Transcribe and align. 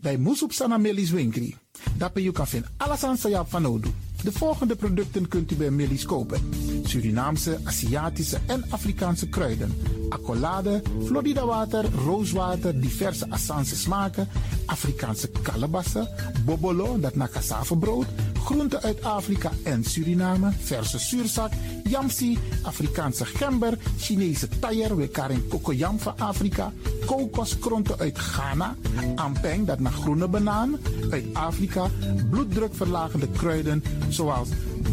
dai 0.00 0.16
musup 0.16 0.52
sana 0.52 0.78
melis 0.78 1.10
winkri. 1.10 1.56
Dapper 1.98 2.22
you 2.22 2.32
kan 2.32 2.46
vinden 2.46 2.70
alles 2.76 3.04
aan 3.04 3.16
sayap 3.16 3.50
van 3.50 3.66
Odu. 3.66 3.88
De 4.22 4.32
volgende 4.32 4.76
producten 4.76 5.28
kunt 5.28 5.52
u 5.52 5.56
bij 5.56 5.70
Millie's 5.70 6.04
kopen. 6.04 6.40
Surinaamse, 6.84 7.58
Aziatische 7.64 8.38
en 8.46 8.64
Afrikaanse 8.70 9.28
kruiden. 9.28 9.72
Accolade, 10.10 10.82
Florida 11.04 11.44
water, 11.46 11.84
rooswater, 12.04 12.80
diverse 12.80 13.26
Assange 13.30 13.74
smaken. 13.74 14.28
Afrikaanse 14.66 15.30
kalebassen, 15.42 16.08
bobolo, 16.44 16.98
dat 17.00 17.14
na 17.14 17.28
cassavebrood. 17.28 18.06
Groenten 18.44 18.82
uit 18.82 19.02
Afrika 19.04 19.50
en 19.62 19.84
Suriname, 19.84 20.52
verse 20.58 20.98
zuurzak, 20.98 21.52
yamsi, 21.84 22.38
Afrikaanse 22.62 23.24
gember, 23.24 23.78
Chinese 23.98 24.48
taier, 24.58 24.96
we 24.96 25.08
karing 25.08 25.48
kokoyam 25.48 25.98
van 25.98 26.18
Afrika, 26.18 26.72
kokoskronten 27.06 27.98
uit 27.98 28.18
Ghana, 28.18 28.74
ampeng, 29.14 29.66
dat 29.66 29.78
naar 29.80 29.92
groene 29.92 30.28
banaan, 30.28 30.78
uit 31.10 31.24
Afrika, 31.32 31.90
bloeddrukverlagende 32.30 33.28
kruiden 33.28 33.84
zoals 34.08 34.48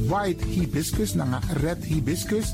white 0.08 0.46
hibiscus, 0.46 1.14
naar 1.14 1.44
red 1.54 1.84
hibiscus, 1.84 2.54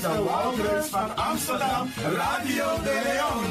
De 0.00 0.22
Wouders 0.22 0.86
van 0.86 1.16
Amsterdam, 1.16 1.90
Radio 2.02 2.82
de 2.82 3.00
Leon. 3.04 3.44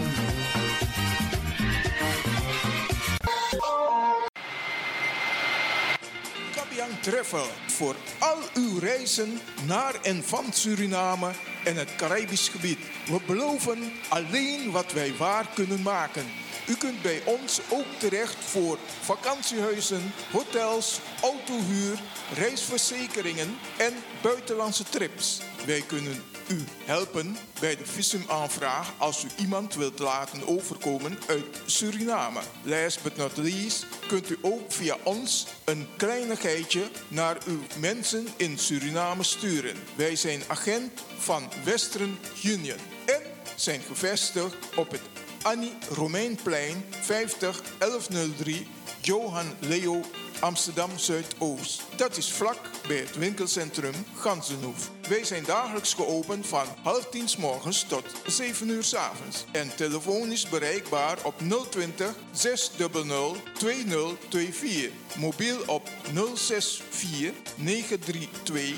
Kabian 6.55 6.99
Travel 7.01 7.47
voor 7.67 7.95
al 8.19 8.37
uw 8.53 8.79
reizen 8.79 9.39
naar 9.65 9.95
en 10.01 10.23
van 10.23 10.45
Suriname 10.53 11.31
en 11.63 11.75
het 11.75 11.95
Caribisch 11.95 12.49
gebied. 12.49 12.79
We 13.05 13.19
beloven 13.25 13.91
alleen 14.07 14.71
wat 14.71 14.91
wij 14.91 15.13
waar 15.17 15.45
kunnen 15.53 15.81
maken. 15.81 16.25
U 16.69 16.75
kunt 16.75 17.01
bij 17.01 17.21
ons 17.25 17.59
ook 17.69 17.85
terecht 17.99 18.35
voor 18.35 18.77
vakantiehuizen, 19.01 20.13
hotels, 20.31 20.99
autohuur, 21.21 21.99
reisverzekeringen 22.33 23.57
en 23.77 23.93
buitenlandse 24.21 24.83
trips. 24.83 25.41
Wij 25.65 25.81
kunnen 25.81 26.23
u 26.47 26.63
helpen 26.85 27.37
bij 27.59 27.75
de 27.75 27.85
visumaanvraag 27.85 28.93
als 28.97 29.23
u 29.23 29.27
iemand 29.37 29.75
wilt 29.75 29.99
laten 29.99 30.47
overkomen 30.47 31.17
uit 31.27 31.45
Suriname. 31.65 32.39
Last 32.63 33.03
but 33.03 33.17
not 33.17 33.37
least 33.37 33.85
kunt 34.07 34.29
u 34.29 34.37
ook 34.41 34.71
via 34.71 34.97
ons 35.03 35.47
een 35.65 35.87
kleinigheidje 35.97 36.89
naar 37.07 37.37
uw 37.45 37.61
mensen 37.79 38.27
in 38.37 38.57
Suriname 38.57 39.23
sturen. 39.23 39.75
Wij 39.95 40.15
zijn 40.15 40.41
agent 40.47 40.91
van 41.17 41.49
Western 41.63 42.19
Union 42.43 42.79
en 43.05 43.21
zijn 43.55 43.81
gevestigd 43.81 44.55
op 44.75 44.91
het 44.91 45.01
Annie 45.43 45.71
Romeinplein 45.97 46.83
50 47.01 47.61
1103 47.79 48.65
Johan 49.03 49.45
Leo 49.61 50.01
Amsterdam 50.39 50.97
Zuidoost. 50.97 51.81
Dat 51.95 52.17
is 52.17 52.31
vlak 52.31 52.59
bij 52.87 52.97
het 52.97 53.17
winkelcentrum 53.17 53.93
Gansenhoef. 54.15 54.89
Wij 55.09 55.23
zijn 55.23 55.43
dagelijks 55.43 55.93
geopend 55.93 56.47
van 56.47 56.65
half 56.83 57.09
tien 57.09 57.29
s 57.29 57.37
morgens 57.37 57.83
tot 57.83 58.03
7 58.25 58.69
uur 58.69 58.83
s 58.83 58.93
avonds. 58.93 59.45
En 59.51 59.75
telefonisch 59.75 60.49
bereikbaar 60.49 61.17
op 61.23 61.33
020 61.69 62.15
600 62.31 63.55
2024. 63.57 64.91
Mobiel 65.15 65.57
op 65.65 65.89
064 66.35 67.31
932 67.55 68.75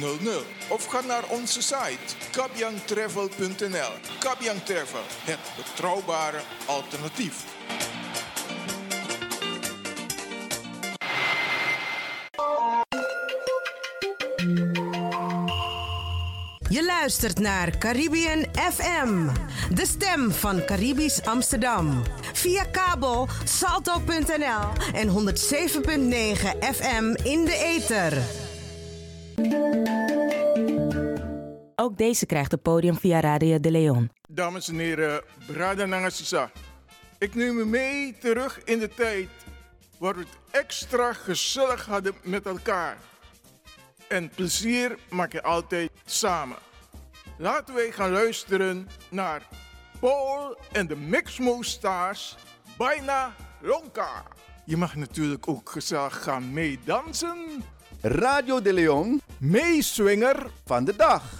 0100. 0.00 0.44
Of 0.68 0.84
ga 0.84 1.00
naar 1.00 1.24
onze 1.28 1.62
site 1.62 2.14
kabyangtravel.nl. 2.30 3.92
Kabyang 4.18 4.62
Travel, 4.64 5.04
het 5.24 5.40
betrouwbare 5.56 6.40
alternatief. 6.66 7.44
Je 16.70 16.84
luistert 16.84 17.38
naar 17.38 17.78
Caribbean 17.78 18.44
FM, 18.54 19.28
de 19.74 19.86
stem 19.86 20.30
van 20.30 20.64
Caribisch 20.64 21.24
Amsterdam. 21.24 22.02
Via 22.32 22.64
kabel 22.64 23.28
salto.nl 23.44 24.92
en 24.92 25.08
107.9 25.08 25.14
FM 26.74 27.04
in 27.22 27.44
de 27.44 27.78
ether. 27.78 28.18
Ook 31.76 31.96
deze 31.96 32.26
krijgt 32.26 32.50
het 32.50 32.62
podium 32.62 32.96
via 32.98 33.20
Radio 33.20 33.60
de 33.60 33.70
Leon. 33.70 34.10
Dames 34.28 34.68
en 34.68 34.78
heren, 34.78 35.22
Brada 35.46 35.84
Nangasisa. 35.84 36.50
Ik 37.18 37.34
neem 37.34 37.58
u 37.58 37.66
mee 37.66 38.18
terug 38.20 38.60
in 38.64 38.78
de 38.78 38.88
tijd 38.88 39.28
waar 39.98 40.14
we 40.14 40.20
het 40.20 40.62
extra 40.62 41.12
gezellig 41.12 41.86
hadden 41.86 42.14
met 42.22 42.46
elkaar. 42.46 42.96
En 44.10 44.28
plezier 44.28 44.98
maak 45.10 45.32
je 45.32 45.42
altijd 45.42 45.90
samen. 46.04 46.56
Laten 47.38 47.74
wij 47.74 47.90
gaan 47.90 48.10
luisteren 48.10 48.88
naar 49.10 49.48
Paul 50.00 50.58
en 50.72 50.86
de 50.86 50.96
Mixmo 50.96 51.62
Stars, 51.62 52.36
bijna 52.78 53.34
Lonka. 53.60 54.22
Je 54.64 54.76
mag 54.76 54.94
natuurlijk 54.94 55.48
ook 55.48 55.70
gezellig 55.70 56.22
gaan 56.22 56.52
meedansen. 56.52 57.64
Radio 58.00 58.60
de 58.62 58.72
Leon, 58.72 59.20
meeswinger 59.38 60.50
van 60.64 60.84
de 60.84 60.96
dag. 60.96 61.39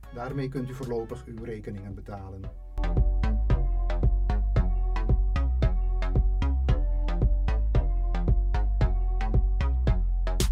Daarmee 0.13 0.49
kunt 0.49 0.69
u 0.69 0.73
voorlopig 0.73 1.25
uw 1.25 1.43
rekeningen 1.43 1.95
betalen. 1.95 2.41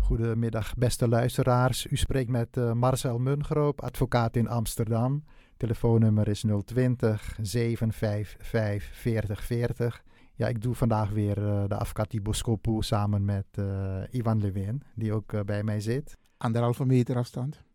Goedemiddag, 0.02 0.76
beste 0.76 1.08
luisteraars. 1.08 1.88
U 1.88 1.96
spreekt 1.96 2.30
met 2.30 2.58
uh, 2.58 2.74
Marcel 2.74 3.20
Mungroop, 3.20 3.82
advocaat 3.82 4.36
in 4.36 4.48
Amsterdam. 4.48 5.24
Telefoonnummer 5.58 6.28
is 6.28 6.46
020 6.66 7.38
755 7.42 8.96
4040. 8.96 10.04
Ja, 10.36 10.48
ik 10.48 10.62
doe 10.62 10.76
vandaag 10.76 11.10
weer 11.10 11.38
uh, 11.38 11.64
de 12.10 12.22
Boskopu 12.22 12.82
samen 12.82 13.26
met 13.26 13.46
uh, 13.60 14.02
Ivan 14.12 14.42
Lewin, 14.42 14.82
die 14.96 15.14
ook 15.14 15.46
bij 15.46 15.64
mij 15.64 15.82
zit. 15.82 16.18
Anderhalve 16.38 16.86
meter 16.86 17.16
afstand. 17.16 17.69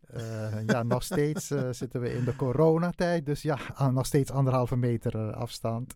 Ja, 0.65 0.83
nog 0.83 1.03
steeds 1.03 1.47
zitten 1.69 2.01
we 2.01 2.13
in 2.13 2.23
de 2.23 2.35
coronatijd, 2.35 3.25
dus 3.25 3.41
ja, 3.41 3.57
nog 3.91 4.05
steeds 4.05 4.31
anderhalve 4.31 4.75
meter 4.75 5.33
afstand. 5.33 5.95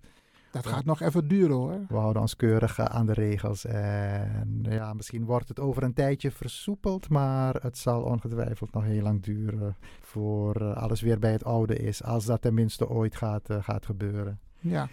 Dat 0.51 0.67
gaat 0.67 0.85
nog 0.85 1.01
even 1.01 1.27
duren 1.27 1.55
hoor. 1.55 1.85
We 1.87 1.95
houden 1.95 2.21
ons 2.21 2.35
keurig 2.35 2.79
aan 2.79 3.05
de 3.05 3.13
regels. 3.13 3.65
En 3.65 4.59
ja, 4.61 4.93
misschien 4.93 5.25
wordt 5.25 5.47
het 5.47 5.59
over 5.59 5.83
een 5.83 5.93
tijdje 5.93 6.31
versoepeld, 6.31 7.09
maar 7.09 7.55
het 7.55 7.77
zal 7.77 8.01
ongetwijfeld 8.01 8.73
nog 8.73 8.83
heel 8.83 9.01
lang 9.01 9.23
duren 9.23 9.75
voor 10.01 10.73
alles 10.73 11.01
weer 11.01 11.19
bij 11.19 11.31
het 11.31 11.43
oude 11.43 11.75
is. 11.75 12.03
Als 12.03 12.25
dat 12.25 12.41
tenminste 12.41 12.89
ooit 12.89 13.15
gaat, 13.15 13.47
gaat 13.59 13.85
gebeuren. 13.85 14.39
Ja. 14.59 14.89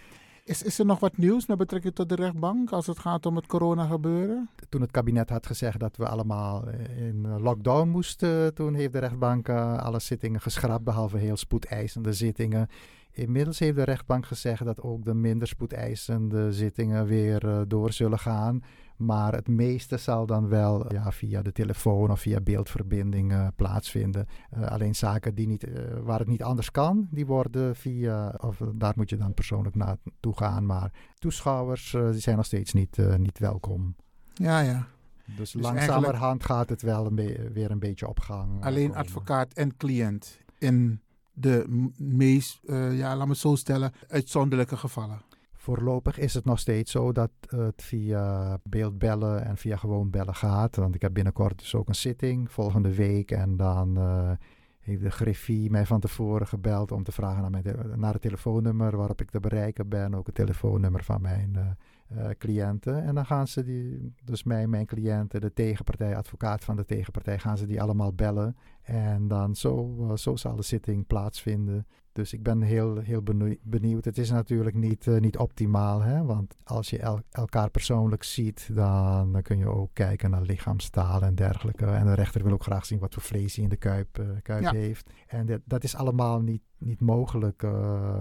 Is, 0.47 0.63
is 0.63 0.79
er 0.79 0.85
nog 0.85 0.99
wat 0.99 1.17
nieuws 1.17 1.45
met 1.45 1.57
betrekking 1.57 1.95
tot 1.95 2.09
de 2.09 2.15
rechtbank 2.15 2.71
als 2.71 2.87
het 2.87 2.99
gaat 2.99 3.25
om 3.25 3.35
het 3.35 3.45
corona 3.45 3.85
gebeuren? 3.85 4.49
Toen 4.69 4.81
het 4.81 4.91
kabinet 4.91 5.29
had 5.29 5.45
gezegd 5.47 5.79
dat 5.79 5.97
we 5.97 6.07
allemaal 6.07 6.67
in 6.97 7.39
lockdown 7.41 7.89
moesten, 7.89 8.53
toen 8.53 8.73
heeft 8.73 8.93
de 8.93 8.99
rechtbank 8.99 9.49
alle 9.49 9.99
zittingen 9.99 10.41
geschrapt, 10.41 10.83
behalve 10.83 11.17
heel 11.17 11.37
spoedeisende 11.37 12.13
zittingen. 12.13 12.69
Inmiddels 13.17 13.59
heeft 13.59 13.75
de 13.75 13.83
rechtbank 13.83 14.25
gezegd 14.25 14.65
dat 14.65 14.81
ook 14.81 15.05
de 15.05 15.13
minder 15.13 15.47
spoedeisende 15.47 16.51
zittingen 16.51 17.05
weer 17.05 17.45
uh, 17.45 17.61
door 17.67 17.93
zullen 17.93 18.19
gaan. 18.19 18.63
Maar 18.97 19.33
het 19.33 19.47
meeste 19.47 19.97
zal 19.97 20.25
dan 20.25 20.47
wel 20.47 20.93
ja, 20.93 21.11
via 21.11 21.41
de 21.41 21.51
telefoon 21.51 22.11
of 22.11 22.19
via 22.19 22.41
beeldverbinding 22.41 23.31
uh, 23.31 23.47
plaatsvinden. 23.55 24.27
Uh, 24.57 24.67
alleen 24.67 24.95
zaken 24.95 25.35
die 25.35 25.47
niet, 25.47 25.67
waar 26.03 26.19
het 26.19 26.27
niet 26.27 26.43
anders 26.43 26.71
kan, 26.71 27.07
die 27.11 27.25
worden 27.25 27.75
via, 27.75 28.35
of 28.37 28.61
daar 28.75 28.93
moet 28.95 29.09
je 29.09 29.17
dan 29.17 29.33
persoonlijk 29.33 29.75
naartoe 29.75 30.37
gaan. 30.37 30.65
Maar 30.65 30.91
toeschouwers 31.19 31.91
die 31.91 32.19
zijn 32.19 32.35
nog 32.35 32.45
steeds 32.45 32.73
niet, 32.73 32.97
niet 33.17 33.39
welkom. 33.39 33.95
Ja, 34.33 34.59
ja. 34.59 34.87
Dus, 35.25 35.51
dus 35.51 35.61
langzamerhand 35.61 36.43
gaat 36.43 36.69
het 36.69 36.81
wel 36.81 37.05
een 37.05 37.15
weer 37.53 37.71
een 37.71 37.79
beetje 37.79 38.07
op 38.07 38.19
gang. 38.19 38.63
Alleen 38.63 38.95
advocaat 38.95 39.53
en 39.53 39.77
cliënt 39.77 40.39
in 40.57 41.01
de 41.39 41.89
meest, 41.97 42.59
uh, 42.65 42.97
ja, 42.97 43.15
laat 43.15 43.27
me 43.27 43.35
zo 43.35 43.55
stellen, 43.55 43.91
uitzonderlijke 44.07 44.77
gevallen. 44.77 45.21
Voorlopig 45.53 46.17
is 46.17 46.33
het 46.33 46.45
nog 46.45 46.59
steeds 46.59 46.91
zo 46.91 47.11
dat 47.11 47.31
het 47.47 47.81
via 47.81 48.57
beeldbellen 48.63 49.45
en 49.45 49.57
via 49.57 49.77
gewoon 49.77 50.09
bellen 50.09 50.35
gaat. 50.35 50.75
Want 50.75 50.95
ik 50.95 51.01
heb 51.01 51.13
binnenkort 51.13 51.59
dus 51.59 51.75
ook 51.75 51.87
een 51.87 51.95
zitting 51.95 52.51
volgende 52.51 52.95
week. 52.95 53.31
En 53.31 53.57
dan 53.57 53.97
uh, 53.97 54.31
heeft 54.79 55.01
de 55.01 55.11
griffie 55.11 55.69
mij 55.69 55.85
van 55.85 55.99
tevoren 55.99 56.47
gebeld 56.47 56.91
om 56.91 57.03
te 57.03 57.11
vragen 57.11 57.41
naar, 57.41 57.51
mijn 57.51 57.99
naar 57.99 58.13
het 58.13 58.21
telefoonnummer 58.21 58.97
waarop 58.97 59.21
ik 59.21 59.31
te 59.31 59.39
bereiken 59.39 59.89
ben. 59.89 60.15
Ook 60.15 60.25
het 60.25 60.35
telefoonnummer 60.35 61.03
van 61.03 61.21
mijn 61.21 61.75
uh, 62.15 62.29
cliënten. 62.37 63.03
En 63.03 63.15
dan 63.15 63.25
gaan 63.25 63.47
ze 63.47 63.63
die, 63.63 64.13
dus 64.23 64.43
mij, 64.43 64.67
mijn 64.67 64.85
cliënten, 64.85 65.41
de 65.41 65.53
tegenpartij, 65.53 66.15
advocaat 66.15 66.63
van 66.63 66.75
de 66.75 66.85
tegenpartij, 66.85 67.39
gaan 67.39 67.57
ze 67.57 67.65
die 67.65 67.81
allemaal 67.81 68.13
bellen. 68.13 68.55
En 68.87 69.27
dan 69.27 69.55
zo, 69.55 69.95
uh, 69.99 70.15
zo 70.15 70.35
zal 70.35 70.55
de 70.55 70.63
zitting 70.63 71.07
plaatsvinden. 71.07 71.87
Dus 72.11 72.33
ik 72.33 72.43
ben 72.43 72.61
heel, 72.61 72.97
heel 72.97 73.23
benieuwd. 73.63 74.05
Het 74.05 74.17
is 74.17 74.29
natuurlijk 74.29 74.75
niet, 74.75 75.05
uh, 75.05 75.19
niet 75.19 75.37
optimaal, 75.37 76.01
hè? 76.01 76.23
want 76.23 76.57
als 76.63 76.89
je 76.89 76.99
el 76.99 77.21
elkaar 77.29 77.69
persoonlijk 77.69 78.23
ziet, 78.23 78.69
dan, 78.73 79.31
dan, 79.31 79.41
kun 79.41 79.57
je 79.57 79.67
ook 79.67 79.89
kijken 79.93 80.29
naar 80.29 80.41
lichaamstaal 80.41 81.21
en 81.21 81.35
dergelijke. 81.35 81.85
En 81.85 82.05
de 82.05 82.13
rechter 82.13 82.43
wil 82.43 82.51
ook 82.51 82.63
graag 82.63 82.85
zien 82.85 82.99
wat 82.99 83.13
voor 83.13 83.23
vlees 83.23 83.55
hij 83.55 83.63
in 83.63 83.69
de 83.69 83.77
kuip, 83.77 84.23
kuip 84.41 84.61
ja. 84.61 84.71
heeft. 84.71 85.09
En 85.27 85.45
dat, 85.45 85.61
dat 85.65 85.83
is 85.83 85.95
allemaal 85.95 86.41
niet, 86.41 86.63
niet 86.77 86.99
mogelijk 86.99 87.67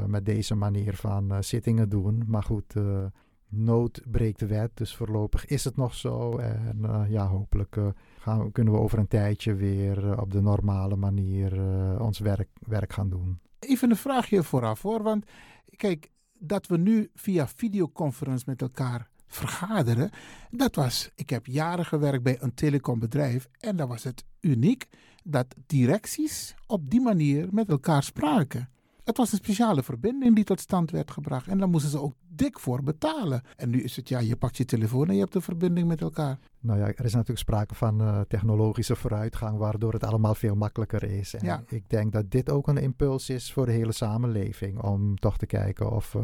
met 0.07 0.25
deze 0.25 0.55
manier 0.55 0.95
van 0.95 1.45
zittingen 1.45 1.89
doen. 1.89 2.23
Maar 2.27 2.43
goed, 2.43 2.75
nood 3.49 4.03
breekt 4.11 4.39
de 4.39 4.47
wet. 4.47 4.71
Dus 4.75 4.97
voorlopig 4.97 5.47
is 5.47 5.65
het 5.65 5.77
nog 5.77 5.95
zo. 5.95 6.37
En 6.39 7.07
ja, 7.09 7.27
hopelijk 7.27 7.77
kunnen 8.53 8.73
we 8.73 8.81
over 8.81 8.99
een 8.99 9.09
tijdje 9.09 9.55
weer 9.55 10.05
uh, 10.05 10.19
op 10.19 10.33
de 10.33 10.41
normale 10.41 10.97
manier 10.97 11.61
ons 12.01 12.19
werk, 12.19 12.49
werk 12.59 12.93
gaan 12.93 13.09
doen. 13.09 13.41
Even 13.59 13.91
een 13.91 13.97
vraagje 13.97 14.43
vooraf 14.43 14.83
hoor. 14.83 15.03
Want 15.03 15.25
kijk, 15.77 16.11
dat 16.39 16.67
we 16.67 16.77
nu 16.77 17.11
via 17.15 17.49
videoconference 17.49 18.45
met 18.47 18.63
elkaar 18.63 19.09
vergaderen. 19.27 20.11
Dat 20.51 20.75
was, 20.75 21.11
ik 21.15 21.31
heb 21.31 21.47
jaren 21.47 21.85
gewerkt 21.85 22.23
bij 22.23 22.37
een 22.41 22.55
telecombedrijf. 22.55 23.49
En 23.61 23.77
dan 23.77 23.89
was 23.89 24.05
het 24.05 24.25
uniek 24.41 24.89
dat 25.25 25.55
directies 25.67 26.55
op 26.67 26.91
die 26.91 27.01
manier 27.01 27.49
met 27.51 27.69
elkaar 27.69 28.03
spraken. 28.03 28.69
Het 29.05 29.17
was 29.17 29.33
een 29.33 29.39
speciale 29.39 29.83
verbinding 29.83 30.35
die 30.35 30.45
tot 30.45 30.61
stand 30.61 30.91
werd 30.91 31.11
gebracht. 31.11 31.49
En 31.49 31.59
daar 31.59 31.69
moesten 31.69 31.91
ze 31.91 32.01
ook 32.01 32.15
dik 32.37 32.59
voor 32.59 32.83
betalen. 32.83 33.43
En 33.57 33.71
nu 33.71 33.83
is 33.83 33.97
het, 33.97 34.09
ja, 34.09 34.19
je 34.19 34.37
pakt 34.37 34.57
je 34.57 34.65
telefoon 34.65 35.09
en 35.09 35.15
je 35.15 35.21
hebt 35.21 35.35
een 35.35 35.43
verbinding 35.43 35.89
met 35.89 36.01
elkaar. 36.01 36.39
Nou 36.61 36.79
ja, 36.79 36.87
er 36.87 37.05
is 37.05 37.13
natuurlijk 37.13 37.39
sprake 37.39 37.75
van 37.75 38.03
uh, 38.03 38.21
technologische 38.21 38.97
vooruitgang, 38.97 39.59
waardoor 39.59 39.93
het 39.93 40.05
allemaal 40.05 40.35
veel 40.35 40.55
makkelijker 40.55 41.03
is. 41.03 41.35
En 41.35 41.45
ja. 41.45 41.63
ik 41.69 41.91
denk 41.91 42.13
dat 42.13 42.31
dit 42.31 42.51
ook 42.51 42.69
een 42.69 42.77
impuls 42.77 43.31
is 43.31 43.53
voor 43.53 43.67
de 43.67 43.73
hele 43.73 43.93
samenleving. 43.93 44.83
Om 44.83 45.19
toch 45.19 45.39
te 45.39 45.47
kijken 45.47 45.91
of 45.93 46.15
uh, 46.15 46.23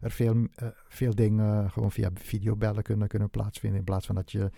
er 0.00 0.10
veel, 0.10 0.34
uh, 0.34 0.46
veel 0.88 1.14
dingen 1.14 1.70
gewoon 1.70 1.92
via 1.92 2.10
videobellen 2.14 2.82
kunnen, 2.82 3.08
kunnen 3.08 3.30
plaatsvinden. 3.30 3.78
In 3.78 3.84
plaats 3.84 4.06
van 4.06 4.14
dat 4.14 4.32
je 4.32 4.50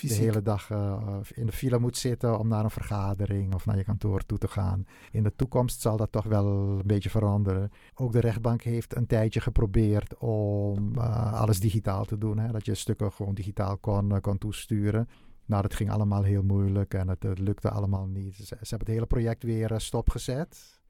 De 0.00 0.14
hele 0.14 0.42
dag 0.42 0.70
uh, 0.70 1.16
in 1.34 1.46
de 1.46 1.52
file 1.52 1.78
moet 1.78 1.96
zitten 1.96 2.38
om 2.38 2.48
naar 2.48 2.64
een 2.64 2.70
vergadering 2.70 3.54
of 3.54 3.66
naar 3.66 3.76
je 3.76 3.84
kantoor 3.84 4.26
toe 4.26 4.38
te 4.38 4.48
gaan. 4.48 4.86
In 5.10 5.22
de 5.22 5.34
toekomst 5.36 5.80
zal 5.80 5.96
dat 5.96 6.12
toch 6.12 6.24
wel 6.24 6.46
een 6.46 6.86
beetje 6.86 7.10
veranderen. 7.10 7.70
Ook 7.94 8.12
de 8.12 8.20
rechtbank 8.20 8.62
heeft 8.62 8.96
een 8.96 9.06
tijdje 9.06 9.40
geprobeerd 9.40 10.18
om 10.18 10.92
uh, 10.96 11.32
alles 11.32 11.60
digitaal 11.60 12.04
te 12.04 12.18
doen. 12.18 12.38
Hè? 12.38 12.52
Dat 12.52 12.66
je 12.66 12.74
stukken 12.74 13.12
gewoon 13.12 13.34
digitaal 13.34 13.76
kon, 13.76 14.20
kon 14.20 14.38
toesturen. 14.38 15.08
Nou, 15.46 15.62
dat 15.62 15.74
ging 15.74 15.90
allemaal 15.90 16.22
heel 16.22 16.42
moeilijk 16.42 16.94
en 16.94 17.08
het, 17.08 17.22
het 17.22 17.38
lukte 17.38 17.70
allemaal 17.70 18.06
niet. 18.06 18.34
Ze, 18.34 18.44
ze, 18.44 18.54
hebben 18.58 18.78
het 18.78 18.96
hele 18.96 19.06
project 19.06 19.42
weer 19.42 19.74
stopgezet. 19.76 20.82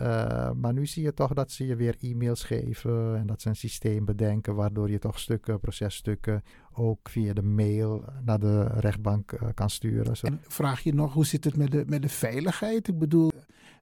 Uh, 0.00 0.50
maar 0.52 0.72
nu 0.72 0.86
zie 0.86 1.02
je 1.02 1.14
toch 1.14 1.32
dat 1.32 1.50
ze 1.50 1.66
je 1.66 1.76
weer 1.76 1.96
e-mails 2.00 2.42
geven 2.42 3.16
en 3.16 3.26
dat 3.26 3.40
ze 3.40 3.48
een 3.48 3.56
systeem 3.56 4.04
bedenken 4.04 4.54
waardoor 4.54 4.90
je 4.90 4.98
toch 4.98 5.18
stukken, 5.18 5.60
processtukken 5.60 6.42
ook 6.72 7.08
via 7.08 7.32
de 7.32 7.42
mail 7.42 8.04
naar 8.24 8.38
de 8.38 8.64
rechtbank 8.64 9.32
uh, 9.32 9.48
kan 9.54 9.70
sturen. 9.70 10.16
Zo. 10.16 10.26
En 10.26 10.40
vraag 10.42 10.80
je 10.80 10.94
nog, 10.94 11.12
hoe 11.12 11.26
zit 11.26 11.44
het 11.44 11.56
met 11.56 11.70
de, 11.70 11.84
met 11.86 12.02
de 12.02 12.08
veiligheid? 12.08 12.88
Ik 12.88 12.98
bedoel, 12.98 13.30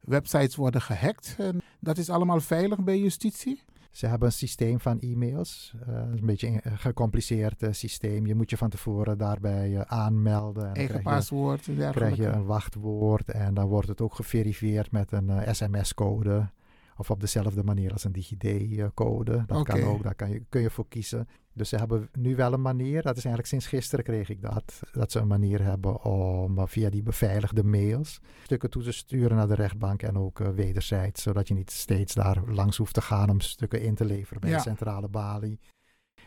websites 0.01 0.57
worden 0.57 0.83
gehackt 0.83 1.35
en 1.39 1.61
dat 1.81 1.99
is 1.99 2.11
allemaal 2.11 2.41
veilig 2.41 2.85
bij 2.85 2.99
justitie? 2.99 3.63
Ze 3.91 4.07
hebben 4.07 4.29
een 4.29 4.35
systeem 4.35 4.81
van 4.81 5.01
e-mails. 5.01 5.75
Uh, 5.89 5.95
een 5.95 6.27
beetje 6.27 6.61
een 6.63 6.79
gecompliceerd 6.79 7.63
uh, 7.63 7.69
systeem. 7.73 8.27
Je 8.27 8.35
moet 8.35 8.51
je 8.51 8.57
van 8.57 8.71
tevoren 8.71 9.19
daarbij 9.19 9.71
uh, 9.71 9.81
aanmelden. 9.81 10.69
En 10.69 10.75
Eigen 10.75 11.03
paswoord. 11.03 11.79
Dan 11.79 11.93
krijg 11.93 12.17
je 12.17 12.27
een 12.27 12.45
wachtwoord 12.45 13.31
en 13.31 13.55
dan 13.55 13.67
wordt 13.67 13.89
het 13.89 14.01
ook 14.01 14.15
geverifieerd 14.15 14.91
met 14.91 15.13
een 15.13 15.55
sms-code. 15.55 16.51
Of 16.97 17.11
op 17.11 17.21
dezelfde 17.21 17.65
manier 17.65 17.93
als 17.93 18.05
een 18.05 18.13
DigiD-code. 18.13 19.45
Dat 19.47 19.59
okay. 19.59 19.81
kan 19.81 19.91
ook, 19.91 20.03
daar 20.03 20.15
kan 20.15 20.31
je, 20.31 20.43
kun 20.49 20.61
je 20.61 20.71
voor 20.71 20.89
kiezen. 20.89 21.29
Dus 21.61 21.69
ze 21.69 21.77
hebben 21.77 22.09
nu 22.19 22.37
wel 22.37 22.53
een 22.53 22.63
manier, 22.63 23.03
dat 23.03 23.17
is 23.17 23.25
eigenlijk 23.25 23.47
sinds 23.47 23.67
gisteren 23.67 24.05
kreeg 24.05 24.29
ik 24.29 24.43
dat, 24.43 24.81
dat 24.93 25.13
ze 25.13 25.19
een 25.19 25.27
manier 25.27 25.63
hebben 25.63 26.05
om 26.05 26.69
via 26.69 26.91
die 26.91 27.03
beveiligde 27.03 27.65
mails 27.65 28.21
stukken 28.43 28.71
toe 28.71 28.83
te 28.83 28.93
sturen 28.93 29.37
naar 29.37 29.49
de 29.49 29.55
rechtbank 29.55 30.03
en 30.03 30.19
ook 30.19 30.41
uh, 30.41 30.49
wederzijds, 30.49 31.23
zodat 31.23 31.49
je 31.49 31.55
niet 31.55 31.71
steeds 31.71 32.15
daar 32.15 32.43
langs 32.47 32.77
hoeft 32.77 32.95
te 32.95 33.01
gaan 33.01 33.31
om 33.31 33.41
stukken 33.41 33.83
in 33.83 33.95
te 33.95 34.05
leveren 34.05 34.41
bij 34.41 34.51
ja. 34.51 34.57
de 34.57 34.63
centrale 34.63 35.09
balie. 35.09 35.61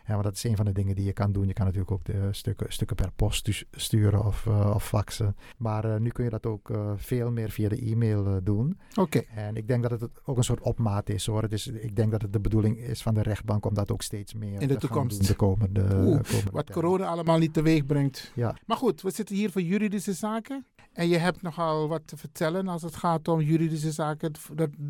Ja, 0.06 0.14
maar 0.14 0.24
dat 0.24 0.34
is 0.34 0.44
een 0.44 0.56
van 0.56 0.66
de 0.66 0.72
dingen 0.72 0.96
die 0.96 1.06
je 1.06 1.14
kan 1.14 1.32
doen. 1.32 1.48
Je 1.48 1.54
kan 1.54 1.66
natuurlijk 1.66 1.92
ook 1.92 2.06
de 2.06 2.28
stukken, 2.32 2.74
stukken 2.74 2.96
per 2.96 3.12
post 3.16 3.66
sturen 3.72 4.26
of, 4.26 4.46
uh, 4.46 4.72
of 4.76 4.88
faxen. 4.88 5.36
Maar 5.58 5.86
uh, 5.86 5.98
nu 5.98 6.10
kun 6.10 6.24
je 6.24 6.30
dat 6.30 6.46
ook 6.46 6.70
uh, 6.70 6.92
veel 6.96 7.32
meer 7.32 7.50
via 7.50 7.70
de 7.70 7.82
e-mail 7.82 8.44
doen. 8.44 8.80
Oké. 8.96 9.02
Okay. 9.02 9.46
En 9.46 9.56
ik 9.56 9.68
denk 9.68 9.82
dat 9.90 10.02
het 10.02 10.10
ook 10.26 10.38
een 10.38 10.44
soort 10.44 10.62
opmaat 10.62 11.10
is 11.10 11.26
hoor. 11.26 11.42
Het 11.42 11.54
is, 11.54 11.68
ik 11.68 11.96
denk 11.96 12.12
dat 12.12 12.22
het 12.22 12.34
de 12.34 12.40
bedoeling 12.40 12.78
is 12.78 13.02
van 13.02 13.14
de 13.14 13.22
rechtbank 13.22 13.66
om 13.66 13.74
dat 13.74 13.92
ook 13.92 14.02
steeds 14.02 14.34
meer 14.34 14.62
in 14.62 14.68
de 14.68 14.78
toekomst 14.78 15.18
doen, 15.18 15.28
de 15.28 15.36
komende, 15.36 15.82
Oeh, 15.82 16.22
komende 16.24 16.52
Wat 16.52 16.72
corona 16.72 17.06
allemaal 17.06 17.38
niet 17.38 17.54
teweeg 17.54 17.86
brengt. 17.86 18.32
Ja. 18.36 18.56
Maar 18.66 18.78
goed, 18.78 19.02
we 19.02 19.12
zitten 19.12 19.36
hier 19.36 19.52
voor 19.52 19.62
juridische 19.62 20.14
zaken. 20.14 20.66
En 20.94 21.08
je 21.08 21.18
hebt 21.18 21.42
nogal 21.42 21.88
wat 21.88 22.02
te 22.06 22.18
vertellen 22.18 22.68
als 22.68 22.82
het 22.82 22.96
gaat 22.96 23.28
om 23.28 23.42
juridische 23.42 23.92
zaken, 23.92 24.32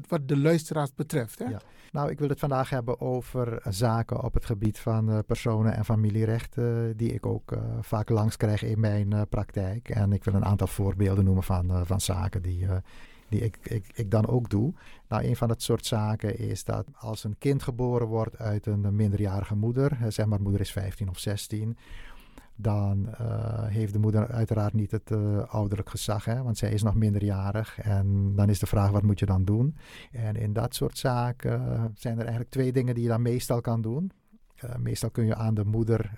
wat 0.08 0.28
de 0.28 0.38
luisteraars 0.38 0.94
betreft. 0.94 1.40
Hè? 1.40 1.46
Nou, 1.92 2.10
ik 2.10 2.20
wil 2.20 2.30
het 2.30 2.40
vandaag 2.40 2.70
hebben 2.70 3.02
over 3.02 3.62
zaken 3.70 4.24
op 4.24 4.34
het 4.34 4.46
gebied 4.46 4.80
van 4.80 5.10
uh, 5.10 5.20
personen- 5.26 5.74
en 5.74 5.86
familierechten 5.86 6.98
die 6.98 7.14
ik 7.14 7.26
ook 7.26 7.52
uh, 7.52 7.60
vaak 7.82 8.10
langs 8.10 8.38
krijg 8.38 8.64
in 8.64 8.80
mijn 8.80 9.28
praktijk. 9.30 9.90
En 9.90 10.14
ik 10.14 10.24
wil 10.24 10.34
een 10.34 10.46
aantal 10.46 10.68
voorbeelden 10.68 11.26
noemen 11.26 11.44
van, 11.44 11.86
van 11.86 12.02
zaken 12.02 12.42
die, 12.42 12.68
die 13.30 13.42
ik, 13.42 13.58
ik, 13.62 13.86
ik 13.94 14.12
dan 14.12 14.28
ook 14.28 14.50
doe. 14.50 14.74
Nou, 15.08 15.24
een 15.24 15.36
van 15.36 15.48
dat 15.48 15.62
soort 15.62 15.86
zaken 15.86 16.40
is 16.40 16.64
dat 16.64 16.86
als 16.96 17.24
een 17.24 17.36
kind 17.38 17.64
geboren 17.64 18.08
wordt 18.08 18.38
uit 18.38 18.66
een 18.66 18.96
minderjarige 18.96 19.56
moeder, 19.56 19.98
zeg 20.08 20.26
maar 20.26 20.42
moeder 20.42 20.62
is 20.62 20.72
15 20.72 21.10
of 21.10 21.20
16, 21.20 21.78
dan 22.56 23.08
uh, 23.08 23.66
heeft 23.66 23.94
de 23.94 24.00
moeder 24.00 24.32
uiteraard 24.32 24.74
niet 24.74 24.92
het 24.92 25.12
uh, 25.12 25.44
ouderlijk 25.48 25.90
gezag, 25.90 26.26
hè, 26.26 26.44
want 26.44 26.58
zij 26.58 26.72
is 26.72 26.84
nog 26.84 26.96
minderjarig. 26.96 27.80
En 27.80 28.36
dan 28.36 28.50
is 28.50 28.60
de 28.60 28.66
vraag, 28.66 28.92
wat 28.92 29.04
moet 29.04 29.20
je 29.20 29.26
dan 29.26 29.46
doen? 29.46 29.76
En 30.12 30.36
in 30.36 30.54
dat 30.54 30.76
soort 30.76 30.98
zaken 30.98 31.62
uh, 31.62 31.84
zijn 31.96 32.14
er 32.14 32.22
eigenlijk 32.22 32.50
twee 32.50 32.72
dingen 32.72 32.94
die 32.94 33.04
je 33.04 33.10
dan 33.10 33.22
meestal 33.22 33.62
kan 33.62 33.82
doen. 33.82 34.12
meestal 34.78 35.10
kun 35.10 35.26
je 35.26 35.36
aan 35.36 35.54
de 35.54 35.66
moeder 35.66 36.12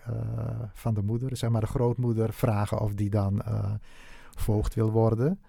van 0.74 0.94
de 0.94 1.02
moeder, 1.02 1.38
zeg 1.38 1.50
maar 1.50 1.62
de 1.62 1.68
grootmoeder, 1.68 2.34
vragen 2.34 2.80
of 2.80 2.94
die 2.94 3.10
dan 3.10 3.42
voogd 4.36 4.74
wil 4.74 4.92
worden. 4.92 5.40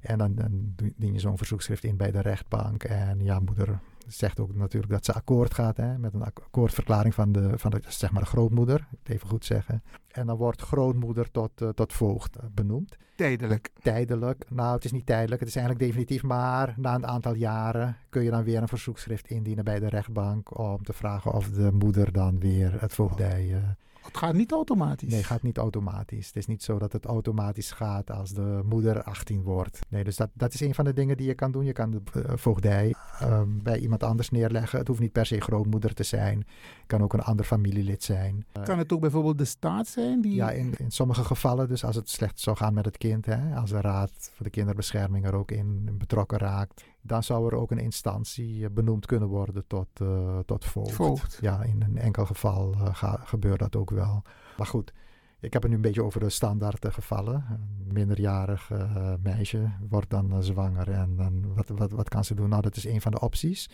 En 0.00 0.18
dan, 0.18 0.34
dan 0.34 0.74
dien 0.96 1.12
je 1.12 1.18
zo'n 1.18 1.36
verzoekschrift 1.36 1.84
in 1.84 1.96
bij 1.96 2.10
de 2.10 2.20
rechtbank. 2.20 2.84
En 2.84 3.24
ja, 3.24 3.38
moeder 3.38 3.80
zegt 4.12 4.40
ook 4.40 4.54
natuurlijk 4.54 4.92
dat 4.92 5.04
ze 5.04 5.12
akkoord 5.12 5.54
gaat 5.54 5.76
hè, 5.76 5.98
met 5.98 6.14
een 6.14 6.22
akkoordverklaring 6.22 7.14
van 7.14 7.32
de, 7.32 7.58
van 7.58 7.70
de, 7.70 7.80
zeg 7.88 8.10
maar 8.10 8.22
de 8.22 8.28
grootmoeder, 8.28 8.88
even 9.02 9.28
goed 9.28 9.44
zeggen. 9.44 9.82
En 10.08 10.26
dan 10.26 10.36
wordt 10.36 10.62
grootmoeder 10.62 11.30
tot, 11.30 11.62
uh, 11.62 11.68
tot 11.68 11.92
voogd 11.92 12.36
eh, 12.36 12.44
benoemd. 12.52 12.96
Tijdelijk? 13.16 13.70
Tijdelijk. 13.82 14.44
Nou, 14.48 14.74
het 14.74 14.84
is 14.84 14.92
niet 14.92 15.06
tijdelijk, 15.06 15.40
het 15.40 15.48
is 15.48 15.56
eigenlijk 15.56 15.86
definitief. 15.86 16.22
Maar 16.22 16.74
na 16.76 16.94
een 16.94 17.06
aantal 17.06 17.34
jaren 17.34 17.96
kun 18.08 18.22
je 18.22 18.30
dan 18.30 18.44
weer 18.44 18.62
een 18.62 18.68
verzoekschrift 18.68 19.28
indienen 19.28 19.64
bij 19.64 19.78
de 19.78 19.88
rechtbank 19.88 20.58
om 20.58 20.82
te 20.82 20.92
vragen 20.92 21.32
of 21.32 21.50
de 21.50 21.72
moeder 21.72 22.12
dan 22.12 22.38
weer 22.38 22.80
het 22.80 22.94
voogdij... 22.94 23.76
Het 24.02 24.16
gaat 24.16 24.34
niet 24.34 24.52
automatisch? 24.52 25.08
Nee, 25.08 25.18
het 25.18 25.26
gaat 25.26 25.42
niet 25.42 25.58
automatisch. 25.58 26.26
Het 26.26 26.36
is 26.36 26.46
niet 26.46 26.62
zo 26.62 26.78
dat 26.78 26.92
het 26.92 27.04
automatisch 27.04 27.70
gaat 27.70 28.10
als 28.10 28.30
de 28.30 28.60
moeder 28.64 29.02
18 29.02 29.42
wordt. 29.42 29.78
Nee, 29.88 30.04
dus 30.04 30.16
dat, 30.16 30.30
dat 30.32 30.54
is 30.54 30.60
een 30.60 30.74
van 30.74 30.84
de 30.84 30.92
dingen 30.92 31.16
die 31.16 31.26
je 31.26 31.34
kan 31.34 31.52
doen. 31.52 31.64
Je 31.64 31.72
kan 31.72 31.90
de 31.90 32.00
uh, 32.16 32.22
voogdij 32.34 32.94
uh, 33.22 33.40
bij 33.46 33.78
iemand 33.78 34.02
anders 34.02 34.30
neerleggen. 34.30 34.78
Het 34.78 34.88
hoeft 34.88 35.00
niet 35.00 35.12
per 35.12 35.26
se 35.26 35.40
grootmoeder 35.40 35.94
te 35.94 36.02
zijn. 36.02 36.38
Het 36.38 36.86
kan 36.86 37.02
ook 37.02 37.12
een 37.12 37.22
ander 37.22 37.44
familielid 37.44 38.02
zijn. 38.02 38.46
Uh, 38.56 38.62
kan 38.62 38.78
het 38.78 38.92
ook 38.92 39.00
bijvoorbeeld 39.00 39.38
de 39.38 39.44
staat 39.44 39.86
zijn? 39.86 40.20
Die... 40.20 40.34
Ja, 40.34 40.50
in, 40.50 40.74
in 40.76 40.90
sommige 40.90 41.24
gevallen. 41.24 41.68
Dus 41.68 41.84
als 41.84 41.96
het 41.96 42.10
slecht 42.10 42.40
zou 42.40 42.56
gaan 42.56 42.74
met 42.74 42.84
het 42.84 42.98
kind. 42.98 43.26
Hè, 43.26 43.54
als 43.54 43.70
de 43.70 43.80
Raad 43.80 44.30
voor 44.34 44.44
de 44.44 44.50
Kinderbescherming 44.50 45.26
er 45.26 45.34
ook 45.34 45.50
in 45.50 45.88
betrokken 45.98 46.38
raakt 46.38 46.84
dan 47.02 47.22
zou 47.22 47.46
er 47.46 47.54
ook 47.54 47.70
een 47.70 47.78
instantie 47.78 48.64
eh, 48.64 48.70
benoemd 48.70 49.06
kunnen 49.06 49.28
worden 49.28 49.66
tot, 49.66 49.88
uh, 50.02 50.38
tot 50.38 50.64
voogd. 50.64 50.92
voogd. 50.92 51.38
Ja, 51.40 51.62
in 51.62 51.82
een 51.82 51.98
enkel 51.98 52.26
geval 52.26 52.74
uh, 52.74 52.94
ga, 52.94 53.20
gebeurt 53.24 53.58
dat 53.58 53.76
ook 53.76 53.90
wel. 53.90 54.22
Maar 54.56 54.66
goed, 54.66 54.92
ik 55.40 55.52
heb 55.52 55.62
het 55.62 55.70
nu 55.70 55.76
een 55.76 55.82
beetje 55.82 56.04
over 56.04 56.20
de 56.20 56.30
standaard 56.30 56.86
gevallen. 56.88 57.44
Een 57.50 57.92
minderjarig 57.92 58.70
uh, 58.70 59.12
meisje 59.22 59.70
wordt 59.88 60.10
dan 60.10 60.42
zwanger 60.42 60.90
en 60.90 61.16
dan, 61.16 61.54
wat, 61.54 61.68
wat, 61.68 61.90
wat 61.90 62.08
kan 62.08 62.24
ze 62.24 62.34
doen? 62.34 62.48
Nou, 62.48 62.62
dat 62.62 62.76
is 62.76 62.84
een 62.84 63.00
van 63.00 63.12
de 63.12 63.20
opties. 63.20 63.70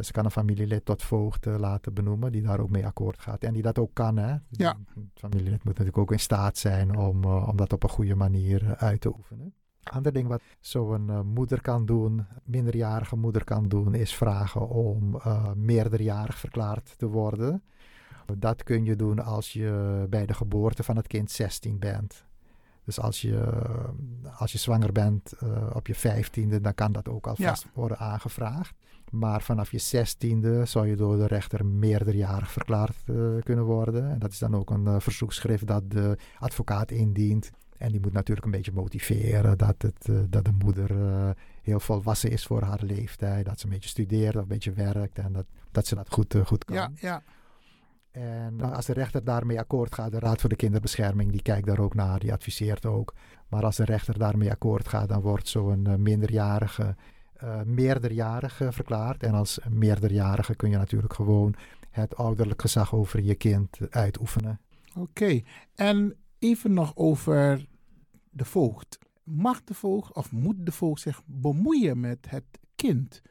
ze 0.00 0.12
kan 0.12 0.24
een 0.24 0.30
familielid 0.30 0.84
tot 0.84 1.02
voogd 1.02 1.44
laten 1.44 1.94
benoemen, 1.94 2.32
die 2.32 2.42
daar 2.42 2.60
ook 2.60 2.70
mee 2.70 2.86
akkoord 2.86 3.18
gaat. 3.18 3.44
En 3.44 3.52
die 3.52 3.62
dat 3.62 3.78
ook 3.78 3.94
kan, 3.94 4.16
hè? 4.16 4.36
Ja. 4.50 4.76
Het 4.94 5.04
familielid 5.14 5.64
moet 5.64 5.78
natuurlijk 5.78 5.98
ook 5.98 6.12
in 6.12 6.20
staat 6.20 6.58
zijn 6.58 6.96
om, 6.96 7.24
om 7.24 7.56
dat 7.56 7.72
op 7.72 7.82
een 7.82 7.88
goede 7.88 8.14
manier 8.14 8.76
uit 8.76 9.00
te 9.00 9.14
oefenen. 9.16 9.54
Ander 9.90 10.12
ding 10.12 10.28
wat 10.28 10.42
zo'n 10.60 11.06
uh, 11.08 11.20
moeder 11.20 11.60
kan 11.60 11.86
doen, 11.86 12.26
minderjarige 12.44 13.16
moeder 13.16 13.44
kan 13.44 13.68
doen, 13.68 13.94
is 13.94 14.14
vragen 14.14 14.68
om 14.68 15.14
uh, 15.14 15.52
meerderjarig 15.52 16.38
verklaard 16.38 16.94
te 16.98 17.06
worden. 17.06 17.62
Dat 18.38 18.62
kun 18.62 18.84
je 18.84 18.96
doen 18.96 19.24
als 19.24 19.52
je 19.52 20.06
bij 20.10 20.26
de 20.26 20.34
geboorte 20.34 20.82
van 20.82 20.96
het 20.96 21.06
kind 21.06 21.30
16 21.30 21.78
bent. 21.78 22.24
Dus 22.84 23.00
als 23.00 23.20
je, 23.20 23.52
als 24.38 24.52
je 24.52 24.58
zwanger 24.58 24.92
bent 24.92 25.32
uh, 25.42 25.70
op 25.72 25.86
je 25.86 25.96
15e, 25.96 26.60
dan 26.60 26.74
kan 26.74 26.92
dat 26.92 27.08
ook 27.08 27.26
alvast 27.26 27.62
ja. 27.62 27.70
worden 27.74 27.98
aangevraagd. 27.98 28.74
Maar 29.10 29.42
vanaf 29.42 29.70
je 29.70 30.06
16e 30.06 30.62
zou 30.62 30.86
je 30.86 30.96
door 30.96 31.16
de 31.16 31.26
rechter 31.26 31.66
meerderjarig 31.66 32.50
verklaard 32.50 32.96
kunnen 33.42 33.64
worden. 33.64 34.10
En 34.10 34.18
dat 34.18 34.32
is 34.32 34.38
dan 34.38 34.56
ook 34.56 34.70
een 34.70 35.00
verzoekschrift 35.00 35.66
dat 35.66 35.90
de 35.90 36.18
advocaat 36.38 36.90
indient. 36.90 37.50
En 37.78 37.92
die 37.92 38.00
moet 38.00 38.12
natuurlijk 38.12 38.46
een 38.46 38.52
beetje 38.52 38.72
motiveren 38.72 39.58
dat, 39.58 39.82
het, 39.82 40.08
uh, 40.08 40.18
dat 40.28 40.44
de 40.44 40.52
moeder 40.64 40.90
uh, 40.90 41.30
heel 41.62 41.80
volwassen 41.80 42.30
is 42.30 42.46
voor 42.46 42.62
haar 42.62 42.82
leeftijd. 42.82 43.44
Dat 43.44 43.60
ze 43.60 43.66
een 43.66 43.72
beetje 43.72 43.88
studeert 43.88 44.36
of 44.36 44.42
een 44.42 44.48
beetje 44.48 44.72
werkt 44.72 45.18
en 45.18 45.32
dat, 45.32 45.46
dat 45.70 45.86
ze 45.86 45.94
dat 45.94 46.12
goed, 46.12 46.34
uh, 46.34 46.46
goed 46.46 46.64
kan. 46.64 46.76
Ja, 46.76 46.90
ja. 46.94 47.22
En 48.10 48.56
nou, 48.56 48.74
als 48.74 48.86
de 48.86 48.92
rechter 48.92 49.24
daarmee 49.24 49.58
akkoord 49.58 49.94
gaat, 49.94 50.10
de 50.10 50.18
Raad 50.18 50.40
voor 50.40 50.48
de 50.48 50.56
Kinderbescherming, 50.56 51.30
die 51.30 51.42
kijkt 51.42 51.66
daar 51.66 51.78
ook 51.78 51.94
naar, 51.94 52.18
die 52.18 52.32
adviseert 52.32 52.86
ook. 52.86 53.14
Maar 53.48 53.64
als 53.64 53.76
de 53.76 53.84
rechter 53.84 54.18
daarmee 54.18 54.50
akkoord 54.50 54.88
gaat, 54.88 55.08
dan 55.08 55.20
wordt 55.20 55.48
zo'n 55.48 56.02
minderjarige 56.02 56.96
meerderjarige 57.64 58.72
verklaard. 58.72 59.22
En 59.22 59.34
als 59.34 59.58
meerderjarige 59.68 60.54
kun 60.54 60.70
je 60.70 60.76
natuurlijk 60.76 61.12
gewoon 61.12 61.54
het 61.90 62.16
ouderlijk 62.16 62.60
gezag 62.60 62.94
over 62.94 63.22
je 63.22 63.34
kind 63.34 63.78
uitoefenen. 63.90 64.60
Oké, 64.90 65.00
okay. 65.00 65.44
en 65.74 66.16
even 66.46 66.72
nog 66.72 66.92
over 66.94 67.66
de 68.30 68.44
voogd. 68.44 68.98
Mag 69.22 69.64
de 69.64 69.74
voogd 69.74 70.14
of 70.14 70.32
moet 70.32 70.66
de 70.66 70.72
voogd 70.72 71.00
zich 71.00 71.22
bemoeien 71.24 72.00
met 72.00 72.26
het 72.28 72.44
kind? 72.76 73.22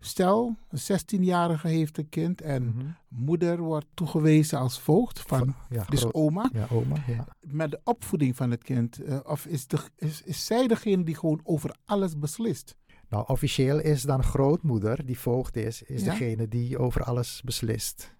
Stel, 0.00 0.56
een 0.68 1.00
16-jarige 1.00 1.68
heeft 1.68 1.98
een 1.98 2.08
kind 2.08 2.40
en 2.40 2.62
mm 2.62 2.72
-hmm. 2.78 2.96
moeder 3.08 3.58
wordt 3.58 3.86
toegewezen 3.94 4.58
als 4.58 4.80
voogd 4.80 5.20
van, 5.20 5.54
ja, 5.68 5.84
dus 5.84 6.00
groot, 6.00 6.14
oma. 6.14 6.50
Ja, 6.52 6.66
oma 6.70 6.96
ja. 7.06 7.26
Met 7.40 7.70
de 7.70 7.80
opvoeding 7.84 8.36
van 8.36 8.50
het 8.50 8.62
kind. 8.62 9.00
Uh, 9.00 9.18
of 9.24 9.46
is, 9.46 9.66
de, 9.66 9.78
is, 9.96 10.22
is 10.22 10.46
zij 10.46 10.66
degene 10.66 11.04
die 11.04 11.14
gewoon 11.14 11.40
over 11.42 11.76
alles 11.84 12.18
beslist? 12.18 12.76
Nou, 13.08 13.24
officieel 13.26 13.80
is 13.80 14.02
dan 14.02 14.22
grootmoeder, 14.22 15.06
die 15.06 15.18
voogd 15.18 15.56
is, 15.56 15.82
is 15.82 16.02
ja? 16.02 16.10
degene 16.10 16.48
die 16.48 16.78
over 16.78 17.02
alles 17.02 17.42
beslist. 17.44 18.14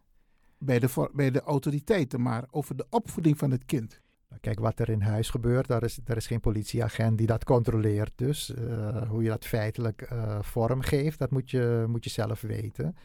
Bij 0.59 0.79
de, 0.79 1.11
bij 1.15 1.31
de 1.31 1.41
autoriteiten, 1.41 2.23
maar 2.23 2.45
over 2.51 2.77
de 2.77 2.87
opvoeding 2.91 3.39
van 3.39 3.51
het 3.51 3.65
kind. 3.65 4.01
Kijk, 4.41 4.61
wat 4.61 4.79
er 4.79 4.89
in 4.89 5.01
huis 5.01 5.31
gebeurt, 5.31 5.67
daar 5.67 5.83
is, 5.83 5.99
daar 6.05 6.17
is 6.17 6.27
geen 6.27 6.41
politieagent 6.41 7.19
die 7.19 7.27
dat 7.27 7.45
controleert. 7.45 8.13
Dus 8.15 8.51
uh, 8.51 9.09
hoe 9.09 9.23
je 9.23 9.29
dat 9.29 9.45
feitelijk 9.45 10.11
uh, 10.13 10.39
vorm 10.43 10.81
geeft, 10.81 11.19
dat 11.19 11.31
moet 11.31 11.51
je, 11.51 11.85
moet 11.89 12.05
je 12.05 12.11
zelf 12.11 12.41
weten. 12.41 12.97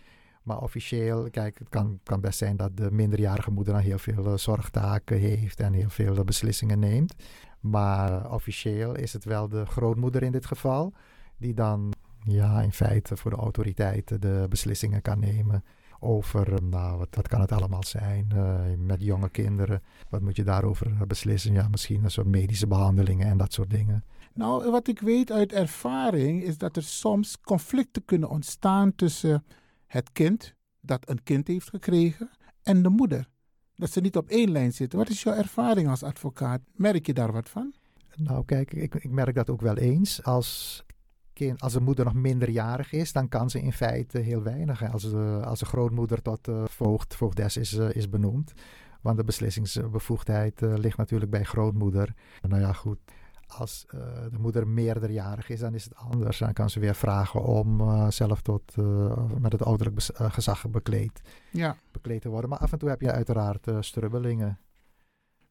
Maar 0.44 0.62
officieel, 0.62 1.30
kijk, 1.30 1.60
het 1.60 1.70
kan, 1.70 2.00
kan 2.04 2.22
best 2.22 2.38
zijn 2.38 2.58
dat 2.58 2.78
de 2.78 2.92
minderjarige 2.92 3.52
moeder 3.52 3.74
dan 3.74 3.84
heel 3.84 3.98
veel 3.98 4.26
uh, 4.26 4.38
zorgtaken 4.38 5.18
heeft 5.18 5.60
en 5.60 5.74
heel 5.74 5.90
veel 5.90 6.24
beslissingen 6.24 6.80
neemt. 6.80 7.16
Maar 7.60 8.32
officieel 8.32 8.96
is 8.96 9.14
het 9.14 9.24
wel 9.24 9.48
de 9.48 9.66
grootmoeder 9.66 10.24
in 10.24 10.32
dit 10.32 10.46
geval, 10.46 10.94
die 11.38 11.54
dan 11.54 11.94
ja, 12.24 12.62
in 12.62 12.72
feite 12.72 13.18
voor 13.18 13.32
de 13.32 13.38
autoriteiten 13.38 14.22
de 14.22 14.46
beslissingen 14.50 15.02
kan 15.02 15.20
nemen 15.20 15.64
over, 16.02 16.64
nou, 16.64 16.98
wat, 16.98 17.08
wat 17.12 17.28
kan 17.28 17.42
het 17.42 17.52
allemaal 17.52 17.84
zijn 17.84 18.30
uh, 18.34 18.60
met 18.78 19.04
jonge 19.04 19.30
kinderen. 19.30 19.82
Wat 20.10 20.22
moet 20.22 20.36
je 20.36 20.44
daarover 20.44 21.08
beslissen? 21.08 21.54
Ja, 21.54 21.68
misschien 21.68 22.04
een 22.04 22.12
soort 22.12 22.28
medische 22.28 22.68
behandelingen 22.68 23.28
en 23.28 23.38
dat 23.38 23.54
soort 23.54 23.70
dingen. 23.70 24.04
Nou, 24.34 24.72
wat 24.72 24.88
ik 24.88 25.00
weet 25.00 25.32
uit 25.32 25.52
ervaring 25.52 26.44
is 26.44 26.58
dat 26.58 26.76
er 26.76 26.84
soms 26.84 27.40
conflicten 27.42 28.06
kunnen 28.06 28.30
ontstaan 28.30 28.96
tussen 28.96 29.44
het 29.88 30.12
kind 30.12 30.56
dat 30.82 31.10
een 31.10 31.24
kind 31.24 31.48
heeft 31.48 31.70
gekregen 31.70 32.30
en 32.64 32.84
de 32.84 32.90
moeder. 32.90 33.28
Dat 33.76 33.92
ze 33.92 34.02
niet 34.02 34.18
op 34.18 34.30
één 34.30 34.52
lijn 34.52 34.74
zitten. 34.74 35.00
Wat 35.00 35.10
is 35.10 35.24
jouw 35.24 35.34
ervaring 35.34 35.90
als 35.90 36.04
advocaat? 36.04 36.62
Merk 36.76 37.06
je 37.06 37.14
daar 37.14 37.32
wat 37.32 37.50
van? 37.50 37.74
Nou, 38.16 38.46
kijk, 38.46 38.74
ik, 38.74 38.96
ik 38.96 39.12
merk 39.12 39.36
dat 39.36 39.50
ook 39.50 39.62
wel 39.62 39.78
eens. 39.78 40.24
Als 40.24 40.84
kind, 41.45 41.62
als 41.62 41.73
de 41.73 41.82
moeder 41.82 42.06
nog 42.06 42.13
minderjarig 42.13 42.91
is, 42.91 43.13
dan 43.13 43.27
kan 43.27 43.49
ze 43.49 43.62
in 43.62 43.73
feite 43.73 44.19
heel 44.19 44.41
weinig. 44.41 44.91
Als 44.91 45.10
de, 45.10 45.41
als 45.45 45.60
de 45.60 45.65
grootmoeder 45.65 46.21
tot 46.21 46.47
uh, 46.47 46.63
voogd, 46.65 47.15
voogdes 47.15 47.58
is, 47.58 47.73
uh, 47.73 47.95
is 47.95 48.10
benoemd. 48.10 48.54
Want 49.01 49.17
de 49.17 49.23
beslissingsbevoegdheid 49.23 50.62
uh, 50.62 50.77
ligt 50.77 50.97
natuurlijk 50.97 51.32
bij 51.32 51.43
grootmoeder. 51.43 52.13
Nou 52.41 52.62
ja, 52.62 52.73
goed. 52.73 52.99
Als 53.47 53.86
de 54.32 54.39
moeder 54.39 54.67
meerderjarig 54.67 55.49
is, 55.49 55.60
dan 55.60 55.73
is 55.73 55.84
het 55.84 55.95
anders. 55.95 56.38
Dan 56.38 56.54
kan 56.54 56.69
ze 56.69 56.80
weer 56.80 56.95
vragen 56.95 57.43
om 57.43 57.82
zelf 58.12 58.41
tot, 58.41 58.75
met 59.39 59.51
het 59.51 59.63
ouderlijk 59.63 60.01
gezag 60.15 60.69
bekleed, 60.69 61.21
ja. 61.51 61.75
bekleed 61.91 62.21
te 62.21 62.30
worden. 62.30 62.49
Maar 62.49 62.60
af 62.60 62.71
en 62.71 62.80
toe 62.80 62.89
heb 62.89 63.01
je 63.01 63.12
uiteraard 63.12 63.67
strubbelingen. 63.80 64.60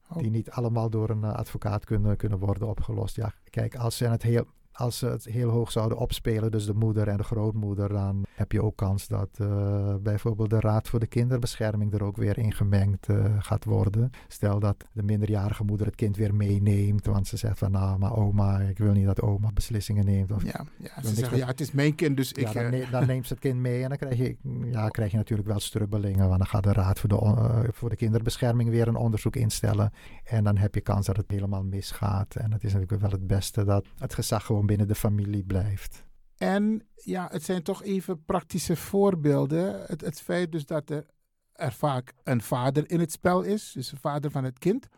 Oh. 0.09 0.19
Die 0.19 0.31
niet 0.31 0.51
allemaal 0.51 0.91
door 0.91 1.11
een 1.11 1.25
advocaat 1.25 1.85
kunnen, 1.85 2.17
kunnen 2.17 2.39
worden 2.39 2.69
opgelost. 2.69 3.17
Ja, 3.17 3.33
kijk, 3.51 3.77
als 3.77 3.97
ze 3.97 4.07
het 4.07 4.23
heel 4.23 4.47
als 4.81 4.99
ze 4.99 5.07
het 5.07 5.25
heel 5.25 5.51
hoog 5.51 5.71
zouden 5.71 5.99
opspelen, 5.99 6.51
dus 6.51 6.67
de 6.67 6.75
moeder 6.75 7.09
en 7.09 7.17
de 7.17 7.23
grootmoeder, 7.23 7.89
dan 7.89 8.25
heb 8.35 8.53
je 8.53 8.63
ook 8.63 8.77
kans 8.77 9.09
dat 9.09 9.39
uh, 9.41 9.95
bijvoorbeeld 10.03 10.51
de 10.51 10.61
Raad 10.61 10.89
voor 10.89 11.01
de 11.01 11.07
Kinderbescherming 11.07 11.93
er 11.93 12.05
ook 12.05 12.17
weer 12.17 12.39
in 12.39 12.53
gemengd 12.53 13.09
uh, 13.09 13.25
gaat 13.39 13.65
worden. 13.65 14.11
Stel 14.29 14.61
dat 14.61 14.77
de 14.93 15.03
minderjarige 15.03 15.65
moeder 15.65 15.87
het 15.87 15.95
kind 15.95 16.17
weer 16.17 16.35
meeneemt, 16.35 17.07
want 17.07 17.27
ze 17.27 17.37
zegt 17.37 17.59
van 17.59 17.71
nou, 17.71 17.99
maar 17.99 18.17
oma, 18.17 18.59
ik 18.59 18.79
wil 18.79 18.93
niet 18.93 19.07
dat 19.07 19.21
oma 19.21 19.51
beslissingen 19.55 20.05
neemt. 20.05 20.33
Of, 20.33 20.45
ja, 20.45 20.65
ja 20.77 21.03
ze 21.03 21.15
zeggen 21.15 21.37
ja, 21.37 21.47
het 21.47 21.61
is 21.61 21.73
mijn 21.73 21.95
kind, 21.95 22.17
dus 22.17 22.33
ja, 22.35 22.49
ik... 22.49 22.55
Dan, 22.55 22.71
ne 22.71 22.87
dan, 22.91 23.07
neemt 23.07 23.27
ze 23.27 23.33
het 23.33 23.43
kind 23.43 23.59
mee 23.59 23.83
en 23.83 23.89
dan 23.89 23.99
krijg 23.99 24.17
je, 24.17 24.37
ja, 24.71 24.89
krijg 24.89 25.11
je 25.11 25.17
natuurlijk 25.17 25.49
wel 25.49 25.61
strubbelingen, 25.61 26.27
want 26.27 26.39
dan 26.39 26.47
gaat 26.47 26.63
de 26.63 26.73
Raad 26.73 26.99
voor 26.99 27.09
de, 27.09 27.15
uh, 27.15 27.59
voor 27.73 27.89
de 27.91 27.97
Kinderbescherming 27.97 28.71
weer 28.71 28.89
een 28.89 28.97
onderzoek 28.97 29.37
instellen 29.37 29.93
en 30.25 30.45
dan 30.45 30.57
heb 30.57 30.75
je 30.75 30.81
kans 30.81 31.07
dat 31.07 31.17
het 31.17 31.31
helemaal 31.31 31.65
misgaat. 31.65 32.35
En 32.35 32.53
het 32.53 32.65
is 32.65 32.73
natuurlijk 32.73 33.01
wel 33.01 33.11
het 33.11 33.27
beste 33.27 33.65
dat 33.65 33.87
het 33.99 34.15
gezag 34.15 34.45
gewoon 34.45 34.67
binnen 34.71 34.89
de 34.89 34.95
familie 34.95 35.45
blijft. 35.45 36.05
En 36.37 36.87
ja, 36.95 37.29
het 37.31 37.43
zijn 37.43 37.63
toch 37.63 37.83
even 37.83 38.25
praktische 38.25 38.77
voorbeelden. 38.77 39.85
Het, 39.87 40.01
het 40.01 40.21
feit 40.21 40.53
dus 40.53 40.67
dat 40.67 40.91
er, 40.91 41.07
vaak 41.55 42.13
een 42.23 42.43
vader 42.43 42.91
in 42.91 43.01
het 43.01 43.13
spel 43.13 43.43
is, 43.43 43.73
dus 43.73 43.89
de 43.89 43.97
vader 43.97 44.31
van 44.31 44.45
het 44.45 44.59
kind. 44.59 44.89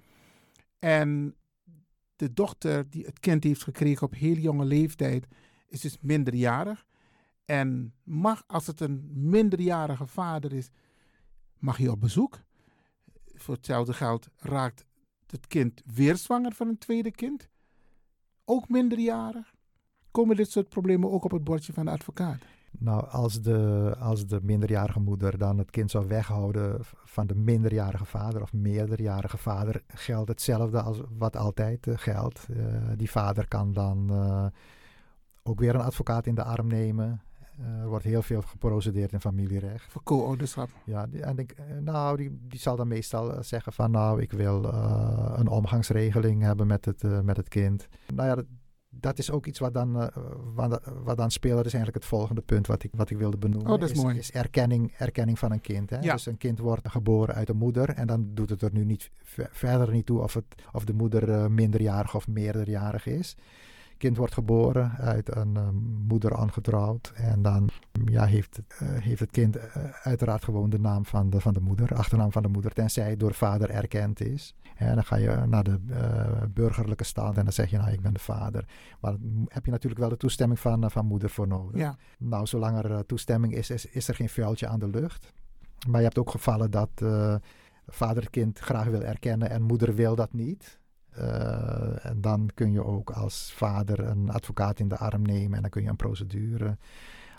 En 0.79 1.37
de 2.17 2.33
dochter 2.33 2.91
die 2.91 3.05
het 3.05 3.21
kind 3.21 3.45
heeft 3.45 3.63
gekregen 3.63 4.07
op 4.07 4.15
heel 4.15 4.37
jonge 4.37 4.65
leeftijd, 4.65 5.27
is 5.69 5.81
dus 5.81 5.99
minderjarig. 6.01 6.87
En 7.45 7.95
mag, 8.03 8.45
als 8.47 8.67
het 8.67 8.81
een 8.81 9.11
minderjarige 9.13 10.07
vader 10.07 10.53
is, 10.53 10.71
mag 11.59 11.77
hij 11.77 11.89
op 11.89 12.01
bezoek. 12.01 12.41
Voor 13.35 13.55
hetzelfde 13.55 13.93
geld 13.93 14.29
raakt 14.37 14.85
het 15.27 15.47
kind 15.47 15.83
weer 15.85 16.17
zwanger 16.17 16.53
van 16.53 16.69
een 16.69 16.79
tweede 16.79 17.11
kind. 17.11 17.49
Ook 18.45 18.69
minderjarig 18.69 19.52
komen 20.13 20.37
dit 20.37 20.51
soort 20.51 20.69
problemen 20.69 21.11
ook 21.11 21.25
op 21.25 21.31
het 21.31 21.45
bordje 21.45 21.73
van 21.73 21.85
de 21.85 21.91
advocaat? 21.91 22.39
Nou, 22.79 23.09
als 23.09 23.41
de, 23.41 23.95
als 23.99 24.27
de 24.27 24.41
minderjarige 24.43 25.01
moeder 25.01 25.39
dan 25.39 25.59
het 25.59 25.71
kind 25.71 25.91
zou 25.91 26.07
weghouden 26.07 26.79
van 27.05 27.27
de 27.27 27.35
minderjarige 27.35 28.05
vader 28.05 28.43
of 28.43 28.53
meerderjarige 28.53 29.37
vader, 29.37 29.83
geldt 29.87 30.29
hetzelfde 30.29 30.83
als 30.83 31.01
wat 31.19 31.37
altijd 31.37 31.87
uh, 31.87 31.95
geldt. 31.97 32.47
Uh, 32.51 32.57
die 32.97 33.11
vader 33.11 33.49
kan 33.49 33.73
dan 33.73 34.09
uh, 34.11 34.47
ook 35.43 35.61
weer 35.61 35.75
een 35.75 35.81
advocaat 35.81 36.27
in 36.27 36.35
de 36.35 36.45
arm 36.45 36.67
nemen. 36.67 37.23
er 37.81 37.89
wordt 37.89 38.05
heel 38.05 38.23
veel 38.23 38.43
geprocedeerd 38.43 39.13
in 39.13 39.21
familierecht. 39.21 39.93
Voor 39.93 40.03
co-ouderschap? 40.03 40.69
Ja, 40.85 41.07
die, 41.07 41.23
en 41.23 41.39
ik, 41.39 41.57
nou, 41.81 42.17
die, 42.17 42.39
die 42.49 42.61
zal 42.61 42.77
dan 42.77 42.89
meestal 42.89 43.43
zeggen 43.43 43.73
van 43.73 43.91
nou, 43.91 44.21
ik 44.21 44.33
wil 44.33 44.65
een 45.35 45.49
omgangsregeling 45.49 46.43
hebben 46.43 46.67
met 46.67 46.85
het, 46.85 47.03
met 47.25 47.37
het 47.37 47.49
kind. 47.49 47.89
Nou 48.15 48.29
ja, 48.29 48.35
dat, 48.35 48.47
dat 49.01 49.19
is 49.19 49.31
ook 49.31 49.47
iets 49.47 49.59
wat 49.59 49.75
dan, 49.75 49.97
uh, 49.97 50.07
wat, 50.55 50.81
wat, 51.05 51.17
dan 51.17 51.27
is 51.27 51.39
eigenlijk 51.43 51.95
het 51.95 52.05
volgende 52.05 52.41
punt 52.41 52.67
wat 52.67 52.83
ik, 52.83 52.91
wat 52.95 53.11
ik 53.11 53.19
wilde 53.19 53.37
benoemen. 53.37 53.73
Oh, 53.73 53.81
dat 53.81 53.91
is, 53.91 53.97
is 53.97 54.03
mooi. 54.03 54.19
Is 54.19 54.31
erkenning, 54.31 54.93
erkenning 54.99 55.39
van 55.39 55.53
een 55.53 55.61
kind. 55.61 55.91
Hè? 55.91 55.99
Ja. 56.01 56.13
Dus 56.13 56.27
een 56.27 56.37
kind 56.37 56.59
wordt 56.59 56.89
geboren 56.89 57.35
uit 57.35 57.49
een 57.49 57.57
moeder. 57.57 57.89
En 57.89 58.07
dan 58.07 58.31
doet 58.35 58.51
het 58.51 58.63
er 58.63 58.73
nu 58.73 58.85
niet 58.85 59.11
verder 59.51 59.91
niet 59.91 60.07
toe 60.07 60.21
of, 60.21 60.35
het, 60.35 60.45
of 60.73 60.85
de 60.85 60.93
moeder 60.93 61.29
uh, 61.29 61.47
minderjarig 61.47 62.15
of 62.15 62.29
meerderjarig 62.29 63.07
is. 63.07 63.37
Kind 64.03 64.17
wordt 64.17 64.35
geboren 64.35 64.91
uit 64.91 65.37
een 65.37 65.55
uh, 65.55 65.69
moeder 66.09 66.37
aangetrouwd. 66.37 67.13
En 67.15 67.43
dan 67.43 67.69
ja, 68.05 68.25
heeft, 68.25 68.61
heeft 68.85 69.21
het 69.21 69.31
kind 69.31 69.59
uiteraard 70.03 70.45
gewoon 70.45 70.71
de 70.71 70.79
naam 70.79 71.05
van 71.05 71.31
de, 71.31 71.41
van 71.41 71.53
de 71.53 71.61
moeder, 71.61 71.95
achternaam 71.95 72.33
van 72.33 72.43
de 72.43 72.49
moeder. 72.49 72.73
Tenzij 72.73 73.17
door 73.17 73.35
vader 73.35 73.71
erkend 73.71 74.21
is. 74.21 74.55
En 74.77 74.95
dan 74.95 75.05
ga 75.05 75.17
je 75.17 75.43
naar 75.47 75.65
de 75.65 75.79
uh, 75.87 76.43
burgerlijke 76.51 77.05
staat 77.05 77.37
en 77.37 77.45
dan 77.45 77.53
zeg 77.53 77.71
je, 77.71 77.77
nou, 77.77 77.91
ik 77.91 78.01
ben 78.01 78.13
de 78.13 78.21
vader. 78.21 78.65
Maar 79.01 79.15
heb 79.49 79.65
je 79.65 79.71
natuurlijk 79.71 80.01
wel 80.01 80.11
de 80.11 80.17
toestemming 80.17 80.61
van, 80.61 80.91
van 80.91 81.07
moeder 81.07 81.31
voor 81.31 81.49
nodig. 81.49 81.81
Ja. 81.81 81.97
Nou, 82.19 82.47
zolang 82.47 82.85
er 82.85 83.07
toestemming 83.07 83.55
is, 83.55 83.71
is, 83.71 83.87
is, 83.87 84.09
er 84.09 84.15
geen 84.15 84.29
vuiltje 84.29 84.67
aan 84.67 84.79
de 84.79 84.89
lucht. 84.89 85.33
Maar 85.89 86.01
je 86.01 86.07
hebt 86.07 86.19
ook 86.19 86.31
gevallen 86.31 86.71
dat 86.71 86.91
vader 87.87 88.23
het 88.23 88.31
kind 88.31 88.59
graag 88.59 88.87
wil 88.87 89.03
erkennen 89.03 89.51
en 89.51 89.63
moeder 89.63 89.95
wil 89.95 90.15
dat 90.15 90.33
niet. 90.33 90.81
En 92.03 92.21
dan 92.21 92.51
kun 92.55 92.73
je 92.73 92.85
ook 92.85 93.11
als 93.11 93.53
vader 93.53 94.01
een 94.01 94.31
advocaat 94.31 94.79
in 94.79 94.89
de 94.89 94.97
arm 94.97 95.23
nemen 95.23 95.57
en 95.57 95.61
dan 95.61 95.71
kun 95.71 95.83
je 95.83 95.89
een 95.89 95.97
procedure 95.97 96.79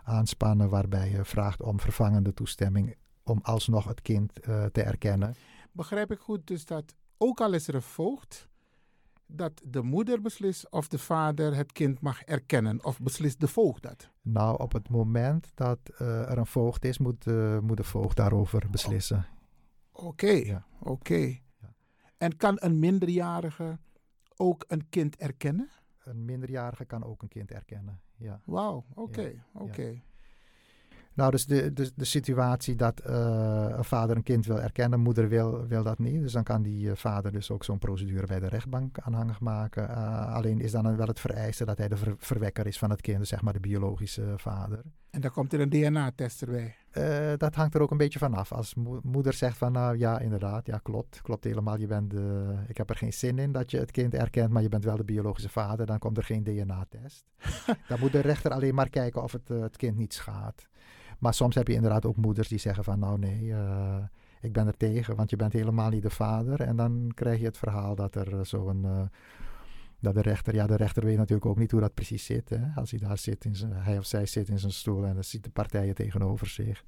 aanspannen 0.04 0.70
waarbij 0.70 1.10
je 1.10 1.26
vraagt 1.26 1.62
om 1.62 1.80
vervangende 1.80 2.34
toestemming 2.34 2.96
om 3.24 3.40
alsnog 3.42 3.86
het 3.86 4.02
kind 4.02 4.34
te 4.72 4.82
erkennen. 4.82 5.36
Begrijp 5.72 6.12
ik 6.12 6.20
goed 6.20 6.48
dus 6.48 6.66
dat 6.66 6.96
ook 7.18 7.42
al 7.42 7.54
is 7.54 7.68
er 7.68 7.76
een 7.76 7.82
voogd, 7.82 8.50
dat 9.26 9.62
de 9.66 9.82
moeder 9.82 10.22
beslist 10.22 10.72
of 10.72 10.88
de 10.88 10.98
vader 10.98 11.56
het 11.56 11.72
kind 11.72 12.02
mag 12.02 12.24
erkennen. 12.24 12.86
Of 12.86 13.00
beslist 13.00 13.40
de 13.40 13.48
voogd 13.48 13.84
dat? 13.84 14.10
Nou, 14.22 14.62
op 14.62 14.74
het 14.74 14.90
moment 14.90 15.52
dat 15.54 15.80
uh, 16.02 16.30
er 16.32 16.38
een 16.38 16.46
voogd 16.46 16.86
is, 16.86 16.98
moet, 16.98 17.26
moet 17.62 17.78
de 17.78 17.84
voogd 17.84 18.18
daarover 18.18 18.70
beslissen. 18.70 19.26
Oké, 19.92 20.06
okay, 20.06 20.46
ja. 20.46 20.66
oké. 20.80 20.92
Okay. 20.92 21.42
En 22.24 22.38
kan 22.38 22.58
een 22.60 22.80
minderjarige 22.80 23.80
ook 24.36 24.66
een 24.68 24.90
kind 24.90 25.16
erkennen? 25.16 25.70
Een 26.04 26.26
minderjarige 26.26 26.86
kan 26.86 27.04
ook 27.04 27.22
een 27.22 27.28
kind 27.28 27.52
erkennen, 27.52 28.02
ja. 28.16 28.42
Wauw, 28.46 28.86
oké, 28.90 29.02
okay, 29.02 29.34
ja. 29.54 29.60
oké. 29.62 30.02
Nou, 31.16 31.32
dus 31.32 31.46
de, 31.46 31.74
de, 31.74 31.92
de 31.96 32.06
situatie 32.06 32.76
dat 32.76 33.02
uh, 33.08 33.66
een 33.70 33.84
vader 33.84 34.16
een 34.16 34.24
kind 34.24 34.46
wil 34.46 34.62
erkennen, 34.62 35.00
moeder 35.00 35.30
wil, 35.30 35.68
wil 35.68 35.84
dat 35.84 36.00
niet. 36.00 36.22
Dus 36.22 36.32
dan 36.32 36.44
kan 36.44 36.62
die 36.62 36.86
uh, 36.86 36.96
vader 36.96 37.32
dus 37.32 37.52
ook 37.52 37.64
zo'n 37.64 37.78
procedure 37.78 38.26
bij 38.26 38.40
de 38.40 38.48
rechtbank 38.48 39.00
aanhangig 39.00 39.40
maken. 39.40 39.90
Uh, 39.90 40.34
alleen 40.34 40.60
is 40.60 40.72
dan 40.72 40.96
wel 40.98 41.08
het 41.08 41.20
vereiste 41.20 41.66
dat 41.66 41.78
hij 41.78 41.88
de 41.88 41.98
ver, 41.98 42.16
verwekker 42.18 42.68
is 42.68 42.78
van 42.78 42.90
het 42.90 43.02
kind, 43.02 43.20
dus 43.20 43.30
zeg 43.30 43.42
maar 43.42 43.54
de 43.54 43.60
biologische 43.60 44.34
vader. 44.38 44.82
En 45.10 45.22
dan 45.22 45.32
komt 45.32 45.54
er 45.54 45.60
een 45.60 45.70
DNA-test 45.70 46.42
erbij? 46.42 46.76
dat 47.38 47.56
hangt 47.56 47.76
er 47.76 47.82
ook 47.82 47.92
een 47.92 47.98
beetje 47.98 48.20
vanaf. 48.20 48.52
Als 48.52 48.76
mo 48.76 49.00
moeder 49.04 49.34
zegt 49.34 49.58
van 49.58 49.72
nou 49.72 49.98
ja, 49.98 50.20
inderdaad, 50.20 50.66
ja 50.66 50.78
klopt, 50.78 51.22
klopt 51.22 51.44
helemaal. 51.44 51.80
Je 51.80 51.88
bent, 51.88 52.14
ik 52.68 52.78
heb 52.78 52.90
er 52.90 52.96
geen 52.96 53.14
zin 53.14 53.40
in 53.40 53.52
dat 53.52 53.72
je 53.72 53.78
het 53.78 53.92
kind 53.92 54.14
erkent, 54.14 54.50
maar 54.50 54.62
je 54.62 54.70
bent 54.70 54.84
wel 54.84 54.98
de 54.98 55.04
biologische 55.04 55.50
vader. 55.50 55.86
Dan 55.86 56.00
komt 56.00 56.18
er 56.18 56.24
geen 56.24 56.44
DNA-test. 56.44 57.26
dan 57.90 58.00
moet 58.00 58.12
de 58.12 58.20
rechter 58.20 58.52
alleen 58.52 58.76
maar 58.76 58.90
kijken 58.90 59.24
of 59.24 59.32
het 59.32 59.48
het 59.48 59.78
kind 59.78 59.98
niet 59.98 60.14
schaadt. 60.14 60.68
Maar 61.24 61.34
soms 61.34 61.56
heb 61.56 61.68
je 61.68 61.74
inderdaad 61.74 62.06
ook 62.06 62.16
moeders 62.16 62.48
die 62.48 62.58
zeggen 62.58 62.84
van 62.84 63.00
nou 63.00 63.20
nee, 63.20 63.44
uh, 63.44 63.98
ik 64.42 64.54
ben 64.54 64.68
er 64.68 64.78
tegen, 64.78 65.16
want 65.16 65.30
je 65.30 65.36
bent 65.36 65.54
helemaal 65.54 65.90
niet 65.90 66.02
de 66.02 66.10
vader. 66.10 66.62
En 66.62 66.76
dan 66.76 67.12
krijg 67.14 67.40
je 67.40 67.46
het 67.46 67.58
verhaal 67.58 67.96
dat 67.96 68.16
er 68.16 68.46
zo'n, 68.46 68.84
uh, 68.86 69.02
dat 70.00 70.14
de 70.14 70.22
rechter, 70.22 70.56
ja 70.56 70.68
de 70.68 70.76
rechter 70.76 71.06
weet 71.06 71.18
natuurlijk 71.18 71.46
ook 71.46 71.58
niet 71.58 71.72
hoe 71.72 71.80
dat 71.80 71.94
precies 71.94 72.26
zit. 72.26 72.50
Hè? 72.50 72.60
Als 72.76 72.92
hij 72.92 73.00
daar 73.00 73.18
zit, 73.18 73.46
in 73.46 73.56
zijn, 73.56 73.74
hij 73.74 73.98
of 73.98 74.06
zij 74.06 74.26
zit 74.26 74.50
in 74.50 74.60
zijn 74.60 74.72
stoel 74.72 75.06
en 75.06 75.14
dan 75.14 75.24
ziet 75.24 75.44
de 75.44 75.50
partijen 75.50 75.96
tegenover 75.96 76.48
zich. 76.48 76.84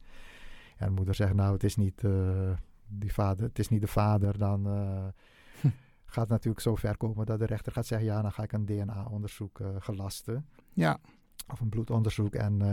En 0.78 0.88
de 0.88 0.94
moeder 0.94 1.16
zegt 1.16 1.34
nou 1.34 1.54
het 1.54 1.64
is 1.64 1.76
niet, 1.76 2.04
uh, 2.04 2.52
die 2.88 3.14
vader, 3.14 3.46
het 3.46 3.60
is 3.60 3.70
niet 3.70 3.82
de 3.82 3.88
vader, 3.88 4.38
dan 4.38 4.66
gaat 6.06 6.24
het 6.24 6.30
natuurlijk 6.30 6.62
zo 6.62 6.76
ver 6.76 6.98
komen 6.98 7.26
dat 7.26 7.40
de 7.40 7.46
rechter 7.46 7.72
gaat 7.72 7.86
zeggen 7.86 8.08
ja 8.08 8.22
dan 8.22 8.32
ga 8.32 8.44
ik 8.44 8.52
een 8.52 8.66
DNA-onderzoek 8.66 9.60
gelasten. 9.80 10.46
Ja. 10.74 11.00
Of 11.52 11.60
een 11.60 11.70
bloedonderzoek. 11.70 12.34
En 12.34 12.54
uh, 12.54 12.68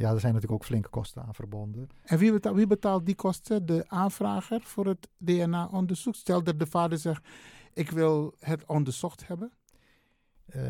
ja, 0.00 0.12
er 0.12 0.20
zijn 0.20 0.32
natuurlijk 0.34 0.52
ook 0.52 0.64
flinke 0.64 0.88
kosten 0.88 1.22
aan 1.22 1.34
verbonden. 1.34 1.88
En 2.02 2.18
wie 2.18 2.32
betaalt, 2.32 2.56
wie 2.56 2.66
betaalt 2.66 3.06
die 3.06 3.14
kosten? 3.14 3.66
De 3.66 3.84
aanvrager 3.88 4.60
voor 4.60 4.86
het 4.86 5.08
DNA-onderzoek? 5.18 6.14
Stel 6.14 6.42
dat 6.42 6.58
de 6.58 6.66
vader 6.66 6.98
zegt, 6.98 7.28
ik 7.72 7.90
wil 7.90 8.34
het 8.38 8.64
onderzocht 8.66 9.26
hebben. 9.26 9.52
Uh, 10.56 10.62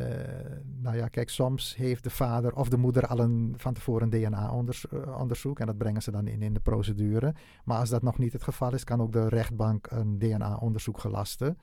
nou 0.64 0.96
ja, 0.96 1.09
kijk, 1.09 1.30
soms 1.30 1.76
heeft 1.76 2.04
de 2.04 2.11
vader 2.11 2.56
of 2.56 2.68
de 2.68 2.76
moeder 2.76 3.06
al 3.06 3.18
een, 3.18 3.54
van 3.56 3.74
tevoren 3.74 4.12
een 4.12 4.22
DNA-onderzoek. 4.22 5.61
En 5.61 5.66
dat 5.66 5.78
brengen 5.78 6.02
ze 6.02 6.11
dan 6.11 6.26
in 6.26 6.42
in 6.42 6.54
de 6.54 6.61
procedure. 6.61 7.35
Maar 7.64 7.78
als 7.78 7.90
dat 7.90 8.02
nog 8.02 8.18
niet 8.18 8.32
het 8.32 8.42
geval 8.42 8.74
is, 8.74 8.85
kan 8.85 9.00
ook 9.00 9.12
de 9.12 9.28
rechtbank 9.28 9.87
een 9.90 10.18
DNA-onderzoek 10.18 10.98
gelasten. 10.98 11.59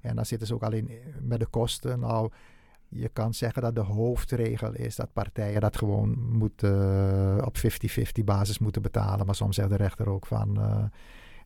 En 0.00 0.16
dan 0.16 0.26
zitten 0.26 0.46
ze 0.46 0.54
ook 0.54 0.62
alleen 0.62 0.90
met 1.22 1.40
de 1.40 1.46
kosten. 1.46 2.00
Nou, 2.00 2.30
je 2.90 3.08
kan 3.08 3.34
zeggen 3.34 3.62
dat 3.62 3.74
de 3.74 3.80
hoofdregel 3.80 4.74
is 4.74 4.96
dat 4.96 5.12
partijen 5.12 5.60
dat 5.60 5.76
gewoon 5.76 6.18
moeten, 6.32 6.74
uh, 7.36 7.46
op 7.46 7.56
50-50 7.56 8.24
basis 8.24 8.58
moeten 8.58 8.82
betalen. 8.82 9.26
Maar 9.26 9.34
soms 9.34 9.56
zegt 9.56 9.68
de 9.68 9.76
rechter 9.76 10.08
ook 10.08 10.26
van, 10.26 10.58
uh, 10.58 10.84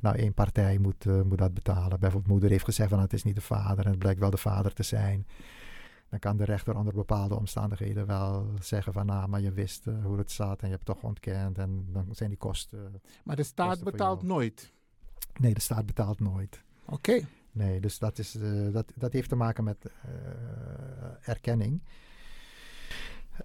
nou 0.00 0.16
één 0.16 0.34
partij 0.34 0.78
moet, 0.78 1.04
uh, 1.04 1.22
moet 1.22 1.38
dat 1.38 1.54
betalen. 1.54 2.00
Bijvoorbeeld 2.00 2.32
moeder 2.32 2.50
heeft 2.50 2.64
gezegd 2.64 2.90
van 2.90 3.00
het 3.00 3.12
is 3.12 3.22
niet 3.22 3.34
de 3.34 3.40
vader 3.40 3.84
en 3.84 3.90
het 3.90 3.98
blijkt 3.98 4.20
wel 4.20 4.30
de 4.30 4.36
vader 4.36 4.72
te 4.72 4.82
zijn. 4.82 5.26
Dan 6.08 6.18
kan 6.18 6.36
de 6.36 6.44
rechter 6.44 6.76
onder 6.76 6.94
bepaalde 6.94 7.34
omstandigheden 7.36 8.06
wel 8.06 8.46
zeggen 8.60 8.92
van 8.92 9.06
nou, 9.06 9.28
maar 9.28 9.40
je 9.40 9.52
wist 9.52 9.84
hoe 10.02 10.18
het 10.18 10.30
zat 10.30 10.60
en 10.60 10.66
je 10.66 10.74
hebt 10.74 10.86
toch 10.86 11.02
ontkend 11.02 11.58
en 11.58 11.86
dan 11.92 12.06
zijn 12.10 12.28
die 12.28 12.38
kosten. 12.38 13.00
Maar 13.24 13.36
de 13.36 13.42
staat 13.42 13.84
betaalt 13.84 14.22
nooit? 14.22 14.72
Nee, 15.40 15.54
de 15.54 15.60
staat 15.60 15.86
betaalt 15.86 16.20
nooit. 16.20 16.62
Oké. 16.84 16.94
Okay. 16.94 17.26
Nee, 17.54 17.80
dus 17.80 17.98
dat, 17.98 18.18
is, 18.18 18.36
uh, 18.36 18.72
dat, 18.72 18.92
dat 18.94 19.12
heeft 19.12 19.28
te 19.28 19.36
maken 19.36 19.64
met 19.64 19.84
uh, 19.84 19.92
erkenning. 21.20 21.82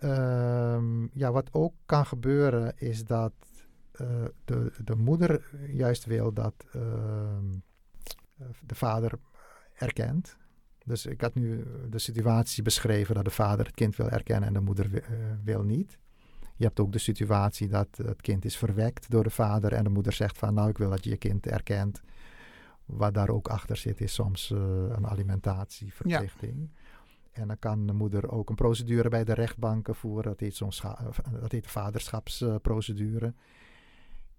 Um, 0.04 1.10
ja, 1.14 1.32
wat 1.32 1.54
ook 1.54 1.74
kan 1.86 2.06
gebeuren 2.06 2.74
is 2.78 3.06
dat 3.06 3.34
uh, 4.02 4.08
de, 4.46 4.72
de 4.84 4.96
moeder 4.96 5.50
juist 5.68 6.06
wil 6.06 6.34
dat 6.34 6.54
de 8.66 8.76
vader 8.76 9.20
erkent. 9.74 10.38
Dus 10.86 11.06
ik 11.06 11.22
had 11.22 11.36
nu 11.36 11.66
de 11.90 12.00
situatie 12.00 12.64
beschreven 12.64 13.16
dat 13.16 13.24
de 13.26 13.32
vader 13.32 13.66
het 13.66 13.76
kind 13.76 13.96
wil 13.96 14.10
erkennen 14.10 14.48
en 14.48 14.54
de 14.54 14.62
moeder 14.62 14.90
wi- 14.90 14.98
eh, 14.98 15.14
wil 15.44 15.64
niet. 15.64 15.98
Je 16.56 16.66
hebt 16.66 16.80
ook 16.80 16.92
de 16.92 17.00
situatie 17.00 17.68
dat 17.68 17.88
het 18.04 18.22
kind 18.22 18.46
is 18.46 18.58
verwekt 18.58 19.10
door 19.10 19.24
de 19.24 19.30
vader 19.30 19.74
en 19.74 19.84
de 19.84 19.90
moeder 19.90 20.14
zegt 20.14 20.38
van 20.38 20.54
nou 20.54 20.70
ik 20.70 20.78
wil 20.78 20.90
dat 20.90 21.04
je 21.04 21.10
je 21.10 21.18
kind 21.18 21.48
erkent. 21.48 22.02
Wat 22.90 23.14
daar 23.14 23.30
ook 23.30 23.48
achter 23.48 23.78
zit 23.78 24.02
is 24.02 24.14
soms 24.14 24.52
eh, 24.52 24.60
een 24.90 25.08
alimentatieverplichting. 25.08 26.70
En 27.32 27.48
dan 27.48 27.60
kan 27.60 27.88
de 27.88 27.94
moeder 27.94 28.32
ook 28.32 28.50
een 28.50 28.56
procedure 28.56 29.10
bij 29.10 29.24
de 29.24 29.34
rechtbanken 29.34 29.96
voeren. 29.96 30.32
Dat 30.32 30.40
heet, 30.40 30.56
zo'n 30.56 30.72
eh, 30.82 31.08
dat 31.42 31.52
heet 31.52 31.64
de 31.64 31.70
vaderschapsprocedure. 31.70 33.34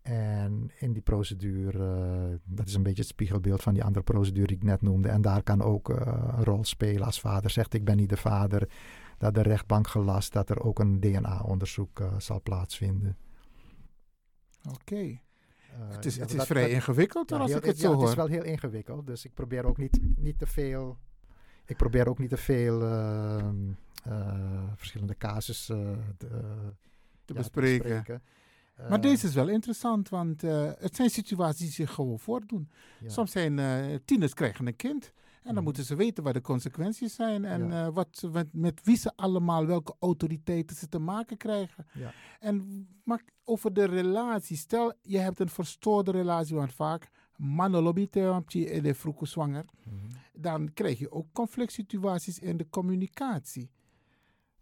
En 0.02 0.70
in 0.78 0.92
die 0.92 1.02
procedure, 1.02 2.40
dat 2.44 2.66
is 2.66 2.74
een 2.74 2.82
beetje 2.82 3.02
het 3.02 3.10
spiegelbeeld 3.10 3.62
van 3.62 3.74
die 3.74 3.84
andere 3.84 4.04
procedure 4.04 4.46
die 4.46 4.56
ik 4.56 4.62
net 4.62 4.82
noemde. 4.82 5.08
En 5.08 5.22
daar 5.22 5.42
kan 5.42 5.62
ook 5.62 5.90
eh, 5.90 6.34
een 6.36 6.44
rol 6.44 6.64
spelen 6.64 7.06
als 7.06 7.20
vader 7.20 7.50
zegt 7.50 7.74
ik 7.74 7.84
ben 7.84 7.96
niet 7.96 8.08
de 8.08 8.16
vader. 8.16 8.68
Dat 9.18 9.34
de 9.34 9.42
rechtbank 9.42 9.88
gelast 9.88 10.32
dat 10.32 10.50
er 10.50 10.62
ook 10.62 10.78
een 10.78 11.00
DNA-onderzoek 11.00 12.02
zal 12.18 12.42
plaatsvinden. 12.42 13.16
Oké. 14.72 15.20
Het 15.78 16.04
is, 16.04 16.14
ja, 16.14 16.20
het 16.20 16.30
is 16.30 16.37
dat- 16.37 16.46
vrij 16.46 16.62
dat- 16.62 16.70
ingewikkeld 16.70 17.30
hoor, 17.30 17.38
als 17.38 17.48
heel- 17.48 17.59
ik 17.59 17.64
het 17.64 17.76
ja, 17.76 17.83
zo 17.83 17.90
het 17.90 18.00
hoor. 18.00 18.09
is 18.09 18.14
wel 18.14 18.26
heel 18.26 18.44
ingewikkeld. 18.44 19.06
Dus 19.06 19.24
ik 19.24 19.35
probeer 19.35 19.64
ook 19.64 19.76
niet, 19.78 19.98
niet 20.16 20.38
te 20.38 20.46
veel. 20.46 20.98
Ik 21.66 21.76
probeer 21.76 22.09
ook 22.09 22.18
niet 22.18 22.28
te 22.30 22.37
veel 22.37 22.83
ehm, 22.83 23.56
eh, 24.04 24.62
verschillende 24.76 25.16
casussen 25.16 25.87
eh, 25.92 25.98
te, 26.18 26.26
eh, 26.26 26.38
te 27.24 27.35
bespreken. 27.35 28.22
Maar 28.76 28.90
Eh, 28.98 29.00
deze 29.02 29.26
is 29.26 29.35
wel 29.35 29.48
interessant, 29.48 30.09
want 30.09 30.42
eh, 30.44 30.70
het 30.78 30.96
zijn 30.96 31.11
situaties 31.11 31.61
die 31.61 31.70
zich 31.87 31.90
gewoon 31.94 32.18
voordoen. 32.18 32.70
ja. 33.00 33.09
Soms 33.09 33.30
zijn 33.30 33.59
eh, 33.59 33.98
tieners 34.04 34.35
krijgen 34.35 34.66
een 34.66 34.76
kind. 34.76 35.12
En 35.40 35.46
dan 35.46 35.55
Mhm. 35.55 35.64
moeten 35.64 35.85
ze 35.85 35.94
weten 35.96 36.24
wat 36.24 36.35
de 36.35 36.40
consequenties 36.40 37.14
zijn. 37.14 37.44
En 37.44 37.68
Ja. 37.68 37.87
eh, 37.87 37.92
wat, 37.94 38.26
met, 38.53 38.81
wie 38.85 38.96
ze 38.96 39.12
allemaal, 39.16 39.66
welke 39.66 39.94
autoriteiten 39.98 40.76
ze 40.76 40.88
te 40.88 40.98
maken 40.98 41.37
krijgen. 41.37 41.87
Ja. 41.92 42.12
En 42.40 42.87
maar 43.05 43.22
over 43.44 43.72
de 43.72 43.85
relatie. 43.85 44.57
Stel, 44.57 44.92
je 45.03 45.18
hebt 45.18 45.40
een 45.40 45.48
verstoorde 45.48 46.11
relatie, 46.11 46.57
want 46.57 46.72
vaak 46.72 47.11
mannen 47.37 47.83
lobbyten 47.83 48.44
in 48.53 48.83
de 48.83 48.94
vroege 48.94 49.26
zwanger. 49.26 49.64
Mhm. 49.85 49.96
Dan 50.33 50.72
krijg 50.72 50.98
je 50.98 51.12
ook 51.12 51.26
conflict 51.33 51.72
situaties 51.72 52.38
in 52.38 52.57
de 52.57 52.66
communicatie. 52.70 53.70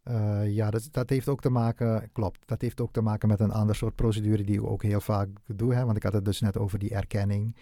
Eh, 0.02 0.54
ja, 0.54 0.70
dat, 0.70 0.88
dat 0.90 1.08
heeft 1.10 1.28
ook 1.28 1.40
te 1.40 1.50
maken, 1.50 2.10
klopt, 2.12 2.48
dat 2.48 2.60
heeft 2.60 2.80
ook 2.80 2.92
te 2.92 3.00
maken 3.00 3.28
met 3.28 3.40
een 3.40 3.50
ander 3.52 3.74
soort 3.76 3.94
procedure 3.94 4.42
die 4.44 4.54
ik 4.54 4.64
ook 4.64 4.82
heel 4.82 5.00
vaak 5.00 5.28
doe. 5.46 5.74
Hè, 5.74 5.84
want 5.84 5.96
ik 5.96 6.02
had 6.02 6.12
het 6.12 6.24
dus 6.24 6.40
net 6.40 6.58
over 6.58 6.78
die 6.78 6.90
erkenning. 6.94 7.56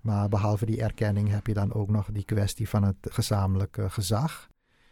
Maar 0.00 0.28
behalve 0.28 0.66
die 0.66 0.82
erkenning 0.82 1.28
heb 1.28 1.46
je 1.46 1.54
dan 1.54 1.72
ook 1.72 1.90
nog 1.90 2.08
die 2.12 2.24
kwestie 2.24 2.68
van 2.68 2.82
het 2.82 2.96
gezamenlijk 3.00 3.76
eh, 3.76 3.90
gezag. 3.90 4.48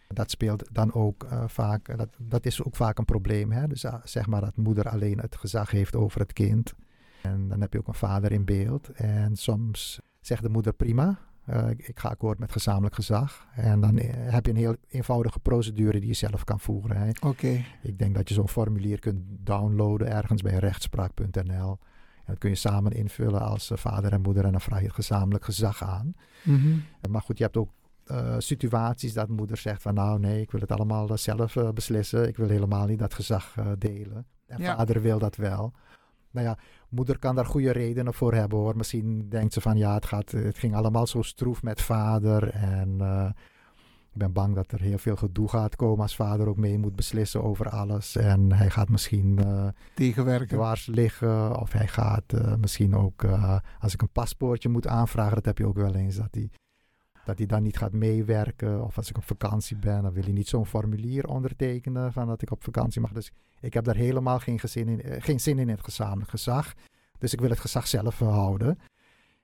Dat 0.08 0.30
speelt 0.30 0.64
dan 0.72 0.92
ook 0.92 1.24
eh, 1.24 1.44
vaak, 1.46 1.96
dat, 1.96 2.08
dat 2.18 2.46
is 2.46 2.62
ook 2.64 2.76
vaak 2.76 2.98
een 2.98 3.04
probleem. 3.04 3.52
Hè? 3.52 3.66
Dus 3.66 3.84
ah, 3.84 4.00
zeg 4.04 4.26
maar 4.26 4.40
dat 4.40 4.56
moeder 4.56 4.88
alleen 4.88 5.18
het 5.18 5.36
gezag 5.36 5.70
heeft 5.70 5.96
over 5.96 6.20
het 6.20 6.32
kind. 6.32 6.74
En 7.22 7.48
dan 7.48 7.60
heb 7.60 7.72
je 7.72 7.78
ook 7.78 7.88
een 7.88 7.94
vader 7.94 8.32
in 8.32 8.44
beeld. 8.44 8.88
En 8.88 9.36
soms 9.36 10.00
zegt 10.20 10.42
de 10.42 10.48
moeder 10.48 10.72
prima, 10.72 11.18
eh, 11.48 11.68
ik, 11.70 11.98
ga 11.98 12.08
akkoord 12.08 12.38
met 12.38 12.52
gezamenlijk 12.52 12.94
gezag. 12.94 13.46
En 13.54 13.80
dan 13.80 13.98
eh, 13.98 14.32
heb 14.32 14.46
je 14.46 14.52
een 14.52 14.58
heel 14.58 14.76
eenvoudige 14.88 15.38
procedure 15.38 15.98
die 15.98 16.08
je 16.08 16.14
zelf 16.14 16.44
kan 16.44 16.60
voeren. 16.60 17.14
Oké. 17.20 17.64
Ik 17.82 17.98
denk 17.98 18.14
dat 18.14 18.28
je 18.28 18.34
zo'n 18.34 18.48
formulier 18.48 18.98
kunt 18.98 19.20
downloaden 19.28 20.10
ergens 20.10 20.42
bij 20.42 20.58
rechtspraak.nl. 20.58 21.78
Dat 22.28 22.38
kun 22.38 22.50
je 22.50 22.56
samen 22.56 22.92
invullen 22.92 23.40
als 23.40 23.70
eh, 23.70 23.78
vader 23.78 24.12
en 24.12 24.20
moeder 24.20 24.44
en 24.44 24.50
dan 24.50 24.60
vraag 24.60 24.78
je 24.80 24.86
het 24.86 24.94
gezamenlijk 24.94 25.44
gezag 25.44 25.82
aan. 25.84 26.14
Mhm. 26.44 26.68
Eh, 27.00 27.10
Maar 27.10 27.22
goed, 27.22 27.38
je 27.38 27.44
hebt 27.44 27.56
ook 27.56 27.70
eh, 28.04 28.34
situaties 28.38 29.12
dat 29.12 29.28
moeder 29.28 29.56
zegt 29.56 29.82
van 29.82 29.94
nou 29.94 30.18
nee, 30.18 30.40
ik 30.40 30.50
wil 30.50 30.60
het 30.60 30.72
allemaal 30.72 31.18
zelf 31.18 31.56
beslissen. 31.74 32.28
Ik 32.28 32.36
wil 32.36 32.48
helemaal 32.48 32.86
niet 32.86 32.98
dat 32.98 33.14
gezag 33.14 33.54
delen. 33.78 34.26
En 34.46 34.62
Ja. 34.62 34.76
vader 34.76 35.00
wil 35.02 35.18
dat 35.18 35.36
wel. 35.36 35.72
Nou 36.30 36.46
ja, 36.46 36.58
moeder 36.88 37.18
kan 37.18 37.34
daar 37.34 37.46
goede 37.46 37.70
redenen 37.72 38.14
voor 38.14 38.34
hebben 38.34 38.58
hoor. 38.58 38.76
Misschien 38.76 39.28
denkt 39.28 39.52
ze 39.52 39.60
van 39.60 39.76
ja, 39.76 39.94
het, 39.94 40.04
gaat, 40.06 40.30
het 40.30 40.58
ging 40.58 40.74
allemaal 40.74 41.06
zo 41.06 41.22
stroef 41.22 41.62
met 41.62 41.80
vader. 41.80 42.50
En 42.50 42.98
ben 44.18 44.32
bang 44.32 44.54
dat 44.54 44.72
er 44.72 44.80
heel 44.80 44.98
veel 44.98 45.16
gedoe 45.16 45.48
gaat 45.48 45.76
komen 45.76 46.02
als 46.02 46.16
vader 46.16 46.48
ook 46.48 46.56
mee 46.56 46.78
moet 46.78 46.96
beslissen 46.96 47.42
over 47.42 47.68
alles. 47.68 48.16
En 48.16 48.52
hij 48.52 48.70
gaat 48.70 48.88
misschien 48.88 49.38
eh, 49.38 49.68
Tegenwerken. 49.94 50.56
dwars 50.56 50.86
liggen. 50.86 51.60
Of 51.60 51.72
hij 51.72 51.88
gaat 51.88 52.32
eh, 52.32 52.54
misschien 52.54 52.96
ook, 52.96 53.22
eh, 53.22 53.58
als 53.80 53.92
ik 53.94 54.02
een 54.02 54.12
paspoortje 54.12 54.68
moet 54.68 54.86
aanvragen, 54.86 55.34
dat 55.34 55.44
heb 55.44 55.58
je 55.58 55.66
ook 55.66 55.76
wel 55.76 55.94
eens, 55.94 56.16
dat 56.16 56.28
hij, 56.30 56.50
dat 57.24 57.38
hij 57.38 57.46
dan 57.46 57.62
niet 57.62 57.78
gaat 57.78 57.92
meewerken. 57.92 58.84
Of 58.84 58.96
als 58.96 59.08
ik 59.08 59.16
op 59.16 59.24
vakantie 59.24 59.76
ben, 59.76 60.02
dan 60.02 60.12
wil 60.12 60.22
hij 60.22 60.32
niet 60.32 60.48
zo'n 60.48 60.66
formulier 60.66 61.26
ondertekenen 61.26 62.12
van 62.12 62.26
dat 62.26 62.42
ik 62.42 62.50
op 62.50 62.64
vakantie 62.64 63.00
mag. 63.00 63.12
Dus 63.12 63.32
ik 63.60 63.74
heb 63.74 63.84
daar 63.84 63.96
helemaal 63.96 64.38
geen, 64.38 64.58
gezin 64.58 64.88
in, 64.88 65.22
geen 65.22 65.40
zin 65.40 65.58
in 65.58 65.68
het 65.68 65.84
gezamenlijk 65.84 66.30
gezag. 66.30 66.74
Dus 67.18 67.32
ik 67.32 67.40
wil 67.40 67.50
het 67.50 67.60
gezag 67.60 67.86
zelf 67.86 68.18
houden. 68.18 68.78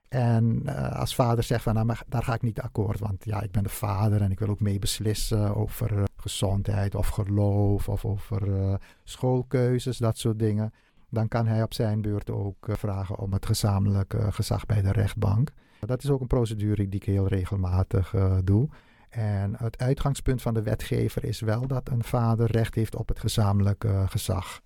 En 0.09 0.61
eh, 0.65 0.99
als 0.99 1.15
vader 1.15 1.43
zegt 1.43 1.63
van, 1.63 1.73
nou, 1.73 1.85
maar 1.85 2.03
daar 2.07 2.23
ga 2.23 2.33
ik 2.33 2.41
niet 2.41 2.61
akkoord, 2.61 2.99
want 2.99 3.25
ja, 3.25 3.41
ik 3.41 3.51
ben 3.51 3.63
de 3.63 3.69
vader 3.69 4.21
en 4.21 4.31
ik 4.31 4.39
wil 4.39 4.49
ook 4.49 4.59
mee 4.59 4.79
beslissen 4.79 5.55
over 5.55 5.97
eh, 5.97 6.03
gezondheid 6.17 6.95
of 6.95 7.07
geloof 7.07 7.89
of 7.89 8.05
over 8.05 8.55
eh, 8.55 8.73
schoolkeuzes, 9.03 9.97
dat 9.97 10.17
soort 10.17 10.39
dingen. 10.39 10.73
Dan 11.09 11.27
kan 11.27 11.47
hij 11.47 11.63
op 11.63 11.73
zijn 11.73 12.01
beurt 12.01 12.29
ook 12.29 12.67
vragen 12.69 13.17
om 13.17 13.33
het 13.33 13.45
gezamenlijk 13.45 14.15
gezag 14.29 14.65
bij 14.65 14.81
de 14.81 14.91
rechtbank. 14.91 15.51
Dat 15.79 16.03
is 16.03 16.09
ook 16.09 16.21
een 16.21 16.27
procedure 16.27 16.89
die 16.89 16.99
ik 16.99 17.05
heel 17.05 17.27
regelmatig 17.27 18.13
doe. 18.43 18.69
En 19.09 19.55
het 19.57 19.77
uitgangspunt 19.77 20.41
van 20.41 20.53
de 20.53 20.61
wetgever 20.61 21.23
is 21.23 21.39
wel 21.39 21.67
dat 21.67 21.89
een 21.89 22.03
vader 22.03 22.51
recht 22.51 22.75
heeft 22.75 22.95
op 22.95 23.07
het 23.07 23.19
gezamenlijk 23.19 23.85
gezag. 24.05 24.61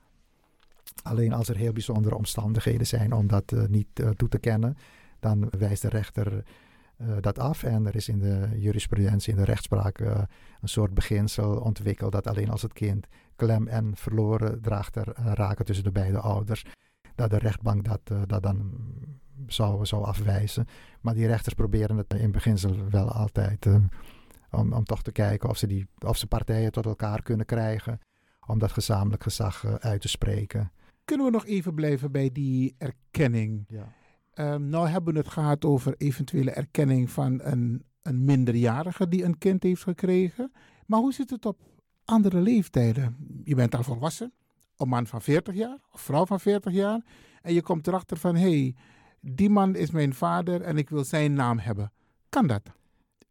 Alleen 1.04 1.34
als 1.34 1.50
er 1.50 1.56
heel 1.56 1.74
bijzondere 1.74 2.16
omstandigheden 2.16 2.88
zijn 2.88 3.14
om 3.14 3.28
dat 3.28 3.54
niet 3.68 3.88
toe 4.16 4.30
te 4.30 4.40
kennen, 4.40 4.78
dan 5.20 5.50
wijst 5.58 5.82
de 5.82 5.90
rechter 5.90 6.44
eh, 7.00 7.08
dat 7.20 7.40
af. 7.40 7.64
En 7.64 7.86
er 7.86 7.96
is 7.96 8.10
in 8.10 8.20
de 8.20 8.50
jurisprudentie, 8.56 9.34
in 9.34 9.40
de 9.40 9.46
rechtspraak, 9.46 10.00
eh, 10.00 10.22
een 10.62 10.70
soort 10.70 10.94
beginsel 10.94 11.60
ontwikkeld 11.60 12.12
dat 12.12 12.28
alleen 12.28 12.50
als 12.50 12.62
het 12.62 12.74
kind 12.74 13.08
klem 13.36 13.68
en 13.68 13.96
verloren 13.96 14.62
draagt 14.62 14.96
er 14.96 15.14
eh, 15.14 15.32
raken 15.34 15.66
tussen 15.66 15.84
de 15.84 15.92
beide 15.92 16.20
ouders, 16.20 16.66
dat 17.16 17.30
de 17.30 17.38
rechtbank 17.38 17.86
dat, 17.86 18.30
dat 18.30 18.44
dan 18.44 18.72
zou, 19.48 19.86
zou 19.86 20.06
afwijzen. 20.06 20.68
Maar 21.02 21.14
die 21.14 21.28
rechters 21.28 21.56
proberen 21.56 21.98
het 21.98 22.14
in 22.14 22.32
beginsel 22.32 22.90
wel 22.90 23.12
altijd 23.12 23.66
om, 24.52 24.74
om 24.74 24.84
toch 24.84 25.02
te 25.02 25.12
kijken 25.12 25.50
of 25.50 25.58
ze, 25.58 25.68
die, 25.68 25.88
of 26.00 26.18
ze 26.18 26.28
partijen 26.28 26.72
tot 26.72 26.86
elkaar 26.86 27.22
kunnen 27.22 27.46
krijgen 27.46 28.00
om 28.48 28.60
dat 28.60 28.72
gezamenlijk 28.72 29.24
gezag 29.24 29.66
uit 29.66 30.02
te 30.02 30.08
spreken. 30.08 30.72
Kunnen 31.06 31.26
we 31.26 31.32
nog 31.32 31.46
even 31.46 31.74
blijven 31.74 32.12
bij 32.12 32.30
die 32.32 32.76
erkenning? 32.78 33.66
Ja. 33.68 33.94
Ehm, 34.40 34.70
nou 34.70 34.88
hebben 34.88 35.14
we 35.14 35.20
het 35.20 35.30
gehad 35.30 35.66
over 35.66 35.96
eventuele 35.98 36.52
erkenning 36.52 37.10
van 37.10 37.40
een, 37.44 37.84
een 38.02 38.26
minderjarige 38.26 39.08
die 39.08 39.24
een 39.24 39.38
kind 39.38 39.64
heeft 39.64 39.84
gekregen. 39.84 40.52
Maar 40.86 41.00
hoe 41.00 41.14
zit 41.14 41.30
het 41.30 41.46
op 41.46 41.60
andere 42.06 42.42
leeftijden? 42.42 43.16
Je 43.44 43.56
bent 43.56 43.76
al 43.76 43.84
volwassen, 43.84 44.34
een 44.78 44.88
man 44.88 45.08
van 45.08 45.22
40 45.22 45.56
jaar 45.56 45.78
of 45.92 46.02
vrouw 46.02 46.26
van 46.26 46.40
40 46.40 46.74
jaar. 46.74 47.02
En 47.42 47.54
je 47.54 47.62
komt 47.62 47.88
erachter 47.88 48.18
van, 48.18 48.36
hé, 48.36 48.42
hey, 48.42 48.76
die 49.22 49.50
man 49.50 49.76
is 49.76 49.92
mijn 49.92 50.14
vader 50.14 50.62
en 50.62 50.78
ik 50.78 50.90
wil 50.90 51.04
zijn 51.04 51.34
naam 51.34 51.60
hebben. 51.60 51.92
Kan 52.30 52.48
dat? 52.48 52.62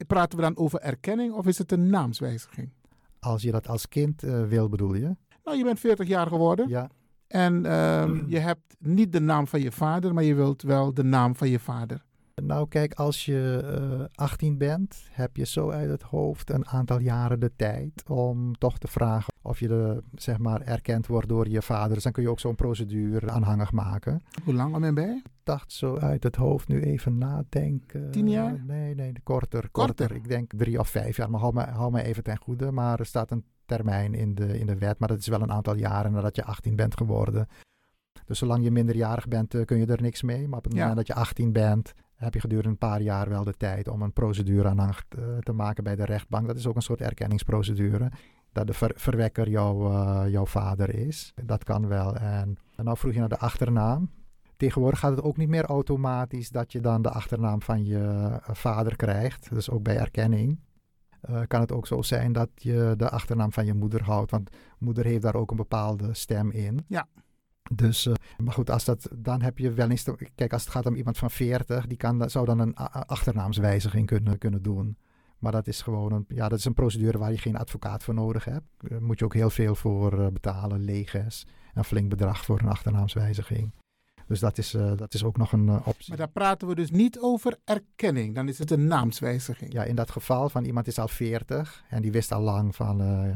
Praten 0.07 0.39
we 0.39 0.45
dan 0.45 0.57
over 0.57 0.81
erkenning 0.81 1.33
of 1.33 1.47
is 1.47 1.59
het 1.59 1.73
een 1.73 1.91
naamswijziging? 1.91 2.73
Als 3.21 3.43
je 3.43 3.51
dat 3.51 3.69
als 3.69 3.89
kind 3.89 4.23
eh, 4.23 4.45
wil, 4.45 4.69
bedoel 4.69 4.95
je? 4.95 5.17
Nou, 5.45 5.57
je 5.57 5.65
bent 5.65 5.81
40 5.81 6.07
jaar 6.09 6.27
geworden. 6.27 6.69
Ja. 6.69 6.91
En 7.29 7.67
ehm, 7.67 8.23
je 8.27 8.39
hebt 8.39 8.77
niet 8.79 9.13
de 9.13 9.21
naam 9.21 9.47
van 9.47 9.61
je 9.61 9.73
vader, 9.73 10.15
maar 10.15 10.25
je 10.25 10.35
wilt 10.35 10.63
wel 10.63 10.95
de 10.95 11.05
naam 11.05 11.37
van 11.37 11.49
je 11.49 11.59
vader. 11.59 12.07
Nou, 12.43 12.69
kijk, 12.69 12.95
als 12.95 13.25
je 13.25 13.63
eh 14.09 14.25
18 14.25 14.59
bent, 14.59 15.09
heb 15.11 15.37
je 15.37 15.47
zo 15.47 15.71
uit 15.71 15.91
het 15.91 16.03
hoofd 16.03 16.51
een 16.51 16.67
aantal 16.67 17.01
jaren 17.01 17.41
de 17.41 17.51
tijd 17.57 18.03
om 18.09 18.59
toch 18.59 18.79
te 18.79 18.89
vragen 18.89 19.35
of 19.43 19.61
je 19.61 19.69
de, 19.69 20.03
zeg 20.15 20.39
maar, 20.39 20.61
erkend 20.61 21.07
wordt 21.07 21.29
door 21.29 21.49
je 21.49 21.63
vader. 21.63 21.95
Dus 21.95 22.03
dan 22.03 22.13
kun 22.13 22.23
je 22.23 22.29
ook 22.31 22.41
zo'n 22.41 22.55
procedure 22.55 23.31
aanhangig 23.31 23.73
maken. 23.73 24.23
Hoe 24.45 24.55
lang 24.55 24.75
am 24.75 24.85
je 24.85 24.93
bij? 24.93 25.23
Ik 25.25 25.31
dacht 25.43 25.73
zo 25.73 25.97
uit 25.97 26.23
het 26.23 26.37
hoofd 26.37 26.69
nu 26.69 26.83
even 26.83 27.19
nadenken. 27.19 28.11
Tien 28.11 28.29
jaar? 28.29 28.65
Nee, 28.67 28.95
nee, 28.95 29.13
korter, 29.23 29.69
korter. 29.71 29.95
Korter? 29.97 30.17
Ik 30.17 30.29
denk 30.29 30.53
drie 30.57 30.79
of 30.79 30.89
vijf 30.89 31.17
jaar, 31.17 31.31
maar 31.31 31.41
hou 31.41 31.55
me, 31.55 31.65
hou 31.65 31.93
me 31.93 32.03
even 32.03 32.23
ten 32.23 32.39
goede. 32.39 32.73
Maar 32.73 32.99
er 32.99 33.07
staat 33.07 33.31
een 33.31 33.45
termijn 33.69 34.15
in 34.15 34.35
de, 34.35 34.59
in 34.59 34.67
de 34.67 34.79
wet, 34.79 34.99
maar 34.99 35.09
dat 35.09 35.19
is 35.19 35.27
wel 35.27 35.41
een 35.43 35.53
aantal 35.53 35.77
jaren 35.77 36.13
nadat 36.13 36.37
je 36.37 36.45
18 36.45 36.77
bent 36.77 36.97
geworden. 36.97 37.49
Dus 38.25 38.39
zolang 38.39 38.65
je 38.65 38.71
minderjarig 38.71 39.29
bent, 39.29 39.55
eh, 39.55 39.65
kun 39.65 39.79
je 39.79 39.87
er 39.87 40.03
niks 40.03 40.23
mee. 40.23 40.49
Maar 40.49 40.59
op 40.59 40.65
het 40.65 40.73
Ja. 40.73 40.79
moment 40.79 40.97
dat 40.97 41.07
je 41.07 41.15
18 41.15 41.53
bent, 41.53 41.93
heb 42.15 42.35
je 42.35 42.41
gedurende 42.41 42.69
een 42.69 42.79
paar 42.79 43.01
jaar 43.01 43.29
wel 43.29 43.45
de 43.45 43.55
tijd 43.57 43.89
om 43.89 44.03
een 44.03 44.13
procedure 44.13 44.69
aanhangig 44.69 45.05
te, 45.09 45.37
te 45.41 45.53
maken 45.53 45.85
bij 45.85 45.97
de 45.97 46.05
rechtbank. 46.05 46.47
Dat 46.47 46.57
is 46.57 46.67
ook 46.67 46.77
een 46.77 46.83
soort 46.83 47.01
erkenningsprocedure. 47.01 48.11
Dat 48.53 48.67
de 48.67 48.73
ver- 48.73 48.93
verwekker 48.97 49.49
jouw, 49.49 49.91
eh, 49.93 50.31
jouw 50.31 50.47
vader 50.47 50.95
is. 50.95 51.33
Dat 51.45 51.65
kan 51.65 51.87
wel. 51.89 52.17
En, 52.17 52.59
en 52.77 52.85
nou 52.85 52.97
vroeg 52.97 53.13
je 53.13 53.19
naar 53.19 53.29
de 53.29 53.39
achternaam. 53.39 54.11
Tegenwoordig 54.57 54.99
gaat 54.99 55.11
het 55.17 55.23
ook 55.23 55.37
niet 55.37 55.49
meer 55.49 55.65
automatisch 55.65 56.51
dat 56.51 56.73
je 56.73 56.81
dan 56.81 57.03
de 57.03 57.11
achternaam 57.11 57.63
van 57.63 57.85
je 57.85 57.99
eh, 57.99 58.55
vader 58.55 58.97
krijgt. 58.97 59.49
Dus 59.55 59.71
ook 59.71 59.83
bij 59.83 59.97
erkenning. 59.97 60.59
Eh, 61.21 61.41
kan 61.47 61.61
het 61.61 61.73
ook 61.73 61.87
zo 61.87 62.03
zijn 62.03 62.33
dat 62.33 62.49
je 62.55 62.95
de 62.97 63.11
achternaam 63.11 63.53
van 63.53 63.67
je 63.67 63.75
moeder 63.75 64.03
houdt. 64.03 64.31
Want 64.31 64.51
moeder 64.79 65.05
heeft 65.05 65.23
daar 65.23 65.35
ook 65.35 65.51
een 65.51 65.57
bepaalde 65.57 66.15
stem 66.15 66.51
in. 66.51 66.85
Ja. 66.89 67.09
Dus, 67.75 68.07
uh, 68.07 68.15
maar 68.37 68.53
goed, 68.53 68.71
als 68.71 68.85
dat, 68.85 69.09
dan 69.17 69.43
heb 69.43 69.59
je 69.59 69.73
wel 69.73 69.91
eens. 69.91 70.03
Te, 70.03 70.31
kijk, 70.35 70.53
als 70.53 70.63
het 70.65 70.73
gaat 70.73 70.87
om 70.87 70.95
iemand 70.95 71.19
van 71.19 71.31
40, 71.31 71.87
die 71.87 71.97
kan, 71.97 72.31
zou 72.31 72.45
dan 72.45 72.59
een 72.59 72.75
achternaamswijziging 72.75 74.07
kunnen, 74.07 74.39
kunnen 74.39 74.63
doen. 74.63 74.97
Maar 75.39 75.53
dat 75.53 75.67
is 75.67 75.83
gewoon 75.83 76.13
een, 76.13 76.25
ja, 76.29 76.49
dat 76.49 76.59
is 76.59 76.65
een 76.65 76.75
procedure 76.75 77.19
waar 77.19 77.31
je 77.31 77.39
geen 77.39 77.57
advocaat 77.57 78.05
voor 78.05 78.15
nodig 78.15 78.45
hebt. 78.45 78.67
Daar 78.79 79.03
moet 79.03 79.19
je 79.19 79.25
ook 79.25 79.35
heel 79.35 79.51
veel 79.51 79.75
voor 79.75 80.33
betalen, 80.33 80.81
leges. 80.81 81.47
Een 81.75 81.85
flink 81.85 82.09
bedrag 82.09 82.45
voor 82.45 82.61
een 82.61 82.69
achternaamswijziging. 82.69 83.73
Dus 84.29 84.41
dat 84.41 84.59
is, 84.59 84.75
uh, 84.75 84.93
dat 84.97 85.15
is 85.15 85.25
ook 85.25 85.37
nog 85.37 85.53
een 85.53 85.67
uh, 85.67 85.77
optie. 85.85 86.09
Maar 86.09 86.17
daar 86.17 86.29
praten 86.29 86.69
we 86.69 86.75
dus 86.75 86.91
niet 86.91 87.19
over 87.21 87.57
erkenning. 87.65 88.35
Dan 88.35 88.49
is 88.49 88.59
het 88.59 88.71
een 88.71 88.87
naamswijziging. 88.87 89.73
Ja, 89.73 89.85
in 89.85 89.95
dat 89.95 90.11
geval 90.11 90.49
van 90.49 90.65
iemand 90.65 90.87
is 90.87 90.99
al 90.99 91.09
40 91.09 91.85
en 91.89 92.03
die 92.03 92.13
wist 92.13 92.33
al 92.33 92.43
lang 92.43 92.77
van 92.77 93.03
uh, 93.03 93.35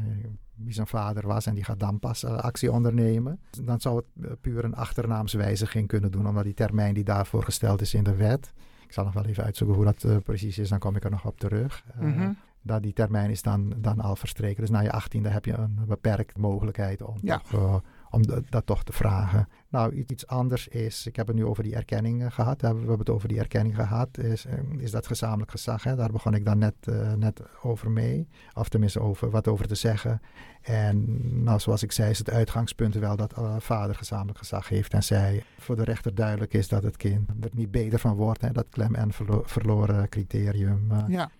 wie 0.55 0.74
zijn 0.74 0.87
vader 0.87 1.26
was 1.26 1.46
en 1.46 1.55
die 1.55 1.64
gaat 1.64 1.81
dan 1.81 1.98
pas 1.98 2.24
actie 2.24 2.72
ondernemen. 2.72 3.40
Dan 3.62 3.81
zou 3.81 4.02
het 4.20 4.40
puur 4.40 4.64
een 4.64 4.74
achternaamswijziging 4.74 5.88
kunnen 5.88 6.11
doen, 6.11 6.28
omdat 6.28 6.44
die 6.44 6.55
termijn 6.55 6.94
die 6.94 7.05
daarvoor 7.05 7.42
gesteld 7.42 7.81
is 7.81 7.94
in 7.94 8.05
de 8.05 8.14
wet. 8.14 8.52
Ik 8.87 8.92
zal 8.92 9.05
nog 9.05 9.14
wel 9.14 9.24
even 9.24 9.44
uitzoeken 9.44 9.76
hoe 9.76 9.85
dat 9.85 10.24
precies 10.24 10.59
is, 10.59 10.68
dan 10.68 10.78
kom 10.78 10.96
ik 10.96 11.05
er 11.05 11.11
nog 11.11 11.26
op 11.26 11.38
terug. 11.38 11.85
Mm 12.00 12.12
-hmm. 12.12 12.37
Dat 12.62 12.83
die 12.83 12.92
termijn 12.92 13.31
is 13.31 13.42
dan, 13.42 13.74
dan 13.76 14.00
al 14.00 14.16
verstreken. 14.16 14.61
Dus 14.61 14.70
na 14.70 14.81
je 14.81 15.02
18e 15.02 15.31
heb 15.31 15.44
je 15.44 15.52
een 15.52 15.78
beperkte 15.87 16.40
mogelijkheid 16.40 17.02
om 17.02 17.16
ja. 17.22 17.38
toch, 17.38 17.83
om 18.11 18.22
dat, 18.48 18.66
toch 18.66 18.85
te 18.85 18.92
vragen. 18.92 19.48
Nou, 19.72 20.04
iets 20.06 20.26
anders 20.26 20.68
is, 20.68 21.06
ik 21.06 21.16
heb 21.16 21.26
het 21.26 21.37
nu 21.37 21.44
over 21.44 21.62
die 21.62 21.74
erkenning 21.74 22.22
uh, 22.22 22.30
gehad. 22.30 22.61
We 22.61 22.66
hebben 22.66 22.98
het 22.98 23.11
over 23.11 23.28
die 23.28 23.38
erkenning 23.38 23.74
gehad. 23.74 24.18
Is, 24.18 24.46
uh, 24.46 24.52
is 24.78 24.90
dat 24.90 25.06
gezamenlijk 25.06 25.50
gezag? 25.50 25.82
Hè? 25.82 25.96
Daar 25.96 26.12
begon 26.12 26.35
ik 26.35 26.44
dan 26.44 26.58
net, 26.58 26.74
uh, 26.88 27.12
net 27.12 27.42
over 27.62 27.90
mee. 27.90 28.28
Of 28.54 28.68
tenminste 28.68 29.00
over, 29.00 29.30
wat 29.30 29.48
over 29.48 29.66
te 29.66 29.74
zeggen. 29.74 30.20
En 30.62 31.18
nou, 31.44 31.61
zoals 31.61 31.82
ik 31.82 31.92
zei, 31.92 32.11
is 32.11 32.18
het 32.18 32.30
uitgangspunt 32.30 32.94
wel 32.94 33.16
dat 33.16 33.35
vader 33.58 33.94
gezamenlijk 33.94 34.38
gezag 34.38 34.68
heeft. 34.68 34.94
En 34.94 35.02
zij 35.02 35.42
voor 35.58 35.76
de 35.76 35.85
rechter 35.85 36.14
duidelijk 36.14 36.54
is 36.54 36.68
dat 36.68 36.82
het 36.82 36.96
kind 36.96 37.28
er 37.40 37.50
niet 37.52 37.70
beter 37.70 37.98
van 37.98 38.14
wordt. 38.14 38.40
Hè? 38.40 38.50
Dat 38.50 38.68
klem 38.68 38.94
en 38.94 39.12
verlo 39.12 39.42
verloren 39.44 40.08
criterium 40.08 40.92
ja. 41.08 41.30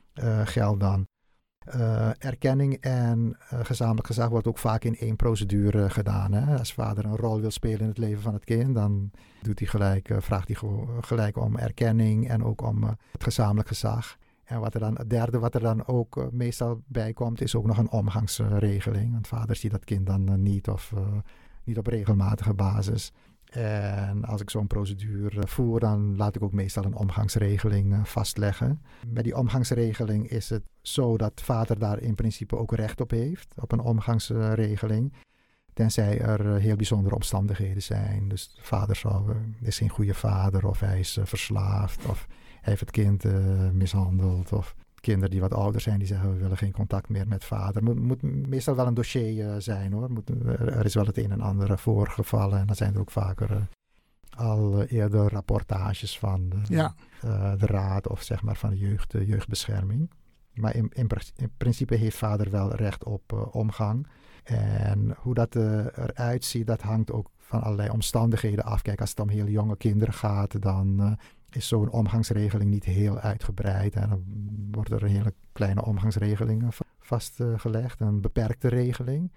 geldt 0.45 0.81
dan. 0.81 1.07
Uh, 1.66 2.11
erkenning 2.18 2.75
en 2.81 3.37
uh, 3.53 3.59
gezamenlijk 3.62 4.07
gezag 4.07 4.29
wordt 4.29 4.46
ook 4.46 4.59
vaak 4.59 4.85
in 4.85 4.96
één 4.96 5.16
procedure 5.16 5.90
gedaan. 5.90 6.33
Hè? 6.33 6.59
Als 6.59 6.75
vader 6.75 7.05
een 7.05 7.16
rol 7.16 7.40
wil 7.40 7.51
spelen 7.51 7.81
in 7.81 7.88
het 7.88 7.98
leven 7.98 8.22
van 8.22 8.35
het 8.35 8.44
kind, 8.44 8.75
dan 8.75 9.11
doet 9.42 9.59
hij 9.59 9.68
gelijk, 9.68 10.11
vraagt 10.18 10.48
hij 10.48 10.70
gelijk 11.01 11.37
om 11.37 11.57
erkenning 11.57 12.29
en 12.29 12.44
ook 12.44 12.62
om 12.62 12.83
het 12.85 13.22
gezamenlijk 13.22 13.68
gezag. 13.68 14.16
En 14.44 14.61
wat 14.61 14.75
er 14.75 14.81
dan, 14.81 14.98
het 14.98 15.11
derde 15.11 15.38
wat 15.38 15.55
er 15.55 15.61
dan 15.61 15.87
ook 15.87 16.33
meestal 16.33 16.83
bij 16.87 17.12
komt, 17.12 17.40
is 17.40 17.55
ook 17.55 17.66
nog 17.66 17.79
een 17.79 17.90
omgangsregeling. 17.90 19.12
Want 19.12 19.27
vader 19.29 19.57
ziet 19.57 19.70
dat 19.70 19.85
kind 19.85 20.07
dan 20.07 20.42
niet 20.42 20.68
of 20.68 20.92
niet 21.64 21.79
op 21.79 21.87
regelmatige 21.87 22.55
basis. 22.55 23.12
En 23.53 24.25
als 24.25 24.41
ik 24.41 24.51
zo'n 24.51 24.67
procedure 24.67 25.47
voer, 25.47 25.81
dan 25.81 26.17
laat 26.17 26.37
ik 26.37 26.43
ook 26.43 26.53
meestal 26.53 26.85
een 26.85 26.95
omgangsregeling 26.95 28.09
vastleggen. 28.09 28.83
Met 29.07 29.25
die 29.25 29.37
omgangsregeling 29.37 30.29
is 30.29 30.51
het 30.51 30.62
zo 30.83 31.17
dat 31.17 31.41
vader 31.41 31.79
daar 31.79 32.01
in 32.01 32.15
principe 32.15 32.57
ook 32.57 32.75
recht 32.75 33.01
op 33.01 33.11
heeft, 33.11 33.55
op 33.57 33.73
een 33.73 33.81
omgangsregeling. 33.81 35.12
Tenzij 35.73 36.21
er 36.21 36.61
heel 36.61 36.77
bijzondere 36.77 37.15
omstandigheden 37.15 37.83
zijn. 37.83 38.29
Dus 38.29 38.55
de 38.55 38.62
vader 38.62 38.97
zal, 38.97 39.37
is 39.61 39.79
geen 39.79 39.88
goede 39.88 40.15
vader, 40.15 40.67
of 40.67 40.81
hij 40.81 40.99
is 40.99 41.19
verslaafd, 41.23 42.07
of 42.07 42.27
hij 42.29 42.59
heeft 42.61 42.81
het 42.81 42.91
kind 42.91 43.25
mishandeld, 43.73 44.53
of 44.53 44.75
kinderen 45.03 45.31
die 45.31 45.41
wat 45.41 45.55
ouder 45.55 45.81
zijn, 45.81 45.99
die 45.99 46.07
zeggen 46.07 46.33
we 46.33 46.38
willen 46.38 46.57
geen 46.57 46.73
contact 46.73 47.09
meer 47.09 47.29
met 47.29 47.45
vader. 47.45 47.83
Moet, 47.83 48.01
moet 48.01 48.23
meestal 48.23 48.75
wel 48.75 48.87
een 48.87 48.95
dossier 48.95 49.47
uh, 49.47 49.55
zijn 49.59 49.93
hoor. 49.93 50.11
Moet, 50.11 50.31
er 50.59 50.85
is 50.85 50.95
wel 50.95 51.07
het 51.07 51.19
een 51.19 51.33
en 51.33 51.41
ander 51.41 51.79
voorgevallen 51.79 52.59
en 52.59 52.67
dan 52.67 52.77
zijn 52.77 52.95
er 52.95 53.01
ook 53.01 53.11
vaker 53.11 53.69
al 54.37 54.83
eerder 54.83 55.33
rapportages 55.33 56.19
van 56.19 56.49
de, 56.49 56.57
ja. 56.69 56.95
de, 57.57 57.67
raad 57.67 58.09
of 58.09 58.23
zeg 58.23 58.43
maar 58.43 58.57
van 58.57 58.71
de 58.71 58.79
jeugd, 58.79 59.12
jeugdbescherming. 59.12 60.11
Maar 60.53 60.75
in, 60.75 60.91
in, 60.93 61.09
in, 61.37 61.53
principe 61.57 61.95
heeft 61.95 62.17
vader 62.17 62.51
wel 62.51 62.75
recht 62.75 63.05
op 63.05 63.51
omgang. 63.53 64.07
En 64.45 65.15
hoe 65.19 65.35
dat 65.35 65.55
eruit 65.55 66.45
ziet, 66.45 66.67
dat 66.67 66.83
hangt 66.83 67.12
ook 67.12 67.31
van 67.38 67.62
allerlei 67.62 67.91
omstandigheden 67.91 68.65
af. 68.65 68.83
Kijk, 68.83 69.01
als 69.01 69.11
het 69.11 69.21
om 69.21 69.29
heel 69.29 69.47
jonge 69.47 69.77
kinderen 69.77 70.15
gaat, 70.15 70.62
dan 70.62 71.19
is 71.57 71.69
zo'n 71.69 71.91
omgangsregeling 71.91 72.71
niet 72.71 72.85
heel 72.85 73.19
uitgebreid. 73.19 73.95
En 73.95 74.09
dan 74.09 74.25
wordt 74.71 74.91
er 74.91 75.05
hele 75.05 75.35
kleine 75.53 75.85
omgangsregeling 75.85 76.75
vastgelegd, 77.01 78.01
een 78.01 78.21
beperkte 78.21 78.69
regeling. 78.69 79.33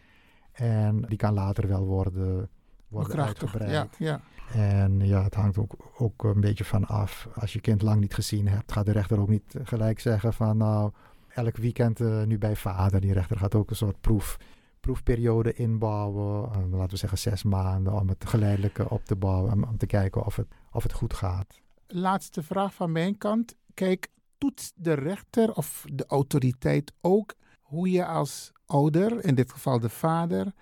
En 0.51 1.01
die 1.01 1.17
kan 1.17 1.33
later 1.33 1.67
wel 1.67 1.85
worden, 1.85 2.49
worden 2.87 3.25
uitgebreid. 3.25 3.71
Ja, 3.71 3.87
ja. 3.97 4.21
En 4.53 4.99
ja, 4.99 5.23
het 5.23 5.33
hangt 5.33 5.57
ook, 5.57 5.75
ook 5.97 6.23
een 6.23 6.41
beetje 6.41 6.63
van 6.63 6.85
af. 6.85 7.27
Als 7.35 7.53
je 7.53 7.59
kind 7.59 7.81
lang 7.81 8.01
niet 8.01 8.13
gezien 8.13 8.47
hebt, 8.47 8.71
gaat 8.71 8.85
de 8.85 8.91
rechter 8.91 9.19
ook 9.19 9.29
niet 9.29 9.55
gelijk 9.63 9.99
zeggen 9.99 10.33
van 10.33 10.57
nou, 10.57 10.91
elk 11.27 11.57
weekend 11.57 11.99
uh, 11.99 12.23
nu 12.23 12.37
bij 12.37 12.55
vader. 12.55 13.01
Die 13.01 13.13
rechter 13.13 13.37
gaat 13.37 13.55
ook 13.55 13.69
een 13.69 13.75
soort 13.75 14.01
proef, 14.01 14.37
proefperiode 14.79 15.53
inbouwen. 15.53 16.49
Uh, 16.49 16.71
laten 16.71 16.89
we 16.89 16.97
zeggen 16.97 17.17
zes 17.17 17.43
maanden, 17.43 17.93
om 17.93 18.09
het 18.09 18.25
geleidelijk 18.25 18.91
op 18.91 19.05
te 19.05 19.15
bouwen. 19.15 19.53
Om, 19.53 19.63
om 19.63 19.77
te 19.77 19.85
kijken 19.85 20.25
of 20.25 20.35
het, 20.35 20.47
of 20.71 20.83
het 20.83 20.93
goed 20.93 21.13
gaat 21.13 21.63
laatste 21.87 22.43
vraag 22.43 22.73
van 22.73 22.91
mijn 22.91 23.17
kant. 23.17 23.55
Kijk, 23.73 24.07
toetst 24.37 24.73
de 24.75 24.93
rechter 24.93 25.53
of 25.53 25.85
de 25.93 26.05
autoriteit 26.05 26.93
ook 27.01 27.35
hoe 27.61 27.91
je 27.91 28.05
als 28.05 28.51
ouder, 28.65 29.25
in 29.25 29.35
dit 29.35 29.51
geval 29.51 29.79
de 29.79 29.89
vader, 29.89 30.53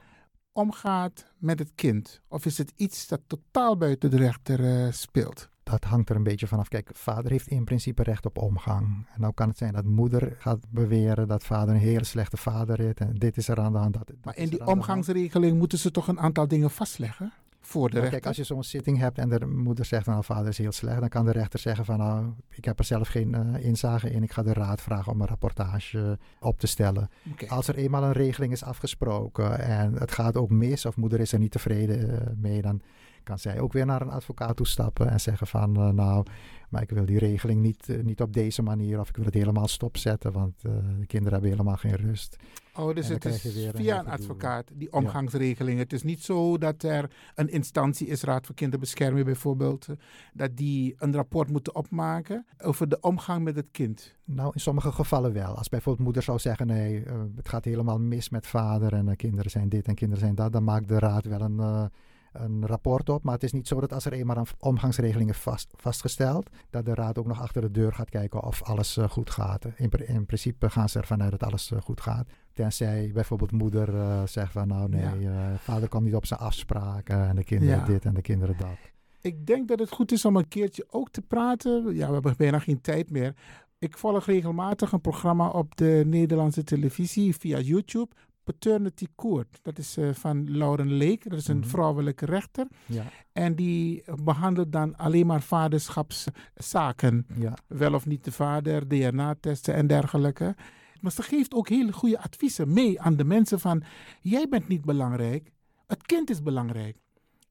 omgaat 0.52 1.28
met 1.38 1.60
het 1.60 1.72
kind? 1.76 2.22
Of 2.28 2.46
is 2.46 2.58
het 2.58 2.74
iets 2.76 3.08
dat 3.08 3.22
totaal 3.28 3.78
buiten 3.78 4.10
de 4.10 4.18
rechter 4.18 4.60
uh, 4.60 4.92
speelt? 4.92 5.50
Dat 5.64 5.84
hangt 5.84 6.10
er 6.10 6.16
een 6.16 6.24
beetje 6.24 6.48
vanaf. 6.48 6.68
Kijk, 6.68 6.90
vader 6.94 7.32
heeft 7.32 7.48
in 7.48 7.64
principe 7.64 8.04
recht 8.04 8.26
op 8.26 8.38
omgang. 8.38 9.08
En 9.14 9.22
nou 9.22 9.34
kan 9.34 9.48
het 9.48 9.58
zijn 9.58 9.74
dat 9.74 9.86
moeder 9.86 10.36
gaat 10.40 10.60
beweren 10.70 11.28
dat 11.28 11.44
vader 11.44 11.76
een 11.76 11.82
hele 11.82 12.04
slechte 12.04 12.38
vader 12.38 12.80
is. 12.80 12.94
En 12.94 13.16
dit 13.16 13.38
is 13.38 13.48
er 13.48 13.60
aan 13.60 13.72
de 13.72 13.78
hand. 13.78 13.94
Dat, 13.94 14.12
maar 14.24 14.38
in 14.38 14.50
die 14.50 14.66
omgangsregeling 14.66 15.58
moeten 15.58 15.78
ze 15.78 15.92
toch 15.92 16.08
een 16.08 16.20
aantal 16.20 16.48
dingen 16.48 16.72
vastleggen? 16.72 17.34
Voor 17.66 17.90
de 17.90 17.98
nou, 17.98 18.10
Kijk, 18.10 18.26
als 18.26 18.36
je 18.36 18.44
zo'n 18.44 18.64
zitting 18.64 18.98
hebt 18.98 19.18
en 19.18 19.30
de 19.30 19.46
moeder 19.46 19.86
zegt, 19.86 20.06
nou 20.06 20.24
vader 20.24 20.48
is 20.48 20.58
heel 20.58 20.72
slecht, 20.72 21.00
dan 21.00 21.10
kan 21.10 21.26
de 21.26 21.32
rechter 21.32 21.60
zeggen 21.60 21.86
van 21.86 21.98
nou, 21.98 22.34
ik 22.50 22.66
heb 22.66 22.80
er 22.80 22.86
zelf 22.86 23.08
geen 23.08 23.56
uh, 23.56 23.66
inzage 23.66 24.10
in, 24.10 24.24
ik 24.24 24.32
ga 24.32 24.44
de 24.44 24.54
raad 24.54 24.82
vragen 24.82 25.12
om 25.12 25.22
een 25.22 25.28
rapportage 25.28 26.18
op 26.40 26.60
te 26.60 26.68
stellen. 26.68 27.10
Okay. 27.32 27.50
Als 27.50 27.68
er 27.68 27.76
eenmaal 27.76 28.04
een 28.04 28.12
regeling 28.12 28.52
is 28.52 28.64
afgesproken 28.64 29.60
en 29.60 29.94
het 29.94 30.12
gaat 30.12 30.38
ook 30.38 30.50
mis 30.50 30.86
of 30.86 30.96
moeder 30.96 31.20
is 31.20 31.32
er 31.32 31.40
niet 31.40 31.52
tevreden 31.52 32.10
uh, 32.10 32.18
mee, 32.36 32.62
dan 32.62 32.82
kan 33.24 33.40
zij 33.40 33.60
ook 33.60 33.74
weer 33.74 33.86
naar 33.86 34.02
een 34.02 34.10
advocaat 34.10 34.56
toestappen 34.56 35.10
en 35.10 35.20
zeggen 35.20 35.48
van 35.48 35.80
uh, 35.80 35.90
nou, 35.90 36.26
maar 36.70 36.82
ik 36.82 36.90
wil 36.90 37.06
die 37.06 37.20
regeling 37.20 37.62
niet, 37.62 37.88
uh, 37.90 38.04
niet 38.04 38.22
op 38.22 38.34
deze 38.34 38.62
manier 38.62 39.00
of 39.00 39.10
ik 39.10 39.16
wil 39.16 39.26
het 39.26 39.34
helemaal 39.34 39.68
stopzetten, 39.68 40.32
want 40.32 40.64
uh, 40.66 40.72
de 41.00 41.06
kinderen 41.06 41.34
hebben 41.34 41.50
helemaal 41.50 41.78
geen 41.78 41.96
rust. 41.96 42.36
Oh, 42.76 42.96
dus 42.96 43.08
het 43.08 43.26
is 43.26 43.42
via 43.76 44.00
een, 44.00 44.06
een 44.06 44.12
advocaat, 44.12 44.70
die 44.74 44.94
omgangsregeling. 44.94 45.78
Ja. 45.78 45.84
Het 45.84 45.94
is 45.94 46.04
niet 46.04 46.24
zo 46.24 46.58
dat 46.58 46.84
er 46.84 47.12
een 47.36 47.50
instantie 47.50 48.08
is, 48.08 48.24
Raad 48.24 48.46
voor 48.46 48.56
Kinderbescherming 48.56 49.26
bijvoorbeeld, 49.26 49.88
dat 50.34 50.58
die 50.58 50.96
een 50.98 51.14
rapport 51.14 51.50
moeten 51.50 51.76
opmaken 51.76 52.46
over 52.58 52.90
de 52.90 53.00
omgang 53.00 53.44
met 53.44 53.56
het 53.56 53.68
kind. 53.72 54.16
Nou, 54.24 54.52
in 54.54 54.60
sommige 54.60 54.92
gevallen 54.92 55.34
wel. 55.34 55.58
Als 55.58 55.70
bijvoorbeeld 55.70 56.06
moeder 56.06 56.24
zou 56.24 56.40
zeggen, 56.40 56.68
nee, 56.68 57.04
het 57.36 57.50
gaat 57.50 57.66
helemaal 57.66 58.00
mis 58.00 58.30
met 58.30 58.48
vader 58.48 58.94
en 58.94 59.16
kinderen 59.16 59.52
zijn 59.52 59.70
dit 59.70 59.88
en 59.88 59.96
kinderen 59.96 60.24
zijn 60.24 60.36
dat, 60.36 60.52
dan 60.52 60.64
maakt 60.64 60.88
de 60.88 61.00
raad 61.00 61.26
wel 61.26 61.42
een 61.42 61.90
een 62.34 62.66
rapport 62.66 63.10
op. 63.10 63.24
Maar 63.24 63.34
het 63.34 63.44
is 63.44 63.52
niet 63.52 63.68
zo 63.68 63.80
dat 63.80 63.94
als 63.94 64.06
er 64.06 64.14
eenmaal 64.14 64.38
een 64.38 64.46
omgangsregeling 64.60 65.30
is 65.30 65.38
vast, 65.38 65.74
vastgesteld, 65.76 66.50
dat 66.70 66.86
de 66.86 66.94
raad 66.94 67.18
ook 67.18 67.28
nog 67.28 67.42
achter 67.42 67.62
de 67.62 67.72
deur 67.72 67.94
gaat 67.94 68.10
kijken 68.10 68.44
of 68.44 68.64
alles 68.64 68.98
uh, 68.98 69.10
goed 69.10 69.30
gaat. 69.30 69.66
In, 69.76 69.90
in, 69.90 70.26
principe 70.26 70.70
gaan 70.70 70.90
ze 70.90 71.00
ervan 71.00 71.22
uit 71.22 71.32
dat 71.32 71.44
alles 71.44 71.72
uh, 71.72 71.82
goed 71.82 72.02
gaat. 72.02 72.28
Tenzij 72.54 73.12
bijvoorbeeld 73.14 73.52
moeder 73.52 73.94
uh, 73.94 74.26
zegt 74.26 74.52
van 74.52 74.68
nou 74.68 74.90
nee, 74.90 75.20
ja. 75.20 75.58
vader 75.58 75.90
komt 75.90 76.04
niet 76.04 76.16
op 76.16 76.26
zijn 76.26 76.40
afspraken 76.40 77.28
en 77.28 77.36
de 77.36 77.44
kinderen 77.44 77.78
ja. 77.78 77.86
dit 77.86 78.06
en 78.06 78.14
de 78.14 78.22
kinderen 78.22 78.58
dat. 78.58 78.92
Ik 79.22 79.46
denk 79.46 79.68
dat 79.68 79.80
het 79.80 79.92
goed 79.92 80.12
is 80.12 80.26
om 80.26 80.36
een 80.36 80.48
keertje 80.48 80.86
ook 80.90 81.10
te 81.10 81.22
praten. 81.22 81.96
Ja, 81.96 82.08
we 82.08 82.14
hebben 82.14 82.34
bijna 82.38 82.60
geen 82.60 82.82
tijd 82.82 83.12
meer. 83.12 83.34
Ik 83.80 83.98
volg 83.98 84.26
regelmatig 84.26 84.92
een 84.92 85.02
programma 85.02 85.50
op 85.50 85.76
de 85.76 86.04
Nederlandse 86.06 86.64
televisie 86.64 87.36
via 87.36 87.60
YouTube. 87.60 88.08
Paternity 88.44 89.08
Court. 89.16 89.60
Dat 89.62 89.78
is 89.78 89.98
uh, 89.98 90.14
van 90.14 90.58
Lauren 90.58 90.94
Leek. 90.94 91.30
Dat 91.30 91.40
is 91.40 91.48
een 91.48 91.56
mm 91.56 91.62
-hmm. 91.62 91.72
vrouwelijke 91.72 92.26
rechter. 92.26 92.68
Ja. 92.86 93.04
En 93.32 93.56
die 93.56 94.04
behandelt 94.24 94.72
dan 94.72 94.96
alleen 94.98 95.26
maar 95.26 95.42
vaderschapszaken. 95.42 97.26
Ja. 97.36 97.54
Wel 97.68 97.94
of 97.94 98.06
niet 98.06 98.24
de 98.24 98.32
vader, 98.32 98.88
DNA-testen 98.88 99.74
en 99.74 99.88
dergelijke. 99.88 100.56
Maar 101.00 101.12
ze 101.12 101.22
geeft 101.22 101.54
ook 101.54 101.70
hele 101.70 101.92
goede 101.92 102.20
adviezen 102.20 102.74
mee 102.74 103.02
aan 103.02 103.16
de 103.16 103.24
mensen 103.24 103.60
van... 103.60 103.84
jij 104.22 104.48
bent 104.50 104.68
niet 104.68 104.86
belangrijk, 104.86 105.52
het 105.88 106.06
kind 106.06 106.30
is 106.30 106.42
belangrijk. 106.42 106.98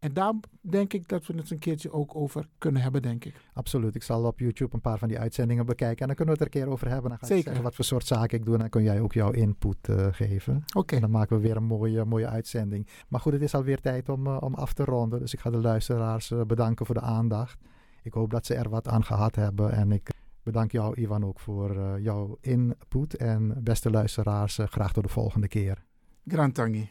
En 0.02 0.12
daar 0.12 0.34
denk 0.60 0.92
ik 0.92 1.08
dat 1.08 1.26
we 1.26 1.34
het 1.36 1.50
een 1.50 1.58
keertje 1.58 1.92
ook 1.92 2.16
over 2.16 2.48
kunnen 2.58 2.82
hebben, 2.82 3.02
denk 3.02 3.24
ik. 3.24 3.34
Absoluut. 3.54 3.94
Ik 3.94 4.02
zal 4.02 4.24
op 4.24 4.38
YouTube 4.38 4.74
een 4.74 4.80
paar 4.80 4.98
van 4.98 5.08
die 5.08 5.18
uitzendingen 5.18 5.66
bekijken. 5.66 6.00
En 6.00 6.06
dan 6.06 6.16
kunnen 6.16 6.34
we 6.34 6.42
het 6.42 6.48
er 6.54 6.56
een 6.56 6.64
keer 6.64 6.72
over 6.72 6.88
hebben. 6.88 7.08
Dan 7.10 7.18
ga 7.18 7.24
ik 7.24 7.32
Zeker. 7.32 7.44
zeggen 7.44 7.62
wat 7.62 7.74
voor 7.74 7.84
soort 7.84 8.06
zaken 8.06 8.38
ik 8.38 8.44
doe. 8.44 8.54
En 8.54 8.60
dan 8.60 8.68
kun 8.68 8.82
jij 8.82 9.00
ook 9.00 9.12
jouw 9.12 9.30
input 9.30 9.88
eh, 9.88 10.06
geven. 10.10 10.64
Oké. 10.74 10.94
En 10.94 11.00
dan 11.00 11.10
maken 11.10 11.36
we 11.36 11.42
weer 11.42 11.56
een 11.56 11.64
mooie, 11.64 12.04
mooie 12.04 12.26
uitzending. 12.26 12.88
Maar 13.08 13.20
goed, 13.20 13.32
het 13.32 13.42
is 13.42 13.54
alweer 13.54 13.80
tijd 13.80 14.08
om, 14.08 14.26
eh, 14.26 14.36
om 14.40 14.54
af 14.54 14.72
te 14.72 14.84
ronden. 14.84 15.18
Dus 15.20 15.32
ik 15.32 15.40
ga 15.40 15.50
de 15.50 15.60
luisteraars 15.60 16.30
eh, 16.30 16.40
bedanken 16.40 16.86
voor 16.86 16.94
de 16.94 17.00
aandacht. 17.00 17.58
Ik 18.02 18.12
hoop 18.12 18.30
dat 18.30 18.46
ze 18.46 18.54
er 18.54 18.68
wat 18.68 18.88
aan 18.88 19.04
gehad 19.04 19.36
hebben. 19.36 19.72
En 19.72 19.92
ik 19.92 20.10
bedank 20.42 20.72
jou, 20.72 21.00
Ivan, 21.00 21.24
ook 21.24 21.40
voor 21.40 22.00
jouw 22.00 22.38
input. 22.40 23.16
En 23.16 23.60
beste 23.62 23.90
luisteraars, 23.90 24.58
graag 24.64 24.92
tot 24.92 25.02
de 25.02 25.08
volgende 25.08 25.48
keer. 25.48 25.84
Grand 26.26 26.54
Tangi. 26.54 26.90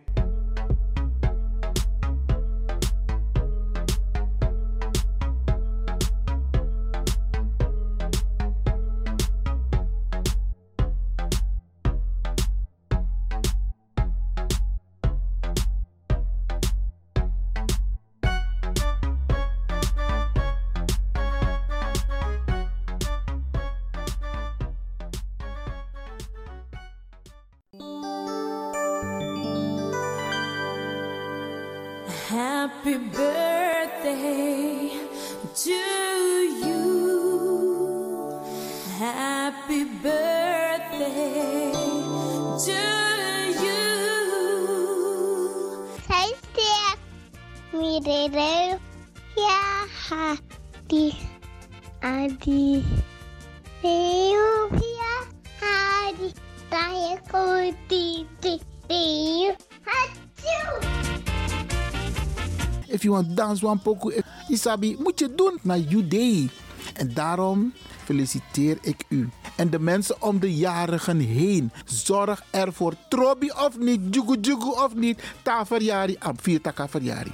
Dance 63.27 63.65
one 63.65 63.79
pokoe, 63.79 64.23
Isabi, 64.47 64.97
moet 64.99 65.19
je 65.19 65.35
doen 65.35 65.57
naar 65.61 65.79
Judee. 65.79 66.49
En 66.93 67.13
daarom 67.13 67.73
feliciteer 68.03 68.77
ik 68.81 69.05
u. 69.09 69.29
En 69.55 69.69
de 69.69 69.79
mensen 69.79 70.21
om 70.21 70.39
de 70.39 70.55
jarigen 70.55 71.19
heen. 71.19 71.71
Zorg 71.85 72.43
ervoor, 72.49 72.93
trobi 73.09 73.51
of 73.51 73.77
niet, 73.79 73.99
jugu 74.15 74.37
jugu 74.41 74.69
of 74.69 74.95
niet. 74.95 75.23
Ta 75.41 75.65
verjari, 75.65 76.15
am 76.19 76.35
vier 76.39 76.61
taka 76.61 76.87
verjari. 76.89 77.31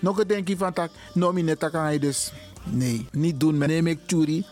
Nog 0.00 0.18
een 0.18 0.26
denkje 0.26 0.56
van 0.56 0.72
tak, 0.72 0.90
nomi 1.14 1.42
net 1.42 1.58
taka 1.58 1.98
dus. 1.98 2.32
Nee, 2.64 3.06
niet 3.12 3.40
doen, 3.40 3.58
neem 3.58 3.86
ik 3.86 3.98
churi. 4.06 4.44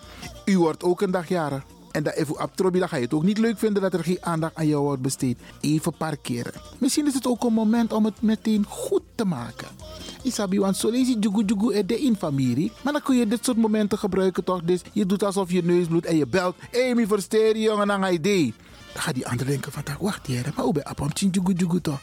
U 0.44 0.58
wordt 0.58 0.82
ook 0.82 1.00
een 1.00 1.10
dag 1.10 1.28
jarig. 1.28 1.62
En 1.96 2.02
dat 2.02 2.14
even 2.14 2.42
op 2.42 2.56
trobi, 2.56 2.78
dan 2.78 2.88
ga 2.88 2.96
je 2.96 3.02
het 3.02 3.14
ook 3.14 3.22
niet 3.22 3.38
leuk 3.38 3.58
vinden 3.58 3.82
dat 3.82 3.94
er 3.94 4.04
geen 4.04 4.18
aandacht 4.20 4.54
aan 4.54 4.66
jou 4.66 4.82
wordt 4.82 5.02
besteed. 5.02 5.38
Even 5.60 5.92
parkeren. 5.96 6.52
Misschien 6.78 7.06
is 7.06 7.14
het 7.14 7.26
ook 7.26 7.44
een 7.44 7.52
moment 7.52 7.92
om 7.92 8.04
het 8.04 8.22
meteen 8.22 8.64
goed 8.68 9.02
te 9.14 9.24
maken. 9.24 9.68
Isabi, 10.22 10.58
want 10.58 10.76
zo 10.76 10.92
je 10.92 11.18
jugu 11.18 11.44
jugu 11.44 11.74
er 11.74 11.86
de 11.86 12.00
in 12.00 12.16
familie. 12.16 12.72
Maar 12.82 12.92
dan 12.92 13.02
kun 13.02 13.16
je 13.16 13.26
dit 13.26 13.44
soort 13.44 13.56
momenten 13.56 13.98
gebruiken 13.98 14.44
toch? 14.44 14.62
Dus 14.62 14.80
je 14.92 15.06
doet 15.06 15.22
alsof 15.22 15.50
je 15.50 15.62
neus 15.62 15.86
bloedt 15.86 16.06
en 16.06 16.16
je 16.16 16.26
belt. 16.26 16.56
Mi 16.94 17.06
versteer 17.06 17.56
je 17.56 17.62
jongen, 17.62 17.88
ga 17.88 18.06
je 18.06 18.12
idee. 18.12 18.54
Dan 18.92 19.02
gaat 19.02 19.14
die 19.14 19.26
ander 19.26 19.46
denken 19.46 19.72
van, 19.72 19.82
wacht 20.00 20.26
hier, 20.26 20.52
maar 20.54 20.64
hoe 20.64 20.72
ben 20.72 21.10
chin 21.14 21.28
jugu 21.30 21.52
jugu 21.52 21.80
toch? 21.80 22.00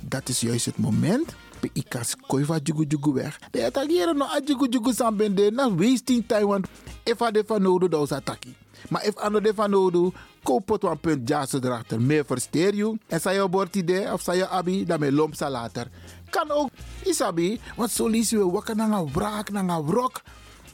Dat 0.00 0.28
is 0.28 0.40
juist 0.40 0.66
het 0.66 0.78
moment. 0.78 1.34
Bij 1.60 1.70
ikas 1.72 2.16
koi 2.26 2.44
van 2.44 2.60
jugu 2.62 2.84
jugu 2.88 3.12
weg. 3.12 3.38
De 3.50 3.64
attackeren 3.64 4.16
no 4.16 4.24
a 4.24 4.40
jugu 4.44 4.68
jugu 4.68 4.92
san 4.92 5.16
bende. 5.16 5.50
Na 5.50 5.74
wasting 5.74 6.24
time, 6.26 6.46
want 6.46 6.66
de 7.04 7.44
van 7.46 7.88
dan 7.88 8.02
is 8.02 8.12
attackie. 8.12 8.54
Maar 8.88 9.04
if 9.04 9.14
ander 9.16 9.42
de 9.42 9.54
van 9.54 9.70
nodig, 9.70 10.12
koop 10.42 10.82
een 10.82 11.00
punt 11.00 11.28
jassen 11.28 11.64
erachter. 11.64 12.00
Meer 12.00 12.24
versteer 12.24 12.74
je. 12.74 12.98
En 13.06 13.20
zei 13.20 13.40
je 13.40 13.48
bord 13.48 13.76
idee 13.76 14.12
of 14.12 14.22
zei 14.22 14.38
je 14.38 14.48
abi, 14.48 14.84
dan 14.84 15.00
met 15.00 15.12
lomp 15.12 15.40
later. 15.40 15.88
Kan 16.30 16.50
ook, 16.50 16.70
isabi, 17.04 17.60
want 17.76 17.90
zo 17.90 18.08
lees 18.08 18.30
je 18.30 18.50
wakker 18.50 18.76
naar 18.76 18.90
een 18.90 19.12
wraak, 19.12 19.50
naar 19.50 19.68
een 19.68 19.86
wrok. 19.86 20.22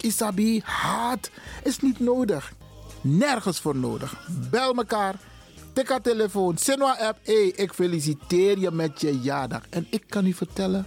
Isabi, 0.01 0.61
haat 0.65 1.31
is 1.63 1.81
niet 1.81 2.01
nodig. 2.01 2.53
Nergens 3.01 3.61
voor 3.61 3.77
nodig. 3.77 4.27
Bel 4.51 4.75
elkaar. 4.75 5.15
Tik 5.73 5.89
haar 5.89 6.01
telefoon. 6.01 6.59
Sinwa 6.59 6.97
app. 6.99 7.19
Hey, 7.23 7.47
ik 7.47 7.73
feliciteer 7.73 8.59
je 8.59 8.71
met 8.71 9.01
je 9.01 9.21
jaardag. 9.21 9.63
En 9.71 9.87
ik 9.91 10.05
kan 10.09 10.27
u 10.27 10.33
vertellen. 10.33 10.87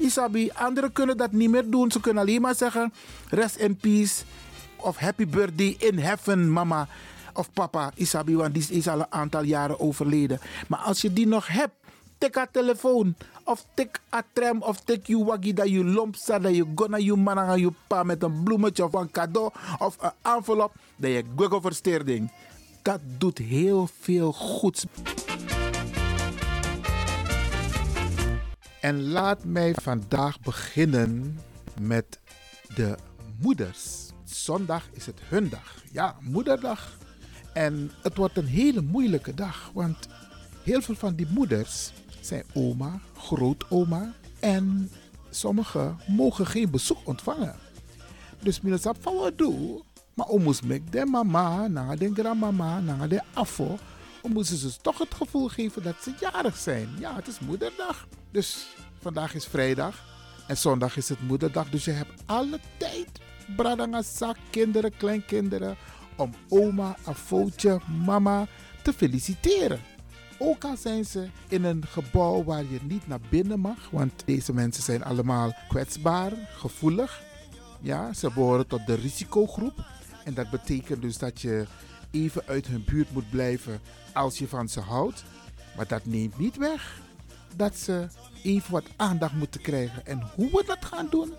Isabi, 0.00 0.50
anderen 0.54 0.92
kunnen 0.92 1.16
dat 1.16 1.32
niet 1.32 1.50
meer 1.50 1.70
doen. 1.70 1.90
Ze 1.90 2.00
kunnen 2.00 2.22
alleen 2.22 2.40
maar 2.40 2.54
zeggen, 2.54 2.92
rest 3.28 3.56
in 3.56 3.76
peace. 3.76 4.22
Of 4.76 4.96
happy 4.96 5.26
birthday 5.26 5.76
in 5.78 5.98
heaven, 5.98 6.52
mama. 6.52 6.88
Of 7.34 7.52
papa, 7.52 7.92
Isabi, 7.94 8.36
want 8.36 8.54
die 8.54 8.66
is 8.70 8.88
al 8.88 8.98
een 8.98 9.12
aantal 9.12 9.42
jaren 9.42 9.80
overleden. 9.80 10.40
Maar 10.68 10.78
als 10.78 11.00
je 11.00 11.12
die 11.12 11.26
nog 11.26 11.46
hebt, 11.46 11.74
tik 12.18 12.34
haar 12.34 12.50
telefoon. 12.50 13.14
Of 13.44 13.64
tik 13.74 14.00
a 14.14 14.22
tram 14.32 14.62
of 14.62 14.80
tik 14.80 15.06
je 15.06 15.24
waggie 15.24 15.54
dat 15.54 15.68
je 15.68 15.84
lomp 15.84 16.14
staat. 16.14 16.42
Dat 16.42 16.54
je 16.54 16.66
gonna 16.74 16.96
je 16.96 17.16
je 17.56 17.72
pa 17.86 18.02
met 18.02 18.22
een 18.22 18.42
bloemetje 18.42 18.84
of 18.84 18.92
een 18.92 19.10
cadeau. 19.10 19.50
Of 19.78 19.96
een 20.00 20.12
envelop. 20.22 20.72
Dat 20.96 21.10
je 21.10 21.24
google 21.36 21.60
versteerding. 21.60 22.32
Dat 22.82 23.00
doet 23.18 23.38
heel 23.38 23.88
veel 24.00 24.32
goeds. 24.32 24.84
En 28.80 29.10
laat 29.10 29.44
mij 29.44 29.74
vandaag 29.82 30.40
beginnen 30.40 31.38
met 31.80 32.18
de 32.74 32.96
moeders. 33.40 34.10
Zondag 34.24 34.88
is 34.92 35.06
het 35.06 35.20
hun 35.24 35.48
dag. 35.48 35.82
Ja, 35.92 36.16
moederdag. 36.20 36.96
En 37.52 37.90
het 38.02 38.16
wordt 38.16 38.36
een 38.36 38.46
hele 38.46 38.80
moeilijke 38.80 39.34
dag. 39.34 39.70
Want 39.74 40.08
heel 40.62 40.82
veel 40.82 40.94
van 40.94 41.14
die 41.14 41.26
moeders 41.30 41.92
zijn 42.20 42.44
oma, 42.54 43.00
grootoma. 43.16 44.14
En 44.40 44.90
sommigen 45.30 45.98
mogen 46.06 46.46
geen 46.46 46.70
bezoek 46.70 46.98
ontvangen. 47.04 47.56
Dus 48.42 48.60
sap 48.74 48.96
van 49.00 49.14
wat 49.16 49.38
doen. 49.38 49.82
Maar 50.14 50.26
om 50.26 50.42
moest 50.42 50.64
met 50.64 50.92
de 50.92 51.06
mama, 51.06 51.66
naar 51.66 51.98
de 51.98 52.10
grandmama, 52.14 52.80
naar 52.80 53.08
de 53.08 53.22
afo. 53.32 53.78
Om 54.22 54.42
ze 54.44 54.76
toch 54.82 54.98
het 54.98 55.14
gevoel 55.14 55.48
geven 55.48 55.82
dat 55.82 55.96
ze 56.02 56.12
jarig 56.20 56.56
zijn. 56.56 56.88
Ja, 56.98 57.14
het 57.14 57.26
is 57.26 57.40
moederdag. 57.40 58.06
Dus 58.30 58.66
vandaag 59.00 59.34
is 59.34 59.44
vrijdag. 59.44 60.08
En 60.46 60.56
zondag 60.56 60.96
is 60.96 61.08
het 61.08 61.20
moederdag, 61.20 61.70
dus 61.70 61.84
je 61.84 61.90
hebt 61.90 62.22
alle 62.26 62.60
tijd, 62.76 63.08
bradangasa, 63.56 64.34
kinderen, 64.50 64.96
kleinkinderen, 64.96 65.76
om 66.16 66.34
oma, 66.48 66.96
afootje, 67.04 67.80
mama 68.04 68.46
te 68.82 68.92
feliciteren. 68.92 69.80
Ook 70.38 70.64
al 70.64 70.76
zijn 70.76 71.04
ze 71.04 71.28
in 71.48 71.64
een 71.64 71.86
gebouw 71.86 72.44
waar 72.44 72.62
je 72.62 72.78
niet 72.82 73.06
naar 73.06 73.20
binnen 73.28 73.60
mag, 73.60 73.90
want 73.90 74.22
deze 74.24 74.52
mensen 74.52 74.82
zijn 74.82 75.04
allemaal 75.04 75.54
kwetsbaar, 75.68 76.32
gevoelig. 76.56 77.22
Ja, 77.80 78.12
ze 78.12 78.30
behoren 78.34 78.66
tot 78.66 78.86
de 78.86 78.94
risicogroep. 78.94 79.84
En 80.24 80.34
dat 80.34 80.50
betekent 80.50 81.02
dus 81.02 81.18
dat 81.18 81.40
je 81.40 81.66
even 82.10 82.42
uit 82.46 82.66
hun 82.66 82.84
buurt 82.84 83.12
moet 83.12 83.30
blijven 83.30 83.80
als 84.12 84.38
je 84.38 84.48
van 84.48 84.68
ze 84.68 84.80
houdt. 84.80 85.24
Maar 85.76 85.86
dat 85.86 86.04
neemt 86.04 86.38
niet 86.38 86.56
weg 86.56 87.00
dat 87.56 87.76
ze 87.76 88.06
even 88.42 88.72
wat 88.72 88.84
aandacht 88.96 89.34
moeten 89.34 89.60
krijgen. 89.60 90.06
En 90.06 90.22
hoe 90.34 90.50
we 90.50 90.62
dat 90.66 90.84
gaan 90.84 91.08
doen? 91.10 91.32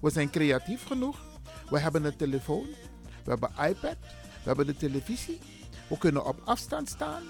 We 0.00 0.10
zijn 0.10 0.30
creatief 0.30 0.86
genoeg. 0.86 1.18
We 1.70 1.78
hebben 1.78 2.04
een 2.04 2.16
telefoon. 2.16 2.66
We 3.24 3.30
hebben 3.30 3.50
iPad. 3.50 3.96
We 4.20 4.52
hebben 4.52 4.66
de 4.66 4.76
televisie. 4.76 5.38
We 5.88 5.98
kunnen 5.98 6.26
op 6.26 6.40
afstand 6.44 6.88
staan. 6.88 7.22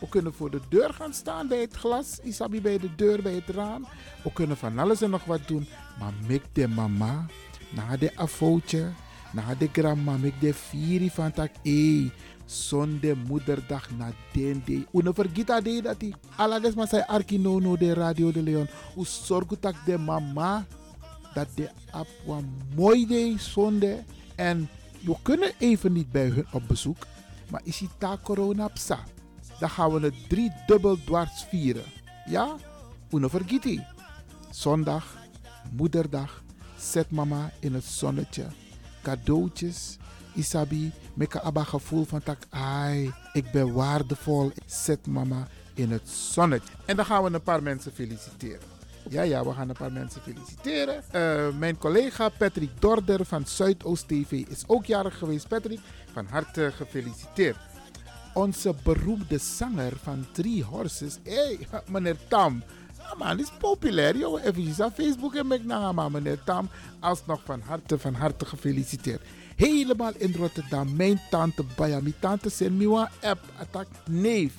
We 0.00 0.08
kunnen 0.08 0.34
voor 0.34 0.50
de 0.50 0.60
deur 0.68 0.94
gaan 0.94 1.14
staan 1.14 1.48
bij 1.48 1.60
het 1.60 1.76
glas. 1.76 2.18
Isabi 2.22 2.60
bij 2.60 2.78
de 2.78 2.94
deur, 2.94 3.22
bij 3.22 3.34
het 3.34 3.48
raam. 3.48 3.86
We 4.22 4.32
kunnen 4.32 4.56
van 4.56 4.78
alles 4.78 5.02
en 5.02 5.10
nog 5.10 5.24
wat 5.24 5.48
doen. 5.48 5.66
Maar 5.98 6.12
mik 6.26 6.42
de 6.52 6.68
mama, 6.68 7.26
na 7.70 7.96
de 7.96 8.16
afootje, 8.16 8.92
na 9.32 9.54
de 9.54 9.68
grandma, 9.72 10.16
mik 10.16 10.40
de 10.40 10.54
vieri 10.54 11.10
van 11.10 11.32
tak. 11.32 11.50
Hey, 11.62 12.12
zonde 12.50 13.14
moederdag 13.14 13.90
na 13.96 14.12
den 14.32 14.62
day. 14.66 14.86
Una 14.92 15.12
vergita 15.12 15.60
de 15.60 15.82
dat 15.82 16.00
die. 16.00 16.14
Alla 16.36 16.58
des 16.58 16.74
maar 16.74 16.88
zei 16.88 17.02
arki 17.06 17.38
no 17.38 17.58
no 17.58 17.76
de 17.76 17.92
radio 17.92 18.32
de 18.32 18.42
Leon. 18.42 18.68
U 18.96 19.04
tak 19.60 19.74
de 19.86 19.98
mama. 19.98 20.66
Dat 21.34 21.48
de 21.54 21.70
apwa 21.90 22.40
mooi 22.74 23.06
de 23.06 23.34
zonde. 23.38 24.02
En 24.36 24.68
we 25.00 25.16
kunnen 25.22 25.52
even 25.58 25.92
niet 25.92 26.10
bij 26.10 26.28
hun 26.28 26.46
op 26.52 26.62
bezoek. 26.68 27.06
Maar 27.50 27.60
is 27.64 27.78
het 27.78 27.90
daar 27.98 28.20
corona 28.20 28.68
psa? 28.68 28.98
Dan 29.58 29.70
gaan 29.70 29.92
we 29.92 30.00
het 30.00 30.28
drie 30.28 30.52
dubbel 30.66 30.96
dwars 31.04 31.44
vieren. 31.48 31.84
Ja? 32.26 32.56
Una 33.10 33.28
vergiti. 33.28 33.84
Zondag, 34.50 35.16
moederdag. 35.72 36.42
Zet 36.78 37.10
mama 37.10 37.52
in 37.60 37.74
het 37.74 37.84
zonnetje. 37.84 38.46
Cadeautjes. 39.02 39.98
Isabi, 40.40 40.92
met 41.14 41.34
een 41.34 41.40
abba 41.40 41.64
gevoel 41.64 42.04
van 42.04 42.22
tak, 42.22 42.38
ik 43.32 43.50
ben 43.52 43.72
waardevol. 43.72 44.52
Zet 44.66 45.06
mama 45.06 45.48
in 45.74 45.90
het 45.90 46.08
zonnetje. 46.08 46.72
En 46.84 46.96
dan 46.96 47.04
gaan 47.04 47.24
we 47.24 47.30
een 47.32 47.42
paar 47.42 47.62
mensen 47.62 47.92
feliciteren. 47.92 48.60
Ja, 49.08 49.22
ja, 49.22 49.44
we 49.44 49.52
gaan 49.52 49.68
een 49.68 49.76
paar 49.76 49.92
mensen 49.92 50.20
feliciteren. 50.20 51.02
Uh, 51.14 51.58
mijn 51.58 51.78
collega 51.78 52.28
Patrick 52.28 52.70
Dorder 52.78 53.24
van 53.24 53.46
Zuidoost 53.46 54.08
TV 54.08 54.32
is 54.32 54.64
ook 54.66 54.84
jarig 54.84 55.18
geweest. 55.18 55.48
Patrick, 55.48 55.80
van 56.12 56.26
harte 56.26 56.72
gefeliciteerd. 56.76 57.56
Onze 58.34 58.74
beroemde 58.82 59.38
zanger 59.38 59.92
van 60.02 60.26
Three 60.32 60.64
Horses, 60.64 61.18
hey, 61.22 61.58
meneer 61.88 62.16
Tam. 62.28 62.62
Ja, 62.98 63.14
man, 63.18 63.38
is 63.38 63.50
populair. 63.58 64.14
Even 64.14 64.84
op 64.84 64.94
Facebook 64.94 65.34
en 65.34 65.46
met 65.46 65.64
meneer 66.12 66.44
Tam. 66.44 66.68
Alsnog 67.00 67.40
van 67.44 67.60
harte, 67.60 67.98
van 67.98 68.14
harte 68.14 68.46
gefeliciteerd. 68.46 69.22
Helemaal 69.60 70.12
in 70.16 70.34
Rotterdam. 70.36 70.96
Mijn 70.96 71.20
tante 71.30 71.64
Baya, 71.76 72.00
mijn 72.00 72.14
tante 72.18 72.48
zijn 72.48 72.76
Miwa 72.76 73.10
app, 73.22 73.40
attack 73.58 73.86
neef. 74.08 74.52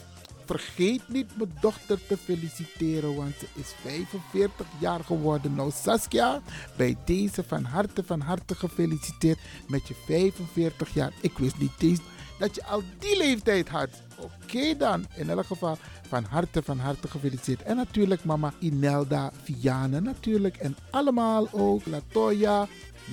Vergeet 0.46 1.02
niet 1.08 1.38
mijn 1.38 1.54
dochter 1.62 2.00
te 2.08 2.18
feliciteren, 2.18 3.16
want 3.16 3.34
ze 3.40 3.46
is 3.54 3.74
45 3.82 4.66
jaar 4.80 5.04
geworden. 5.04 5.56
Nou, 5.56 5.72
Saskia, 5.72 6.42
bij 6.78 6.98
deze 7.06 7.44
van 7.44 7.64
harte, 7.64 8.04
van 8.04 8.20
harte 8.20 8.56
gefeliciteerd 8.56 9.40
met 9.68 9.88
je 9.88 9.96
45 10.06 10.94
jaar. 10.94 11.14
Ik 11.22 11.38
wist 11.38 11.58
niet 11.58 11.72
eens 11.80 12.00
dat 12.40 12.56
je 12.56 12.66
al 12.66 12.84
die 13.00 13.18
leeftijd 13.18 13.70
had. 13.70 13.90
Oké 14.18 14.78
dan, 14.78 15.06
in 15.16 15.30
elk 15.30 15.46
geval 15.46 15.78
van 16.08 16.24
harte, 16.24 16.64
van 16.64 16.80
harte 16.80 17.08
gefeliciteerd. 17.08 17.62
En 17.64 17.76
natuurlijk 17.76 18.24
mama 18.24 18.54
Inelda, 18.60 19.32
Viane 19.44 20.00
natuurlijk. 20.00 20.58
En 20.58 20.76
allemaal 20.90 21.48
ook 21.52 21.86
Latoya 21.86 22.68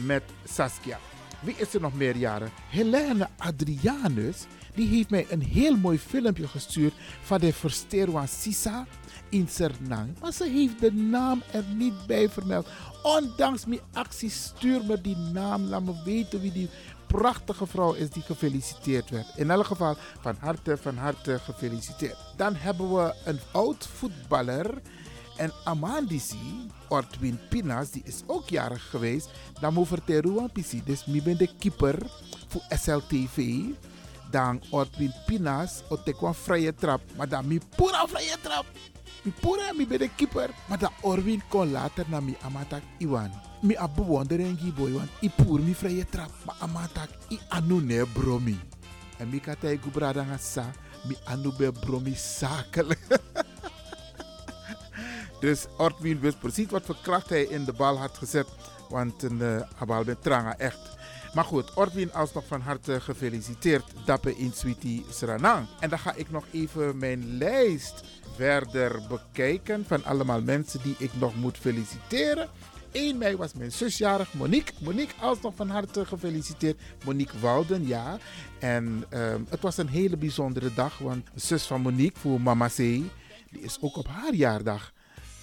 met 0.04 0.22
Saskia. 0.44 0.98
Wie 1.40 1.54
is 1.56 1.74
er 1.74 1.80
nog 1.80 1.94
meer 1.94 2.16
jaren? 2.16 2.50
Helene 2.70 3.28
Adrianus, 3.36 4.46
die 4.74 4.88
heeft 4.88 5.10
mij 5.10 5.26
een 5.30 5.42
heel 5.42 5.76
mooi 5.76 5.98
filmpje 5.98 6.48
gestuurd 6.48 6.92
van 7.22 7.38
de 7.38 7.52
Versterwa 7.52 8.26
Sisa 8.26 8.86
in 9.28 9.48
Sernang. 9.48 10.18
Maar 10.20 10.32
ze 10.32 10.44
heeft 10.44 10.80
de 10.80 10.92
naam 10.92 11.42
er 11.52 11.64
niet 11.74 12.06
bij 12.06 12.28
vermeld. 12.28 12.68
Ondanks 13.02 13.66
mijn 13.66 13.80
actie, 13.92 14.30
stuur 14.30 14.84
me 14.84 15.00
die 15.00 15.16
naam. 15.16 15.62
Laat 15.62 15.82
me 15.82 16.02
weten 16.04 16.40
wie 16.40 16.52
die 16.52 16.68
prachtige 17.06 17.66
vrouw 17.66 17.92
is 17.92 18.10
die 18.10 18.22
gefeliciteerd 18.22 19.10
werd. 19.10 19.26
In 19.36 19.50
elk 19.50 19.66
geval 19.66 19.96
van 20.20 20.36
harte, 20.40 20.76
van 20.76 20.96
harte 20.96 21.38
gefeliciteerd. 21.38 22.16
Dan 22.36 22.54
hebben 22.54 22.94
we 22.94 23.14
een 23.24 23.40
oud 23.52 23.86
voetballer. 23.86 24.80
En 25.38 25.52
Amandisi, 25.64 26.66
Ortwin 26.88 27.38
Pinas, 27.48 27.90
die 27.90 28.02
is 28.04 28.22
ook 28.26 28.48
jarig 28.48 28.90
geweest. 28.90 29.30
Dan 29.60 29.74
moet 29.74 29.88
vertellen 29.88 30.50
Pisi. 30.52 30.82
Dus 30.84 31.06
ik 31.06 31.22
ben 31.22 31.36
de 31.38 31.48
keeper 31.58 31.98
voor 32.48 32.62
SLTV. 32.68 33.60
Dan 34.30 34.62
Ortwin 34.70 35.12
Pinas, 35.26 35.82
ik 36.04 36.20
een 36.20 36.34
vrije 36.34 36.74
trap. 36.74 37.00
Maar 37.16 37.28
dan 37.28 37.46
mi 37.46 37.60
pura 37.76 38.06
vrije 38.06 38.36
trap. 38.42 38.66
Mi 39.22 39.32
pura, 39.40 39.72
mi 39.72 39.86
ben 39.86 39.98
de 39.98 40.10
keeper. 40.16 40.50
Maar 40.68 40.78
dan 40.78 40.92
Orwin 41.00 41.42
kon 41.48 41.70
later 41.70 42.04
naar 42.08 42.22
mi 42.22 42.36
amatak 42.42 42.82
Iwan. 42.98 43.30
Mi 43.60 43.76
a 43.76 43.88
bewondering 43.88 44.74
boy, 44.74 44.92
want 44.92 45.10
i 45.20 45.30
pur 45.30 45.60
mi 45.60 45.74
vrije 45.74 46.06
trap. 46.06 46.30
Maar 46.44 46.56
amatak 46.58 47.08
i 47.28 47.38
anu 47.48 47.80
ne 47.80 48.06
bromi. 48.12 48.58
En 49.18 49.28
mi 49.28 49.40
katay 49.40 49.78
gubrada 49.82 50.38
sa, 50.38 50.70
mi 51.04 51.16
anu 51.24 51.52
be 51.56 51.72
bromi 51.72 52.14
zakelijk. 52.14 53.06
Dus 55.40 55.66
Ortwin 55.76 56.20
wist 56.20 56.38
precies 56.38 56.70
wat 56.70 56.84
voor 56.84 56.96
kracht 57.02 57.28
hij 57.28 57.42
in 57.42 57.64
de 57.64 57.72
bal 57.72 57.98
had 57.98 58.18
gezet. 58.18 58.46
Want 58.88 59.22
een 59.22 59.40
uh, 59.88 60.04
met 60.04 60.22
tranga 60.22 60.58
echt. 60.58 60.96
Maar 61.34 61.44
goed, 61.44 61.74
Ortwin 61.74 62.12
alsnog 62.12 62.46
van 62.46 62.60
harte 62.60 63.00
gefeliciteerd. 63.00 63.84
Dappe 64.04 64.36
in 64.36 64.52
Sweetie 64.52 65.04
Sranang. 65.10 65.66
En 65.80 65.88
dan 65.88 65.98
ga 65.98 66.14
ik 66.14 66.30
nog 66.30 66.44
even 66.52 66.98
mijn 66.98 67.36
lijst 67.36 68.02
verder 68.34 69.02
bekijken 69.08 69.84
van 69.86 70.04
allemaal 70.04 70.42
mensen 70.42 70.82
die 70.82 70.94
ik 70.98 71.10
nog 71.14 71.36
moet 71.36 71.58
feliciteren. 71.58 72.48
1 72.92 73.18
mei 73.18 73.36
was 73.36 73.54
mijn 73.54 73.72
zusjarig 73.72 74.34
Monique. 74.34 74.74
Monique, 74.80 75.14
alsnog 75.20 75.54
van 75.54 75.68
harte 75.68 76.06
gefeliciteerd. 76.06 76.80
Monique 77.04 77.38
Wouden, 77.38 77.86
ja. 77.86 78.18
En 78.58 79.04
um, 79.10 79.46
het 79.48 79.60
was 79.60 79.76
een 79.76 79.88
hele 79.88 80.16
bijzondere 80.16 80.74
dag, 80.74 80.98
want 80.98 81.26
de 81.34 81.40
zus 81.40 81.66
van 81.66 81.80
Monique, 81.80 82.20
voor 82.20 82.40
Mama 82.40 82.68
C, 82.68 82.76
die 82.76 83.60
is 83.60 83.78
ook 83.80 83.96
op 83.96 84.06
haar 84.06 84.34
jaardag 84.34 84.92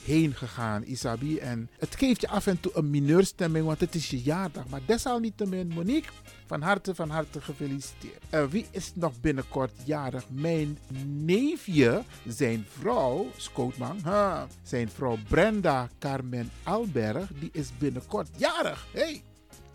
heen 0.06 0.34
gegaan, 0.34 0.84
Isabi. 0.84 1.38
En 1.38 1.70
het 1.80 1.96
geeft 1.96 2.22
je 2.22 2.28
af 2.28 2.48
en 2.48 2.60
toe 2.60 2.72
een 2.76 2.90
mineurstemming, 2.90 3.66
want 3.66 3.80
het 3.80 3.96
is 3.96 4.10
je 4.10 4.22
jaardag. 4.22 4.68
Maar 4.68 4.82
desalniettemin, 4.86 5.68
Monique, 5.68 6.12
van 6.46 6.62
harte, 6.62 6.96
van 6.96 7.10
harte 7.10 7.42
gefeliciteerd. 7.42 8.24
Uh, 8.32 8.44
wie 8.46 8.66
is 8.72 8.92
nog 8.96 9.20
binnenkort 9.22 9.72
jarig? 9.84 10.24
Mijn 10.30 10.78
neefje, 11.06 12.04
zijn 12.28 12.66
vrouw, 12.80 13.28
Scootman, 13.38 14.00
huh, 14.04 14.42
zijn 14.64 14.90
vrouw 14.90 15.18
Brenda 15.28 15.90
Carmen 16.00 16.52
Alberg, 16.64 17.28
die 17.40 17.50
is 17.52 17.70
binnenkort 17.78 18.30
jarig. 18.38 18.88
Hey! 18.92 19.24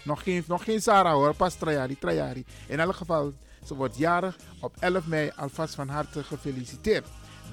Nog 0.02 0.22
geen, 0.22 0.44
nog 0.46 0.64
geen 0.64 0.82
Sarah 0.82 1.12
hoor, 1.12 1.34
pas 1.34 1.54
Trajari, 1.54 1.98
Trajari. 1.98 2.44
In 2.66 2.80
elk 2.80 2.94
geval, 2.94 3.32
ze 3.64 3.74
wordt 3.74 3.98
jarig 3.98 4.36
op 4.60 4.76
11 4.78 5.06
mei. 5.06 5.30
Alvast 5.36 5.74
van 5.74 5.88
harte 5.88 6.22
gefeliciteerd. 6.22 7.06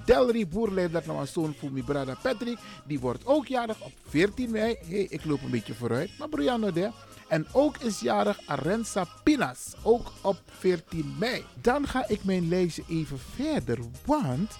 Delry 0.07 0.47
Boerleid, 0.47 0.91
dat 0.91 1.05
nou 1.05 1.19
een 1.19 1.27
zoon 1.27 1.55
voor 1.59 1.71
mijn 1.71 1.83
brada 1.83 2.15
Patrick. 2.21 2.57
Die 2.85 2.99
wordt 2.99 3.25
ook 3.25 3.47
jarig 3.47 3.81
op 3.81 3.91
14 4.07 4.51
mei. 4.51 4.75
Hey, 4.87 5.07
ik 5.09 5.25
loop 5.25 5.41
een 5.43 5.49
beetje 5.49 5.73
vooruit, 5.73 6.09
maar 6.17 6.29
Brianna 6.29 6.71
de. 6.71 6.91
En 7.27 7.47
ook 7.51 7.77
is 7.77 7.99
jarig 7.99 8.39
Arenza 8.45 9.07
Pinas, 9.23 9.73
ook 9.83 10.11
op 10.21 10.37
14 10.45 11.15
mei. 11.19 11.43
Dan 11.61 11.87
ga 11.87 12.07
ik 12.07 12.23
mijn 12.23 12.47
lijstje 12.47 12.83
even 12.89 13.19
verder, 13.19 13.79
want 14.05 14.57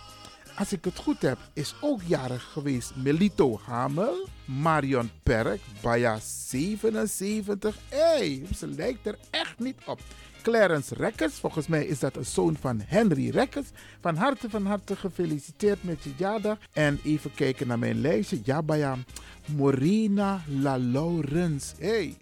als 0.58 0.72
ik 0.72 0.86
het 0.86 0.98
goed 0.98 1.22
heb, 1.22 1.38
is 1.54 1.76
ook 1.82 2.02
jarig 2.06 2.44
geweest 2.44 2.96
Melito 2.96 3.60
Hamel, 3.66 4.28
Marion 4.46 5.10
Perk, 5.24 5.62
Baya 5.82 6.20
77. 6.22 7.78
Hé, 7.90 7.98
hey, 7.98 8.44
ze 8.56 8.68
lijkt 8.68 9.08
er 9.08 9.18
echt 9.30 9.60
niet 9.60 9.78
op. 9.86 10.00
Clarence 10.48 10.96
Rekkers. 10.96 11.34
Volgens 11.34 11.68
mij 11.68 11.86
is 11.86 12.00
dat 12.00 12.16
een 12.16 12.26
zoon 12.26 12.58
van 12.60 12.82
Henry 12.86 13.30
Rekkers. 13.30 13.68
Van 14.02 14.16
harte, 14.16 14.50
van 14.50 14.66
harte 14.66 14.96
gefeliciteerd 14.96 15.84
met 15.84 16.04
je 16.04 16.12
jaardag. 16.18 16.58
En 16.74 17.00
even 17.04 17.34
kijken 17.34 17.68
naar 17.68 17.80
mijn 17.80 18.02
lijstje. 18.02 18.42
Jabaya 18.44 18.98
Morena 19.46 20.42
La 20.62 20.78
Laurens. 20.78 21.74
hey, 21.80 22.18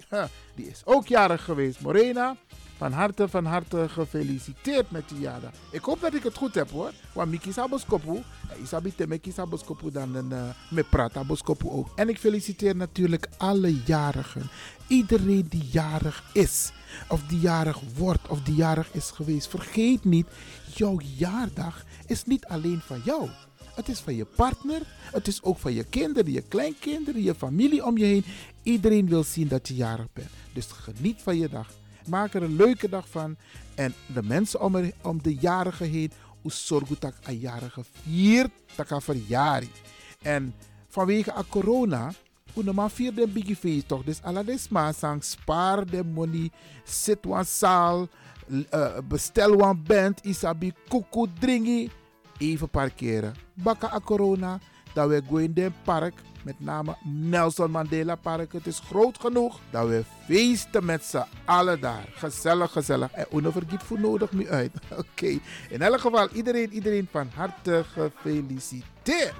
die 0.55 0.67
is 0.67 0.81
ook 0.85 1.07
jarig 1.07 1.43
geweest. 1.43 1.81
Morena, 1.81 2.35
Van 2.77 2.91
harte, 2.91 3.27
van 3.27 3.45
harte 3.45 3.89
gefeliciteerd 3.89 4.91
met 4.91 5.03
je 5.09 5.19
jaardag. 5.19 5.51
Ik 5.69 5.83
hoop 5.83 6.01
dat 6.01 6.13
ik 6.13 6.23
het 6.23 6.37
goed 6.37 6.55
heb 6.55 6.69
hoor. 6.69 6.91
Want 7.13 7.31
Miki 7.31 7.51
Saboskopu, 7.51 8.21
Isabi 8.61 8.95
Temeki 8.95 9.31
Saboskopu, 9.31 9.91
dan 9.91 10.15
een 10.15 10.31
uh, 10.31 10.49
met 10.69 10.89
Prata 10.89 11.23
Boskopu 11.23 11.69
ook. 11.69 11.87
En 11.95 12.09
ik 12.09 12.17
feliciteer 12.17 12.75
natuurlijk 12.75 13.27
alle 13.37 13.75
jarigen. 13.85 14.49
Iedereen 14.87 15.45
die 15.49 15.67
jarig 15.71 16.23
is, 16.33 16.71
of 17.07 17.21
die 17.27 17.39
jarig 17.39 17.79
wordt, 17.97 18.27
of 18.27 18.41
die 18.41 18.55
jarig 18.55 18.93
is 18.93 19.11
geweest. 19.11 19.47
Vergeet 19.47 20.03
niet, 20.03 20.27
jouw 20.73 20.99
jaardag 21.17 21.85
is 22.05 22.25
niet 22.25 22.45
alleen 22.45 22.81
van 22.85 23.01
jou. 23.05 23.29
Het 23.75 23.89
is 23.89 23.99
van 23.99 24.15
je 24.15 24.25
partner. 24.25 24.81
Het 25.11 25.27
is 25.27 25.43
ook 25.43 25.57
van 25.57 25.73
je 25.73 25.83
kinderen, 25.83 26.31
je 26.31 26.41
kleinkinderen, 26.41 27.23
je 27.23 27.35
familie 27.35 27.85
om 27.85 27.97
je 27.97 28.05
heen. 28.05 28.25
Iedereen 28.63 29.07
wil 29.07 29.23
zien 29.23 29.47
dat 29.47 29.67
je 29.67 29.75
jarig 29.75 30.07
bent. 30.13 30.29
Dus 30.53 30.67
geniet 30.71 31.21
van 31.21 31.37
je 31.37 31.49
dag. 31.49 31.67
Maak 32.07 32.33
er 32.33 32.43
een 32.43 32.55
leuke 32.55 32.89
dag 32.89 33.09
van. 33.09 33.37
En 33.75 33.93
de 34.13 34.23
mensen 34.23 34.61
om, 35.01 35.21
de 35.21 35.35
jarige 35.35 35.83
heen, 35.83 36.11
zorgen 36.43 36.95
dat 36.99 37.13
een 37.23 37.37
jarige 37.37 37.83
viert, 38.03 38.51
dat 38.75 38.87
kan 38.87 39.01
verjaren. 39.01 39.69
En 40.21 40.53
vanwege 40.87 41.37
a 41.37 41.43
corona, 41.49 42.11
hoe 42.53 42.63
normaal 42.63 42.89
vier 42.89 43.13
de 43.13 43.27
biggie 43.27 43.55
feest 43.55 43.87
toch. 43.87 44.03
Dus 44.03 44.21
alles 44.21 44.69
maar 44.69 44.93
sang 44.93 45.23
spaar 45.23 45.85
de 45.85 46.03
money, 46.03 46.51
zit 46.83 47.25
wan 47.25 47.45
zaal, 47.45 48.07
uh, 48.47 48.97
bestel 49.07 49.55
wan 49.55 49.83
band, 49.83 50.19
isabi 50.23 50.73
koekoe 50.87 51.27
dringi. 51.39 51.89
Even 52.37 52.69
parkeren. 52.69 53.33
Bakka 53.53 53.93
a 53.93 53.99
corona, 53.99 54.59
dat 54.93 55.09
we 55.09 55.21
gaan 55.29 55.39
in 55.39 55.63
het 55.63 55.83
park 55.83 56.21
met 56.45 56.59
name 56.59 56.95
Nelson 57.03 57.71
Mandela 57.71 58.15
Park. 58.15 58.53
Het 58.53 58.67
is 58.67 58.79
groot 58.79 59.19
genoeg 59.19 59.59
dat 59.69 59.87
we 59.87 60.03
feesten 60.25 60.85
met 60.85 61.05
z'n 61.05 61.23
allen 61.45 61.79
daar. 61.79 62.05
Gezellig, 62.13 62.71
gezellig. 62.71 63.11
En 63.11 63.25
onvergiet 63.29 63.83
voor 63.83 63.99
nodig 63.99 64.31
nu 64.31 64.49
uit. 64.49 64.71
Oké. 64.97 65.39
In 65.69 65.81
elk 65.81 65.99
geval, 65.99 66.29
iedereen, 66.29 66.73
iedereen 66.73 67.07
van 67.11 67.29
harte 67.35 67.83
gefeliciteerd. 67.93 69.33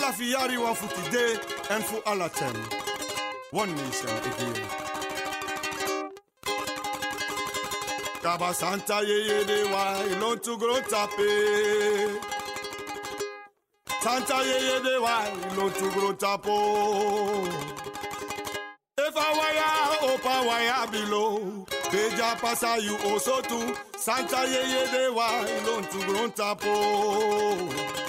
Nagi 0.00 0.04
ala 0.04 0.12
fiyari 0.12 0.58
wan 0.58 0.74
futi 0.74 1.10
de 1.10 1.40
en 1.74 1.82
fu 1.82 2.02
ala 2.06 2.28
tem. 2.28 2.54
One 3.52 3.74
nation 3.74 4.10
again. 4.10 4.66
Kaba 8.22 8.54
Santa 8.54 9.02
ye 9.02 9.18
ye 9.28 9.44
de 9.44 9.64
wa 9.72 10.02
ilon 10.04 10.38
tu 10.38 10.56
gro 10.58 10.80
tape. 10.80 11.30
Santa 14.00 14.42
ye 14.44 14.58
ye 14.68 14.80
de 14.82 15.00
wa 15.00 15.24
ilon 15.52 15.72
tu 15.72 15.90
gro 15.90 16.12
tapo. 16.12 17.46
If 18.98 19.16
I 19.16 19.32
wire 19.38 20.12
opa 20.12 20.46
wire 20.46 20.86
below, 20.92 21.66
Beja 21.90 22.40
pasa 22.40 22.78
you 22.80 22.96
also 23.10 23.40
too. 23.42 23.74
Santa 23.96 24.46
ye 24.46 24.62
ye 24.72 24.86
de 24.92 25.12
wa 25.12 25.28
ilon 25.56 25.84
tu 25.90 25.98
gro 26.06 26.28
tapo 26.28 27.99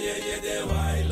yeah, 0.00 0.16
yeah, 0.16 0.36
yeah, 0.42 0.64
why? 0.64 1.03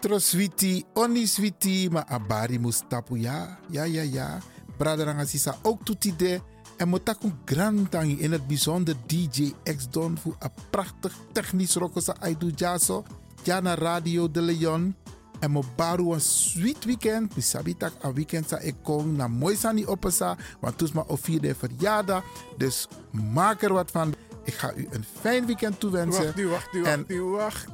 Botro 0.00 0.18
switi, 0.22 0.84
oni 0.94 1.26
switi, 1.26 1.88
ma 1.90 2.04
abari 2.06 2.58
mustapu 2.58 3.16
ja. 3.16 3.58
Ja, 3.70 3.82
ja, 3.84 4.02
ja. 4.02 4.38
Braderanga 4.76 5.24
sisa 5.26 5.56
ook 5.62 5.82
toetide. 5.84 6.40
En 6.76 6.88
motaku 6.88 7.32
grantangi 7.44 8.20
in 8.20 8.32
het 8.32 8.46
bijzonder 8.46 8.94
DJ 9.06 9.52
X 9.76 9.88
Don 9.90 10.18
voor 10.18 10.36
een 10.38 10.50
prachtig 10.70 11.14
technisch 11.32 11.74
rokosa 11.74 12.14
aidu 12.20 12.52
jaso. 12.54 13.04
Ja 13.42 13.60
na 13.60 13.74
Radio 13.74 14.30
de 14.30 14.40
Leon. 14.42 14.94
En 15.40 15.50
mo 15.50 15.62
baru 15.76 16.12
een 16.12 16.20
sweet 16.20 16.84
weekend. 16.84 17.36
Mi 17.36 17.42
sabi 17.42 17.76
tak 17.76 17.92
een 18.02 18.14
weekend 18.14 18.48
sa 18.48 18.58
ik 18.58 18.74
kom 18.82 19.16
na 19.16 19.28
mooi 19.28 19.56
sani 19.56 19.86
opesa. 19.86 20.36
Want 20.60 20.78
toes 20.78 20.92
ma 20.92 21.04
o 21.06 21.16
vierde 21.16 21.54
verjaardag. 21.54 22.22
Dus 22.56 22.86
maak 23.32 23.62
er 23.62 23.72
wat 23.72 23.90
van. 23.90 24.14
Ik 24.44 24.54
ga 24.54 24.74
u 24.74 24.88
een 24.90 25.04
fijn 25.20 25.46
weekend 25.46 25.80
toewensen. 25.80 26.24
Wacht 26.24 26.36
nu, 26.36 26.46
wacht 26.46 26.74
En- 26.74 26.82
wacht 26.82 27.08
nu, 27.08 27.22
wacht 27.22 27.66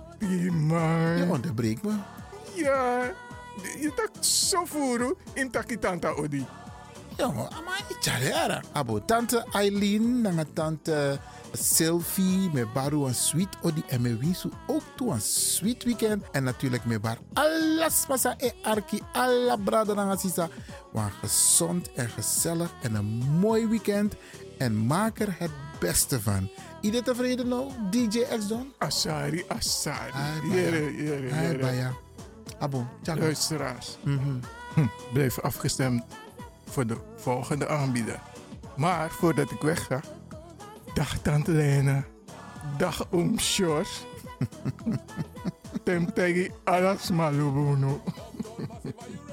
man. 0.51 1.17
Je 1.17 1.27
onderbreekt 1.31 1.83
me. 1.83 1.93
Ja, 2.55 3.13
je 3.81 3.93
tak 3.95 4.11
zo 4.25 4.65
voeren 4.65 5.15
in 5.33 5.51
takitanta 5.51 6.11
odi. 6.11 6.47
Jongen, 7.17 7.51
ama 7.51 7.73
italiara. 7.89 8.63
Abo 8.73 9.05
tante 9.05 9.45
Eileen, 9.53 10.21
nanga 10.21 10.45
tante 10.53 11.19
Sylvie, 11.53 12.51
me 12.53 12.67
baru 12.67 13.07
een 13.07 13.15
sweet 13.15 13.57
odi 13.63 13.83
en 13.89 14.01
me 14.01 14.17
wisu 14.17 14.51
ook 14.67 14.83
toe 14.97 15.13
een 15.13 15.21
sweet 15.21 15.85
weekend. 15.85 16.25
En 16.33 16.45
natuurlijk 16.45 16.85
me 16.85 17.01
bar 17.01 17.19
alles 17.33 18.07
masa 18.07 18.35
e 18.39 18.51
arki, 18.63 19.01
alla 19.13 19.57
brada 19.57 19.95
nanga 19.95 20.17
sisa. 20.17 20.49
Wan 20.93 21.11
gezond 21.11 21.93
en 21.93 22.09
gezellig 22.09 22.71
en 22.83 22.95
een 22.95 23.23
mooi 23.41 23.67
weekend. 23.67 24.15
En 24.59 24.87
maak 24.87 25.21
er 25.21 25.35
het 25.39 25.51
beste 25.81 26.21
van. 26.21 26.51
Iedereen 26.81 27.05
tevreden 27.05 27.49
nou, 27.49 27.71
DJ 27.91 28.19
X 28.39 28.47
Don? 28.47 28.73
Asari, 28.79 29.45
Asari. 29.49 30.13
Hai, 30.13 30.51
jere, 30.51 31.31
Hai. 31.31 31.59
Baya. 31.59 32.04
Tjaka. 33.03 33.21
Luisteraars, 33.21 33.99
Mhm. 34.03 34.39
hm, 34.75 34.87
blijf 35.13 35.41
afgestemd 35.41 36.03
voor 36.65 36.87
de 36.87 36.97
volgende 37.17 37.69
aanbieder. 37.69 38.21
Maar 38.77 39.11
voordat 39.11 39.51
ik 39.51 39.61
wegga, 39.61 40.01
dag 40.95 41.19
Tante 41.19 41.51
Lena, 41.51 42.05
dag 42.77 43.07
Oom 43.11 43.39
Sjors. 43.39 44.05
Tem 45.85 46.13
tegi 46.13 46.51
alas 46.65 47.11
malubuno. 47.11 48.01